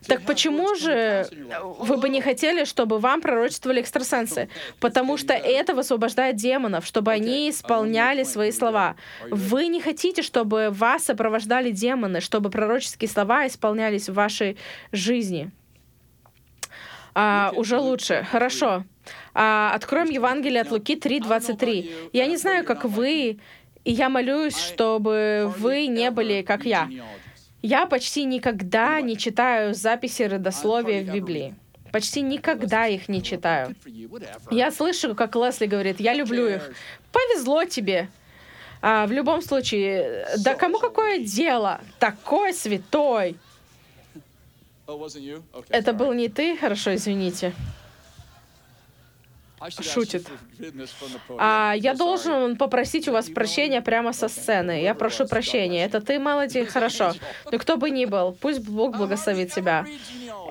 Так 0.08 0.22
почему 0.24 0.76
же 0.76 1.28
вы 1.80 1.97
бы 1.97 2.10
не 2.10 2.22
хотели, 2.22 2.66
чтобы 2.66 2.99
вам 2.99 3.22
пророчествовали 3.22 3.82
экстрасенсы? 3.82 4.49
Потому 4.80 5.18
что 5.18 5.34
это 5.34 5.74
высвобождает 5.74 6.36
демонов, 6.36 6.86
чтобы 6.86 7.12
они 7.12 7.49
исполняли 7.49 8.24
свои 8.24 8.51
слова. 8.51 8.95
Вы 9.30 9.68
не 9.68 9.82
хотите, 9.82 10.22
чтобы 10.22 10.70
вас 10.70 11.06
сопровождали 11.06 11.72
демоны, 11.72 12.22
чтобы 12.22 12.49
пророческие 12.49 13.10
слова 13.10 13.47
исполнялись 13.47 14.10
в 14.10 14.14
вашей 14.14 14.58
жизни. 14.91 15.51
А, 17.16 17.51
уже 17.56 17.78
лучше. 17.78 18.26
Хорошо. 18.30 18.86
А, 19.34 19.72
откроем 19.74 20.10
Евангелие 20.10 20.62
от 20.62 20.72
Луки 20.72 20.95
3.23. 20.95 22.10
Я 22.14 22.28
не 22.28 22.38
знаю, 22.38 22.66
как 22.66 22.86
вы, 22.86 23.39
и 23.84 23.91
я 23.91 24.10
молюсь, 24.10 24.58
чтобы 24.58 25.51
вы 25.58 25.88
не 25.88 26.10
были 26.12 26.41
как 26.41 26.66
я. 26.66 26.89
Я 27.64 27.86
почти 27.86 28.26
никогда 28.26 28.99
не 28.99 29.18
читаю 29.18 29.74
записи 29.74 30.24
родословия 30.24 31.01
в 31.01 31.14
Библии. 31.14 31.55
Почти 31.93 32.22
никогда 32.22 32.88
их 32.88 33.07
не 33.07 33.24
читаю. 33.24 33.74
Я 34.51 34.70
слышу, 34.70 35.16
как 35.16 35.36
Лесли 35.36 35.66
говорит, 35.66 36.01
я 36.01 36.14
люблю 36.14 36.47
их. 36.47 36.72
Повезло 37.14 37.64
тебе. 37.64 38.09
А, 38.82 39.07
в 39.07 39.14
любом 39.14 39.41
случае, 39.41 40.28
да 40.39 40.55
кому 40.55 40.78
какое 40.78 41.20
дело? 41.20 41.80
Такой 41.99 42.53
святой. 42.53 43.38
Это 45.70 45.93
был 45.93 46.11
не 46.11 46.28
ты? 46.28 46.57
Хорошо, 46.57 46.93
извините. 46.93 47.53
Шутит. 49.82 50.28
А 51.38 51.74
я 51.78 51.93
должен 51.93 52.58
попросить 52.58 53.08
у 53.08 53.12
вас 53.12 53.30
прощения 53.30 53.82
прямо 53.82 54.14
со 54.14 54.28
сцены. 54.28 54.82
Я 54.82 54.93
прошу 54.93 55.28
прощения. 55.28 55.86
Это 55.86 56.01
ты, 56.01 56.18
Мелоди? 56.18 56.66
Хорошо. 56.66 57.14
Но 57.51 57.58
кто 57.58 57.78
бы 57.78 57.89
ни 57.89 58.06
был, 58.06 58.38
пусть 58.39 58.60
Бог 58.60 58.97
благословит 58.97 59.54
тебя. 59.54 59.86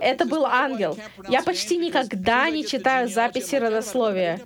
Это 0.01 0.25
был 0.25 0.47
ангел. 0.47 0.99
Я 1.29 1.43
почти 1.43 1.77
никогда 1.77 2.51
не 2.51 2.65
читаю 2.67 3.09
записи 3.09 3.57
родословия. 3.57 4.41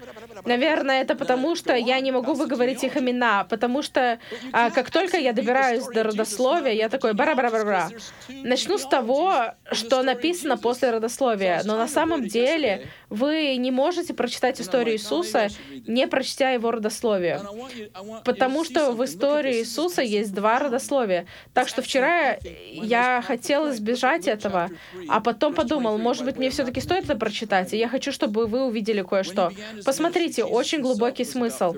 Наверное, 0.47 1.03
это 1.03 1.15
потому, 1.15 1.57
что 1.57 1.75
я 1.75 2.01
не 2.01 2.13
могу 2.13 2.35
выговорить 2.35 2.85
их 2.85 2.97
имена, 2.97 3.45
потому 3.45 3.83
что 3.83 4.19
а, 4.53 4.71
как 4.71 4.91
только 4.91 5.19
я 5.19 5.33
добираюсь 5.33 5.85
до 5.87 6.05
родословия, 6.05 6.73
я 6.73 6.89
такой 6.89 7.13
бара-бара-бара-бара. 7.13 7.91
Начну 8.29 8.79
с 8.79 8.87
того, 8.87 9.35
что 9.73 10.03
написано 10.03 10.57
после 10.57 10.91
родословия, 10.91 11.63
но 11.65 11.77
на 11.77 11.89
самом 11.89 12.27
деле 12.27 12.89
вы 13.11 13.57
не 13.57 13.71
можете 13.71 14.15
прочитать 14.15 14.61
историю 14.61 14.95
Иисуса, 14.95 15.49
не 15.87 16.07
прочтя 16.07 16.51
его 16.51 16.71
родословие. 16.71 17.41
Потому 18.25 18.65
что 18.65 18.93
в 18.93 19.05
истории 19.05 19.61
Иисуса 19.61 20.03
есть 20.03 20.33
два 20.35 20.59
родословия. 20.59 21.27
Так 21.55 21.69
что 21.69 21.83
вчера 21.83 22.37
я 22.73 23.23
хотел 23.27 23.71
избежать 23.71 24.29
этого, 24.29 24.71
а 25.09 25.21
потом 25.21 25.55
подумал, 25.55 25.99
может 25.99 26.25
быть, 26.25 26.37
мне 26.37 26.51
все-таки 26.51 26.81
стоит 26.81 27.05
это 27.05 27.17
прочитать, 27.17 27.73
и 27.73 27.77
я 27.77 27.89
хочу, 27.89 28.13
чтобы 28.13 28.47
вы 28.47 28.65
увидели 28.67 29.03
кое-что. 29.03 29.53
Посмотрите, 29.85 30.36
очень 30.45 30.80
глубокий 30.80 31.24
смысл. 31.24 31.74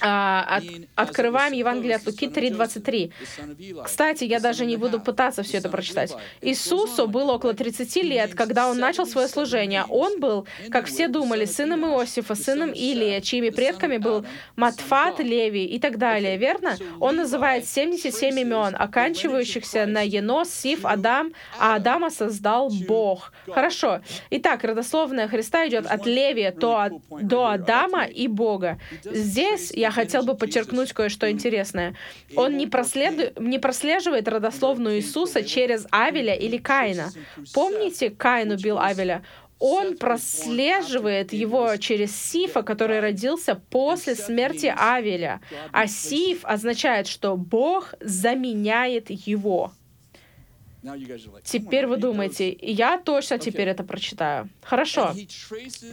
А, 0.00 0.56
от, 0.56 0.64
открываем 0.94 1.52
Евангелие 1.52 1.96
от 1.96 2.06
Луки 2.06 2.26
3.23. 2.26 3.84
Кстати, 3.84 4.24
я 4.24 4.40
даже 4.40 4.66
не 4.66 4.76
буду 4.76 5.00
пытаться 5.00 5.42
все 5.42 5.58
это 5.58 5.68
прочитать. 5.68 6.14
Иисусу 6.40 7.06
было 7.06 7.32
около 7.32 7.54
30 7.54 7.96
лет, 8.02 8.34
когда 8.34 8.68
он 8.68 8.78
начал 8.78 9.06
свое 9.06 9.28
служение. 9.28 9.84
Он 9.88 10.20
был, 10.20 10.46
как 10.70 10.86
все 10.86 11.08
думали, 11.08 11.44
сыном 11.44 11.84
Иосифа, 11.84 12.34
сыном 12.34 12.72
Илия, 12.72 13.20
чьими 13.20 13.50
предками 13.50 13.98
был 13.98 14.24
Матфат, 14.56 15.20
Леви 15.20 15.64
и 15.64 15.78
так 15.78 15.98
далее, 15.98 16.36
верно? 16.36 16.76
Он 17.00 17.16
называет 17.16 17.66
77 17.66 18.40
имен, 18.40 18.76
оканчивающихся 18.78 19.86
на 19.86 20.02
Енос, 20.02 20.50
Сиф, 20.50 20.84
Адам, 20.84 21.32
а 21.58 21.76
Адама 21.76 22.10
создал 22.10 22.70
Бог. 22.88 23.32
Хорошо. 23.46 24.00
Итак, 24.30 24.64
родословная 24.64 25.28
Христа 25.28 25.66
идет 25.68 25.86
от 25.86 26.06
Левия 26.06 26.52
до, 26.52 26.90
до 27.46 27.76
Адама 27.76 28.04
и 28.04 28.28
Бога. 28.28 28.78
Здесь 29.04 29.70
я 29.72 29.90
хотел 29.90 30.22
бы 30.22 30.36
подчеркнуть 30.36 30.92
кое-что 30.92 31.30
интересное. 31.30 31.94
Он 32.34 32.56
не, 32.56 32.66
проследу... 32.66 33.40
не 33.40 33.58
прослеживает 33.58 34.28
родословную 34.28 34.96
Иисуса 34.96 35.44
через 35.44 35.86
Авеля 35.90 36.34
или 36.34 36.56
Каина. 36.56 37.10
Помните, 37.52 38.10
Каин 38.10 38.52
убил 38.52 38.78
Авеля? 38.78 39.22
он 39.58 39.96
прослеживает 39.96 41.32
его 41.32 41.74
через 41.76 42.14
Сифа, 42.14 42.62
который 42.62 43.00
родился 43.00 43.54
после 43.54 44.14
смерти 44.14 44.72
Авеля. 44.76 45.40
А 45.72 45.86
Сиф 45.86 46.40
означает, 46.42 47.06
что 47.06 47.36
Бог 47.36 47.94
заменяет 48.00 49.08
его. 49.08 49.72
Теперь 51.44 51.86
вы 51.86 51.96
думаете, 51.96 52.56
я 52.60 52.98
точно 52.98 53.38
теперь 53.38 53.68
это 53.68 53.84
прочитаю. 53.84 54.48
Хорошо. 54.62 55.14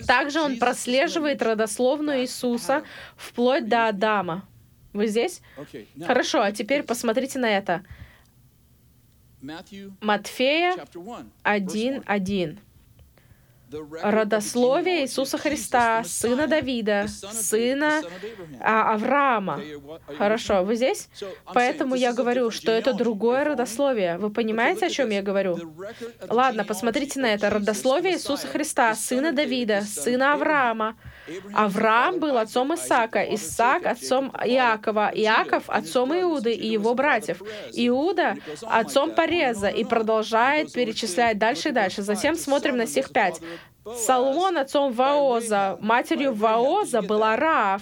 Также 0.06 0.42
он 0.42 0.58
прослеживает 0.58 1.42
родословную 1.42 2.22
Иисуса 2.22 2.84
вплоть 3.16 3.68
до 3.68 3.88
Адама. 3.88 4.48
Вы 4.94 5.08
здесь? 5.08 5.42
Хорошо, 6.06 6.42
а 6.42 6.52
теперь 6.52 6.84
посмотрите 6.84 7.40
на 7.40 7.50
это. 7.50 7.84
Матфея 10.02 10.76
1.1 11.44 12.58
родословие 14.02 15.04
Иисуса 15.04 15.38
Христа, 15.38 16.04
сына 16.04 16.48
Давида, 16.48 17.08
сына 17.08 18.02
а, 18.60 18.94
Авраама. 18.94 19.62
Хорошо, 20.18 20.64
вы 20.64 20.76
здесь? 20.76 21.10
Поэтому 21.54 21.96
я 21.96 22.14
говорю, 22.14 22.52
что 22.52 22.72
это 22.72 22.94
другое 22.94 23.44
родословие. 23.44 24.18
Вы 24.18 24.30
понимаете, 24.30 24.88
о 24.88 24.90
чем 24.90 25.10
я 25.10 25.22
говорю? 25.22 25.58
Ладно, 26.30 26.64
посмотрите 26.64 27.20
на 27.20 27.34
это. 27.34 27.50
Родословие 27.50 28.16
Иисуса 28.16 28.48
Христа, 28.48 28.94
сына 28.96 29.32
Давида, 29.32 29.82
сына 29.82 30.34
Авраама. 30.34 30.96
Авраам 31.54 32.20
был 32.20 32.38
отцом 32.38 32.74
Исаака, 32.74 33.24
Исаак 33.36 33.86
отцом 33.86 34.30
Иакова, 34.44 35.12
Иаков 35.14 35.64
отцом 35.68 36.14
Иуды 36.14 36.52
и 36.52 36.68
его 36.68 36.94
братьев, 36.96 37.42
Иуда 37.72 38.36
отцом 38.64 39.12
Пореза 39.12 39.68
и 39.68 39.84
продолжает 39.86 40.74
перечислять 40.74 41.38
дальше 41.38 41.70
и 41.70 41.72
дальше. 41.72 42.02
Затем 42.02 42.36
смотрим 42.36 42.78
на 42.78 42.88
стих 42.88 43.12
5. 43.12 43.42
Соломон 43.86 44.58
отцом 44.58 44.94
Ваоза, 44.94 45.78
матерью 45.82 46.34
Ваоза 46.34 47.02
была 47.02 47.36
Раф. 47.36 47.82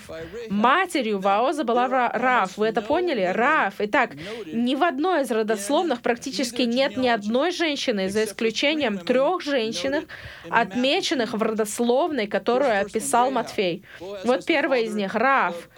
Матерью 0.49 1.20
Ваоза 1.20 1.64
была 1.64 1.88
Раф. 1.88 2.58
Вы 2.58 2.68
это 2.68 2.82
поняли? 2.82 3.24
Раф. 3.24 3.76
Итак, 3.80 4.12
ни 4.45 4.76
в 4.76 4.84
одной 4.84 5.22
из 5.22 5.32
родословных 5.32 6.02
практически 6.02 6.64
нет 6.64 6.97
ни 6.97 7.08
одной 7.08 7.52
женщины, 7.52 8.10
за 8.10 8.26
исключением 8.26 8.97
трех 8.97 9.41
женщин, 9.41 10.08
отмеченных 10.49 11.34
в 11.34 11.41
родословной, 11.41 12.28
которую 12.28 12.82
описал 12.82 13.30
Матфей. 13.30 13.84
Вот 14.24 14.45
первая 14.45 14.82
из 14.82 14.95
них— 14.95 15.14
Раф. 15.22 15.70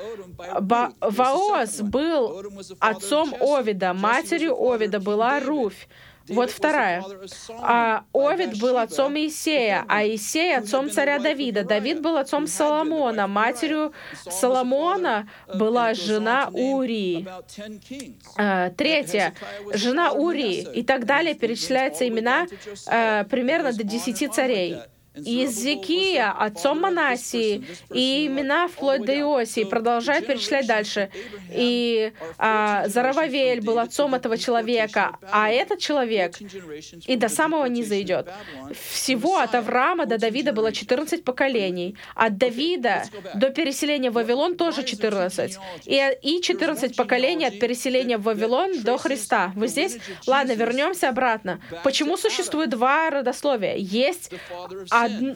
Ба 0.62 0.94
Ваоз 1.02 1.82
был 1.82 2.42
отцом 2.80 3.34
Овида, 3.40 3.94
матерью 3.94 4.56
Овида 4.58 5.00
была 5.00 5.40
Руфь. 5.40 5.88
Вот 6.30 6.52
вторая. 6.52 7.04
А 7.62 8.06
Овид 8.14 8.60
был 8.60 8.78
отцом 8.78 9.18
Иисея, 9.18 9.86
а 9.88 10.06
Иисей 10.06 10.56
отцом 10.56 10.90
царя 10.90 11.20
Давида. 11.20 11.64
Давид 11.64 12.02
был 12.02 12.18
отцом 12.18 12.48
Соломона. 12.48 13.28
Матерью 13.28 13.94
Соломона 14.30 15.28
была 15.54 15.94
жена 15.94 16.50
Урии. 16.52 17.28
А, 18.38 18.70
третья. 18.72 19.34
Жена 19.74 20.12
Урии. 20.12 20.68
И 20.74 20.84
так 20.84 21.06
далее 21.06 21.36
перечисляются 21.36 22.08
имена 22.08 22.48
а, 22.88 23.24
примерно 23.26 23.74
до 23.74 23.84
десяти 23.84 24.28
царей. 24.28 24.78
Иезекия, 25.16 26.32
отцом 26.32 26.82
Манасии, 26.82 27.66
и 27.94 28.28
имена 28.28 28.68
вплоть 28.68 29.06
до 29.06 29.18
Иосии, 29.20 29.64
продолжает 29.64 30.28
перечислять 30.28 30.68
дальше. 30.68 31.10
И 31.52 32.12
а, 32.38 32.88
Зарававель 32.88 33.62
был 33.62 33.78
отцом 33.80 34.16
этого 34.16 34.38
человека, 34.38 35.18
а 35.32 35.50
этот 35.50 35.80
человек 35.80 36.36
и 37.06 37.16
до 37.16 37.30
самого 37.30 37.66
низа 37.66 38.02
идет. 38.02 38.30
Всего 38.92 39.38
от 39.38 39.54
Авраама 39.56 40.06
до 40.06 40.18
Давида 40.18 40.52
было 40.52 40.72
14 40.72 41.24
поколений. 41.24 41.96
От 42.16 42.38
Давида 42.38 43.04
до 43.36 43.50
переселения 43.50 44.10
в 44.10 44.14
Вавилон 44.14 44.56
тоже 44.56 44.84
14. 44.84 45.58
И, 45.86 46.18
и 46.22 46.42
14 46.42 46.96
поколений 46.96 47.46
от 47.46 47.60
переселения 47.60 48.18
в 48.18 48.24
Вавилон 48.24 48.82
до 48.82 48.98
Христа. 48.98 49.52
Вы 49.56 49.68
здесь? 49.68 49.98
Ладно, 50.26 50.54
вернемся 50.54 51.10
обратно. 51.10 51.62
Почему 51.84 52.18
существует 52.18 52.70
два 52.70 53.10
родословия? 53.10 53.76
Есть 53.76 54.32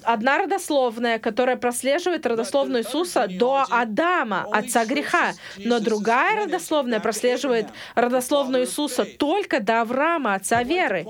одна 0.03 0.37
родословная, 0.39 1.19
которая 1.19 1.55
прослеживает 1.55 2.25
родословную 2.25 2.83
Иисуса 2.83 3.27
до 3.27 3.65
Адама, 3.69 4.47
отца 4.51 4.85
греха, 4.85 5.33
но 5.57 5.79
другая 5.79 6.45
родословная 6.45 6.99
прослеживает 6.99 7.67
родословную 7.95 8.63
Иисуса 8.63 9.05
только 9.05 9.59
до 9.59 9.81
Авраама, 9.81 10.35
отца 10.35 10.63
веры. 10.63 11.05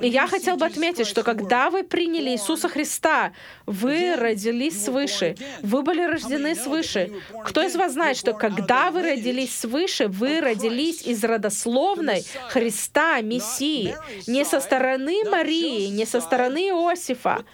И 0.00 0.08
я 0.08 0.26
хотел 0.26 0.56
бы 0.56 0.66
отметить, 0.66 1.06
что 1.06 1.22
когда 1.22 1.70
вы 1.70 1.82
приняли 1.82 2.30
Иисуса 2.30 2.68
Христа, 2.68 3.32
вы 3.66 4.16
родились 4.16 4.84
свыше, 4.84 5.34
вы 5.62 5.82
были 5.82 6.02
рождены 6.02 6.54
свыше. 6.54 7.10
Кто 7.44 7.62
из 7.62 7.76
вас 7.76 7.92
знает, 7.92 8.16
что 8.16 8.32
когда 8.32 8.90
вы 8.90 9.02
родились 9.02 9.58
свыше, 9.58 10.08
вы 10.08 10.40
родились 10.40 11.02
из 11.02 11.22
родословной 11.24 12.24
Христа, 12.48 13.20
Мессии, 13.20 13.94
не 14.26 14.44
со 14.44 14.60
стороны 14.60 15.24
Марии, 15.30 15.86
не 15.88 16.06
со 16.06 16.20
стороны 16.20 16.68
Иосифа, 16.68 17.44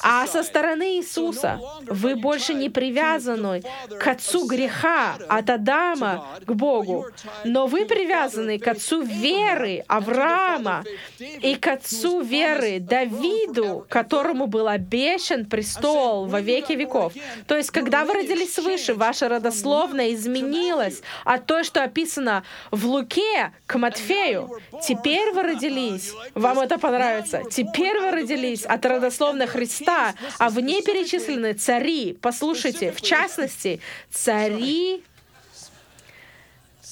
а 0.00 0.26
со 0.26 0.42
стороны 0.42 0.98
Иисуса 0.98 1.60
вы 1.86 2.16
больше 2.16 2.54
не 2.54 2.68
привязаны 2.68 3.62
к 4.00 4.06
отцу 4.06 4.46
греха 4.46 5.16
от 5.28 5.50
Адама 5.50 6.26
к 6.44 6.52
Богу, 6.52 7.06
но 7.44 7.66
вы 7.66 7.86
привязаны 7.86 8.58
к 8.58 8.68
отцу 8.68 9.02
веры 9.02 9.84
Авраама 9.88 10.84
и 11.18 11.54
к 11.54 11.66
отцу 11.68 12.20
веры 12.20 12.78
Давиду, 12.80 13.86
которому 13.88 14.46
был 14.46 14.68
обещан 14.68 15.46
престол 15.46 16.26
во 16.26 16.40
веки 16.40 16.72
веков. 16.72 17.12
То 17.46 17.56
есть, 17.56 17.70
когда 17.70 18.04
вы 18.04 18.14
родились 18.14 18.54
свыше, 18.54 18.94
ваша 18.94 19.28
родословная 19.28 20.12
изменилась 20.12 21.02
от 21.24 21.46
той, 21.46 21.64
что 21.64 21.82
описано 21.82 22.44
в 22.70 22.86
Луке 22.86 23.52
к 23.66 23.78
Матфею. 23.78 24.50
Теперь 24.82 25.32
вы 25.32 25.42
родились, 25.42 26.12
вам 26.34 26.60
это 26.60 26.78
понравится, 26.78 27.42
теперь 27.50 27.98
вы 28.00 28.10
родились 28.10 28.64
от 28.64 28.84
родословных 28.84 29.53
Христа, 29.54 30.14
а 30.38 30.50
в 30.50 30.58
ней 30.58 30.82
перечислены 30.82 31.52
цари. 31.54 32.18
Послушайте, 32.20 32.90
в 32.90 33.00
частности, 33.00 33.80
цари, 34.10 35.04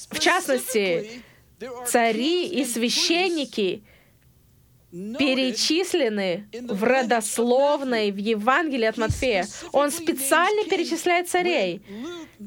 в 0.09 0.19
частности, 0.19 1.21
цари 1.85 2.47
и 2.47 2.63
священники, 2.63 3.83
перечислены 4.93 6.45
в 6.53 6.83
родословной 6.83 8.11
в 8.11 8.17
Евангелии 8.17 8.85
от 8.85 8.97
Матфея. 8.97 9.47
Он 9.71 9.89
специально 9.89 10.63
перечисляет 10.65 11.27
царей. 11.27 11.81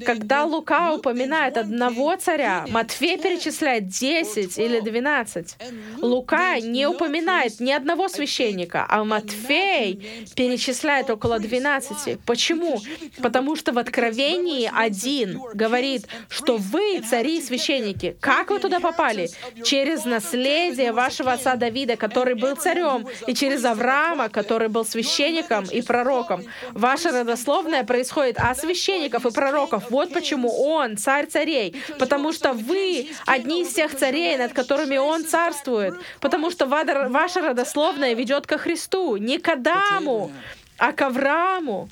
Когда 0.05 0.45
Лука 0.45 0.93
упоминает 0.93 1.57
одного 1.57 2.15
царя, 2.15 2.65
Матфей 2.69 3.17
перечисляет 3.17 3.87
10 3.87 4.57
или 4.59 4.79
12. 4.79 5.57
Лука 6.01 6.59
не 6.59 6.87
упоминает 6.87 7.59
ни 7.59 7.71
одного 7.71 8.07
священника, 8.07 8.85
а 8.87 9.03
Матфей 9.03 10.27
перечисляет 10.35 11.09
около 11.09 11.39
12. 11.39 12.19
Почему? 12.25 12.79
Потому 13.21 13.55
что 13.55 13.73
в 13.73 13.77
Откровении 13.77 14.69
один 14.73 15.41
говорит, 15.53 16.07
что 16.29 16.57
вы 16.57 17.01
цари 17.01 17.39
и 17.39 17.41
священники. 17.41 18.15
Как 18.21 18.51
вы 18.51 18.59
туда 18.59 18.79
попали? 18.79 19.29
Через 19.63 20.05
наследие 20.05 20.91
вашего 20.91 21.33
отца 21.33 21.55
Давида, 21.55 21.95
который 21.97 22.36
был 22.37 22.55
царем, 22.55 23.07
и 23.27 23.33
через 23.33 23.65
Авраама, 23.65 24.29
который 24.29 24.69
был 24.69 24.85
священником 24.85 25.65
и 25.65 25.81
пророком. 25.81 26.43
Ваше 26.71 27.09
родословное 27.09 27.83
происходит 27.83 28.39
от 28.39 28.57
священников 28.57 29.25
и 29.25 29.31
пророков. 29.31 29.89
Вот 29.89 30.13
почему 30.13 30.49
он 30.49 30.97
царь 30.97 31.27
царей. 31.27 31.75
Потому 31.99 32.33
что 32.33 32.53
вы 32.53 33.09
одни 33.25 33.61
из 33.61 33.73
тех 33.73 33.95
царей, 33.95 34.37
над 34.37 34.53
которыми 34.53 34.97
он 34.97 35.25
царствует. 35.25 35.93
Потому 36.19 36.51
что 36.51 36.65
ваше 36.65 37.41
родословное 37.41 38.13
ведет 38.13 38.47
ко 38.47 38.57
Христу, 38.57 39.17
не 39.17 39.37
к 39.37 39.49
Адаму, 39.49 40.31
а 40.77 40.91
к 40.91 41.01
Аврааму. 41.01 41.89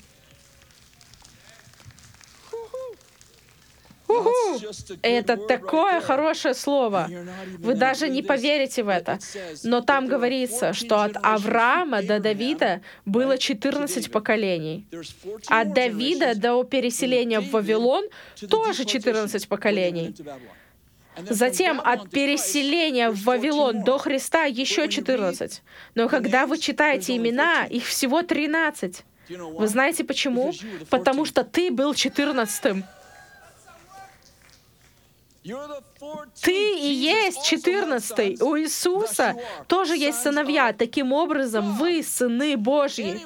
Это 5.02 5.36
такое 5.36 6.00
хорошее 6.00 6.54
слово. 6.54 7.08
Вы 7.58 7.74
даже 7.74 8.08
не 8.08 8.22
поверите 8.22 8.82
в 8.82 8.88
это. 8.88 9.18
Но 9.64 9.80
там 9.80 10.06
говорится, 10.06 10.72
что 10.72 11.02
от 11.02 11.16
Авраама 11.22 12.02
до 12.02 12.20
Давида 12.20 12.82
было 13.04 13.38
14 13.38 14.10
поколений. 14.10 14.86
От 15.48 15.74
Давида 15.74 16.34
до 16.34 16.62
переселения 16.64 17.40
в 17.40 17.50
Вавилон 17.50 18.04
тоже 18.48 18.84
14 18.84 19.48
поколений. 19.48 20.14
Затем 21.18 21.80
от 21.80 22.10
переселения 22.10 23.10
в 23.10 23.22
Вавилон 23.24 23.82
до 23.82 23.98
Христа 23.98 24.44
еще 24.44 24.88
14. 24.88 25.62
Но 25.94 26.08
когда 26.08 26.46
вы 26.46 26.58
читаете 26.58 27.16
имена, 27.16 27.64
их 27.64 27.86
всего 27.86 28.22
13. 28.22 29.02
Вы 29.28 29.66
знаете 29.66 30.04
почему? 30.04 30.52
Потому 30.90 31.24
что 31.24 31.42
ты 31.42 31.70
был 31.70 31.94
14 31.94 32.84
ты 36.42 36.78
и 36.78 36.88
есть 36.88 37.44
четырнадцатый. 37.44 38.36
У 38.40 38.56
Иисуса 38.58 39.34
тоже 39.66 39.96
есть 39.96 40.22
сыновья. 40.22 40.72
Таким 40.72 41.12
образом, 41.12 41.76
вы 41.76 42.02
сыны 42.02 42.56
Божьи. 42.56 43.20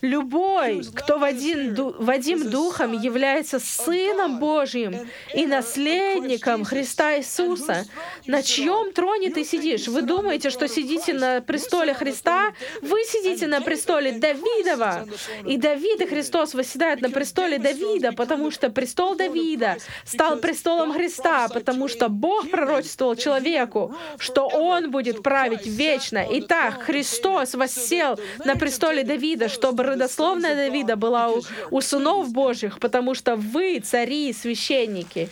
Любой, 0.00 0.82
кто 0.94 1.18
Вадим, 1.18 1.74
Вадим 1.98 2.50
Духом 2.50 2.92
является 2.92 3.58
Сыном 3.58 4.38
Божьим 4.38 5.08
и 5.34 5.46
наследником 5.46 6.64
Христа 6.64 7.16
Иисуса. 7.18 7.84
На 8.26 8.42
чьем 8.42 8.92
троне 8.92 9.30
ты 9.30 9.44
сидишь? 9.44 9.88
Вы 9.88 10.02
думаете, 10.02 10.50
что 10.50 10.68
сидите 10.68 11.14
на 11.14 11.40
престоле 11.40 11.94
Христа? 11.94 12.52
Вы 12.80 13.02
сидите 13.04 13.46
на 13.46 13.60
престоле 13.60 14.12
Давидова. 14.12 15.06
И 15.46 15.56
Давид 15.56 16.00
и 16.00 16.06
Христос 16.06 16.54
восседают 16.54 17.00
на 17.00 17.10
престоле 17.10 17.58
Давида, 17.58 18.12
потому 18.12 18.50
что 18.50 18.70
престол 18.70 19.16
Давида 19.16 19.78
стал 20.04 20.36
престолом 20.36 20.92
Христа, 20.92 21.48
потому 21.48 21.88
что 21.88 22.08
Бог 22.08 22.50
пророчествовал 22.50 23.16
человеку, 23.16 23.94
что 24.18 24.46
он 24.46 24.90
будет 24.90 25.22
править 25.22 25.66
вечно. 25.66 26.24
Итак, 26.30 26.82
Христос 26.82 27.54
воссел 27.54 28.18
на 28.44 28.54
престоле 28.54 29.02
Давида, 29.02 29.48
чтобы 29.48 29.87
родословная 29.88 30.54
Давида 30.54 30.96
была 30.96 31.30
у, 31.30 31.42
у 31.70 31.80
сынов 31.80 32.32
Божьих, 32.32 32.78
потому 32.78 33.14
что 33.14 33.36
вы 33.36 33.80
цари 33.80 34.30
и 34.30 34.32
священники. 34.32 35.28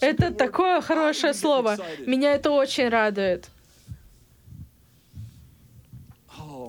Это 0.00 0.32
такое 0.32 0.80
хорошее 0.80 1.34
слово. 1.34 1.76
Меня 2.06 2.34
это 2.34 2.50
очень 2.50 2.88
радует. 2.88 3.48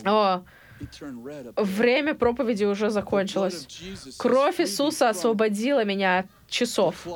О, 0.04 0.44
время 1.56 2.16
проповеди 2.16 2.66
уже 2.66 2.90
закончилось. 2.90 3.68
Кровь 4.18 4.60
Иисуса 4.60 5.10
освободила 5.10 5.84
меня 5.84 6.20
от 6.20 6.26
часов. 6.50 7.08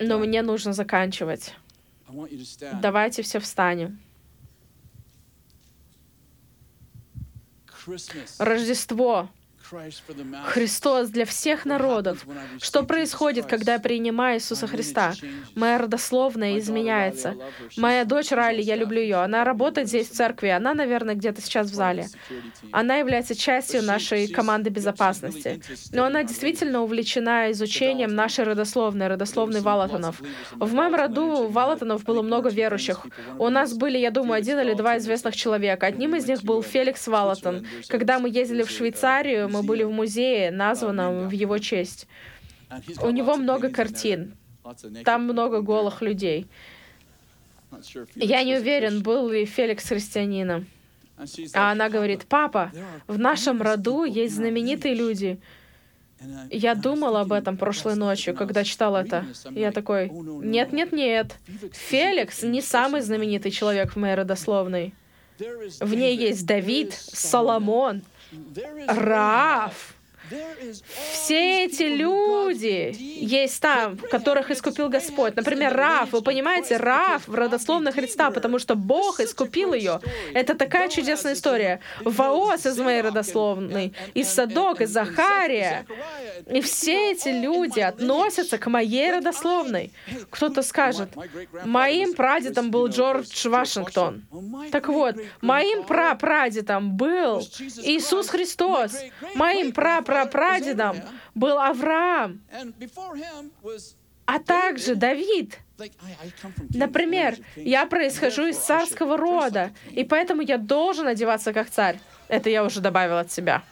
Но 0.00 0.18
мне 0.18 0.42
нужно 0.42 0.72
заканчивать. 0.72 1.54
Давайте 2.80 3.22
все 3.22 3.38
встанем. 3.38 4.00
Рождество 8.38 9.30
Христос 10.46 11.08
для 11.08 11.24
всех 11.24 11.64
народов. 11.64 12.26
Что 12.60 12.82
происходит, 12.84 13.46
когда 13.46 13.74
я 13.74 13.78
принимаю 13.78 14.36
Иисуса 14.38 14.66
Христа? 14.66 15.12
Моя 15.54 15.78
родословная 15.78 16.58
изменяется. 16.58 17.36
Моя 17.76 18.04
дочь 18.04 18.30
Райли, 18.30 18.62
я 18.62 18.76
люблю 18.76 19.00
ее. 19.00 19.16
Она 19.16 19.44
работает 19.44 19.88
здесь 19.88 20.08
в 20.08 20.12
церкви. 20.12 20.48
Она, 20.48 20.74
наверное, 20.74 21.14
где-то 21.14 21.42
сейчас 21.42 21.68
в 21.70 21.74
зале. 21.74 22.08
Она 22.72 22.96
является 22.96 23.34
частью 23.34 23.82
нашей 23.82 24.28
команды 24.28 24.70
безопасности. 24.70 25.60
Но 25.92 26.04
она 26.04 26.24
действительно 26.24 26.82
увлечена 26.82 27.50
изучением 27.52 28.14
нашей 28.14 28.44
родословной, 28.44 29.08
родословной 29.08 29.60
Валатонов. 29.60 30.22
В 30.54 30.74
моем 30.74 30.94
роду 30.94 31.48
Валатонов 31.48 32.04
было 32.04 32.22
много 32.22 32.48
верующих. 32.48 33.06
У 33.38 33.48
нас 33.48 33.74
были, 33.74 33.98
я 33.98 34.10
думаю, 34.10 34.38
один 34.38 34.58
или 34.60 34.74
два 34.74 34.98
известных 34.98 35.36
человека. 35.36 35.86
Одним 35.86 36.14
из 36.14 36.26
них 36.26 36.42
был 36.42 36.62
Феликс 36.62 37.06
Валатон. 37.06 37.66
Когда 37.88 38.18
мы 38.18 38.28
ездили 38.30 38.62
в 38.62 38.70
Швейцарию, 38.70 39.48
мы 39.48 39.57
мы 39.58 39.66
были 39.66 39.82
в 39.82 39.90
музее, 39.90 40.50
названном 40.50 41.28
в 41.28 41.32
его 41.32 41.58
честь. 41.58 42.06
У 43.02 43.10
него 43.10 43.36
много 43.36 43.70
картин. 43.70 44.36
Там 45.04 45.24
много 45.24 45.62
голых 45.62 46.02
людей. 46.02 46.46
Я 48.14 48.42
не 48.44 48.56
уверен, 48.56 49.02
был 49.02 49.28
ли 49.28 49.44
Феликс 49.44 49.88
христианином. 49.88 50.66
А 51.54 51.72
она 51.72 51.88
говорит, 51.88 52.24
папа, 52.28 52.72
в 53.06 53.18
нашем 53.18 53.60
роду 53.62 54.04
есть 54.04 54.36
знаменитые 54.36 54.94
люди. 54.94 55.38
Я 56.50 56.74
думал 56.74 57.16
об 57.16 57.32
этом 57.32 57.56
прошлой 57.56 57.94
ночью, 57.94 58.34
когда 58.34 58.64
читал 58.64 58.96
это. 58.96 59.24
Я 59.50 59.72
такой, 59.72 60.10
нет, 60.10 60.72
нет, 60.72 60.92
нет. 60.92 61.36
Феликс 61.72 62.42
не 62.42 62.60
самый 62.60 63.02
знаменитый 63.02 63.50
человек 63.50 63.92
в 63.92 63.96
моей 63.96 64.14
родословной. 64.14 64.94
В 65.38 65.94
ней 65.94 66.16
есть 66.16 66.44
Давид, 66.46 66.92
Соломон, 66.92 68.02
Раф. 68.88 69.97
Все 71.12 71.64
эти 71.64 71.84
люди 71.84 72.94
есть 72.98 73.60
там, 73.60 73.96
которых 73.96 74.50
искупил 74.50 74.88
Господь. 74.88 75.36
Например, 75.36 75.74
Раф. 75.74 76.12
Вы 76.12 76.22
понимаете, 76.22 76.76
Раф 76.76 77.26
в 77.26 77.34
родословных 77.34 77.94
Христа, 77.94 78.30
потому 78.30 78.58
что 78.58 78.74
Бог 78.74 79.20
искупил 79.20 79.72
ее. 79.72 80.00
Это 80.34 80.54
такая 80.54 80.88
чудесная 80.88 81.34
история. 81.34 81.80
Ваос 82.04 82.66
из 82.66 82.78
моей 82.78 83.00
родословной, 83.00 83.92
и 84.14 84.24
Садок, 84.24 84.80
и 84.80 84.86
Захария. 84.86 85.86
И 86.46 86.60
все 86.60 87.12
эти 87.12 87.28
люди 87.28 87.80
относятся 87.80 88.58
к 88.58 88.66
моей 88.66 89.12
родословной. 89.12 89.92
Кто-то 90.30 90.62
скажет, 90.62 91.10
моим 91.64 92.14
прадедом 92.14 92.70
был 92.70 92.88
Джордж 92.88 93.48
Вашингтон. 93.48 94.26
Так 94.70 94.88
вот, 94.88 95.16
моим 95.40 95.84
прапрадедом 95.84 96.96
был 96.96 97.40
Иисус 97.82 98.28
Христос. 98.28 98.92
Моим 99.34 99.72
прапрадедом 99.72 100.17
прапрадедом 100.24 100.96
был 101.34 101.58
Авраам, 101.58 102.40
а 104.26 104.38
также 104.38 104.94
Давид. 104.94 105.58
Например, 106.70 107.36
я 107.56 107.86
происхожу 107.86 108.46
из 108.46 108.58
царского 108.58 109.16
рода, 109.16 109.70
и 109.90 110.04
поэтому 110.04 110.42
я 110.42 110.58
должен 110.58 111.06
одеваться 111.06 111.52
как 111.52 111.70
царь. 111.70 111.98
Это 112.28 112.50
я 112.50 112.64
уже 112.64 112.80
добавил 112.80 113.18
от 113.18 113.30
себя. 113.30 113.62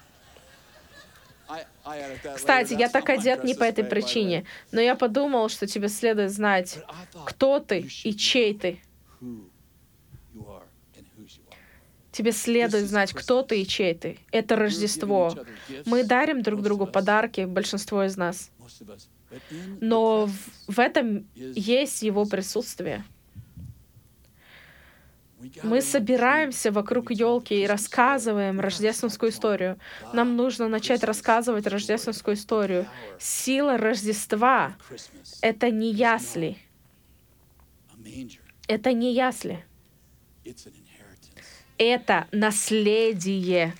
Кстати, 2.34 2.74
я 2.74 2.88
так 2.88 3.08
одет 3.10 3.44
не 3.44 3.54
по 3.54 3.64
этой 3.64 3.84
причине, 3.84 4.44
но 4.72 4.80
я 4.80 4.94
подумал, 4.94 5.48
что 5.48 5.66
тебе 5.66 5.88
следует 5.88 6.32
знать, 6.32 6.78
кто 7.24 7.60
ты 7.60 7.88
и 8.04 8.16
чей 8.16 8.58
ты. 8.58 8.80
Тебе 12.16 12.32
следует 12.32 12.88
знать, 12.88 13.12
кто 13.12 13.42
ты 13.42 13.60
и 13.60 13.66
чей 13.66 13.94
ты. 13.94 14.18
Это 14.32 14.56
Рождество. 14.56 15.34
Мы 15.84 16.02
дарим 16.02 16.40
друг 16.40 16.62
другу 16.62 16.86
подарки, 16.86 17.44
большинство 17.44 18.04
из 18.04 18.16
нас. 18.16 18.50
Но 19.82 20.26
в 20.66 20.80
этом 20.80 21.28
есть 21.34 22.00
его 22.00 22.24
присутствие. 22.24 23.04
Мы 25.62 25.82
собираемся 25.82 26.72
вокруг 26.72 27.10
елки 27.10 27.62
и 27.62 27.66
рассказываем 27.66 28.60
рождественскую 28.60 29.30
историю. 29.30 29.78
Нам 30.14 30.36
нужно 30.36 30.68
начать 30.68 31.04
рассказывать 31.04 31.66
рождественскую 31.66 32.34
историю. 32.34 32.86
Сила 33.18 33.76
Рождества— 33.76 34.74
это 35.42 35.70
не 35.70 35.92
ясли. 35.92 36.56
Это 38.68 38.94
не 38.94 39.12
ясли. 39.12 39.62
Это 41.78 42.26
наследие. 42.32 43.74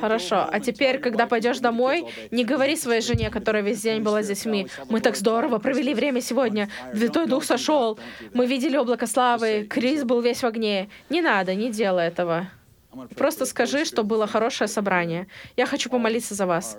Хорошо, 0.00 0.46
а 0.50 0.60
теперь, 0.60 0.98
когда 0.98 1.26
пойдешь 1.26 1.58
домой, 1.58 2.06
не 2.30 2.44
говори 2.44 2.76
своей 2.76 3.00
жене, 3.00 3.28
которая 3.30 3.62
весь 3.62 3.82
день 3.82 4.02
была 4.02 4.22
с 4.22 4.28
детьми. 4.28 4.68
Мы 4.88 5.00
так 5.00 5.16
здорово 5.16 5.58
провели 5.58 5.94
время 5.94 6.20
сегодня. 6.20 6.70
Святой 6.94 7.26
Дух 7.26 7.44
сошел. 7.44 7.98
Мы 8.34 8.46
видели 8.46 8.76
облако 8.76 9.06
славы. 9.06 9.66
Крис 9.68 10.04
был 10.04 10.20
весь 10.20 10.42
в 10.42 10.46
огне. 10.46 10.88
Не 11.10 11.22
надо, 11.22 11.54
не 11.54 11.70
делай 11.70 12.06
этого. 12.06 12.48
Просто 13.16 13.44
скажи, 13.44 13.84
что 13.84 14.02
было 14.02 14.26
хорошее 14.26 14.66
собрание. 14.66 15.26
Я 15.56 15.66
хочу 15.66 15.90
помолиться 15.90 16.34
за 16.34 16.46
вас. 16.46 16.78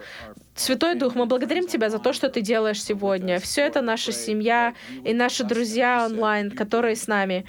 Святой 0.55 0.95
Дух, 0.95 1.15
мы 1.15 1.25
благодарим 1.25 1.67
Тебя 1.67 1.89
за 1.89 1.99
то, 1.99 2.13
что 2.13 2.29
Ты 2.29 2.41
делаешь 2.41 2.83
сегодня. 2.83 3.39
Все 3.39 3.61
это 3.61 3.81
наша 3.81 4.11
семья 4.11 4.73
и 5.05 5.13
наши 5.13 5.43
друзья 5.43 6.05
онлайн, 6.05 6.51
которые 6.51 6.95
с 6.95 7.07
нами. 7.07 7.45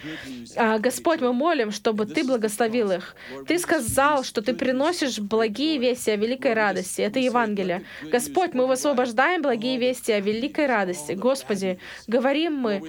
А, 0.56 0.78
Господь, 0.78 1.20
мы 1.20 1.32
молим, 1.32 1.70
чтобы 1.70 2.04
Ты 2.04 2.22
благословил 2.22 2.92
их. 2.92 3.16
Ты 3.48 3.58
сказал, 3.58 4.24
что 4.24 4.42
Ты 4.42 4.54
приносишь 4.54 5.18
благие 5.18 5.78
вести 5.78 6.10
о 6.10 6.16
великой 6.16 6.52
радости. 6.52 7.00
Это 7.00 7.18
Евангелие. 7.18 7.84
Господь, 8.02 8.52
мы 8.52 8.66
высвобождаем 8.66 9.42
благие 9.42 9.78
вести 9.78 10.12
о 10.12 10.20
великой 10.20 10.66
радости. 10.66 11.12
Господи, 11.12 11.78
говорим 12.06 12.56
мы, 12.56 12.82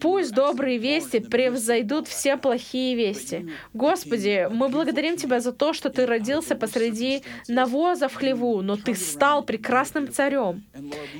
пусть 0.00 0.32
добрые 0.32 0.78
вести 0.78 1.18
превзойдут 1.18 2.06
все 2.06 2.36
плохие 2.36 2.94
вести. 2.94 3.50
Господи, 3.74 4.48
мы 4.50 4.68
благодарим 4.68 4.99
Тебя 5.16 5.40
за 5.40 5.52
то, 5.52 5.72
что 5.72 5.90
Ты 5.90 6.06
родился 6.06 6.54
посреди 6.54 7.22
навоза 7.48 8.08
в 8.08 8.14
хлеву, 8.14 8.62
но 8.62 8.76
Ты 8.76 8.94
стал 8.94 9.42
прекрасным 9.42 10.12
царем. 10.12 10.62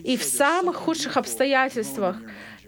И 0.05 0.17
в 0.17 0.23
самых 0.23 0.77
худших 0.77 1.17
обстоятельствах 1.17 2.17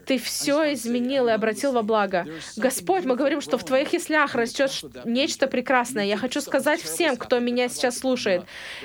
ты 0.06 0.18
все 0.18 0.72
изменил 0.72 1.28
и 1.28 1.30
обратил 1.30 1.72
во 1.72 1.82
благо. 1.82 2.26
Господь, 2.56 3.04
мы 3.04 3.16
говорим, 3.16 3.40
что 3.40 3.58
в 3.58 3.64
Твоих 3.64 3.92
яслях 3.92 4.34
растет 4.34 4.70
нечто 5.04 5.46
прекрасное. 5.46 6.04
Я 6.04 6.16
хочу 6.16 6.40
сказать 6.40 6.82
всем, 6.82 7.16
кто 7.16 7.38
меня 7.38 7.68
сейчас 7.68 7.98
слушает, 7.98 8.42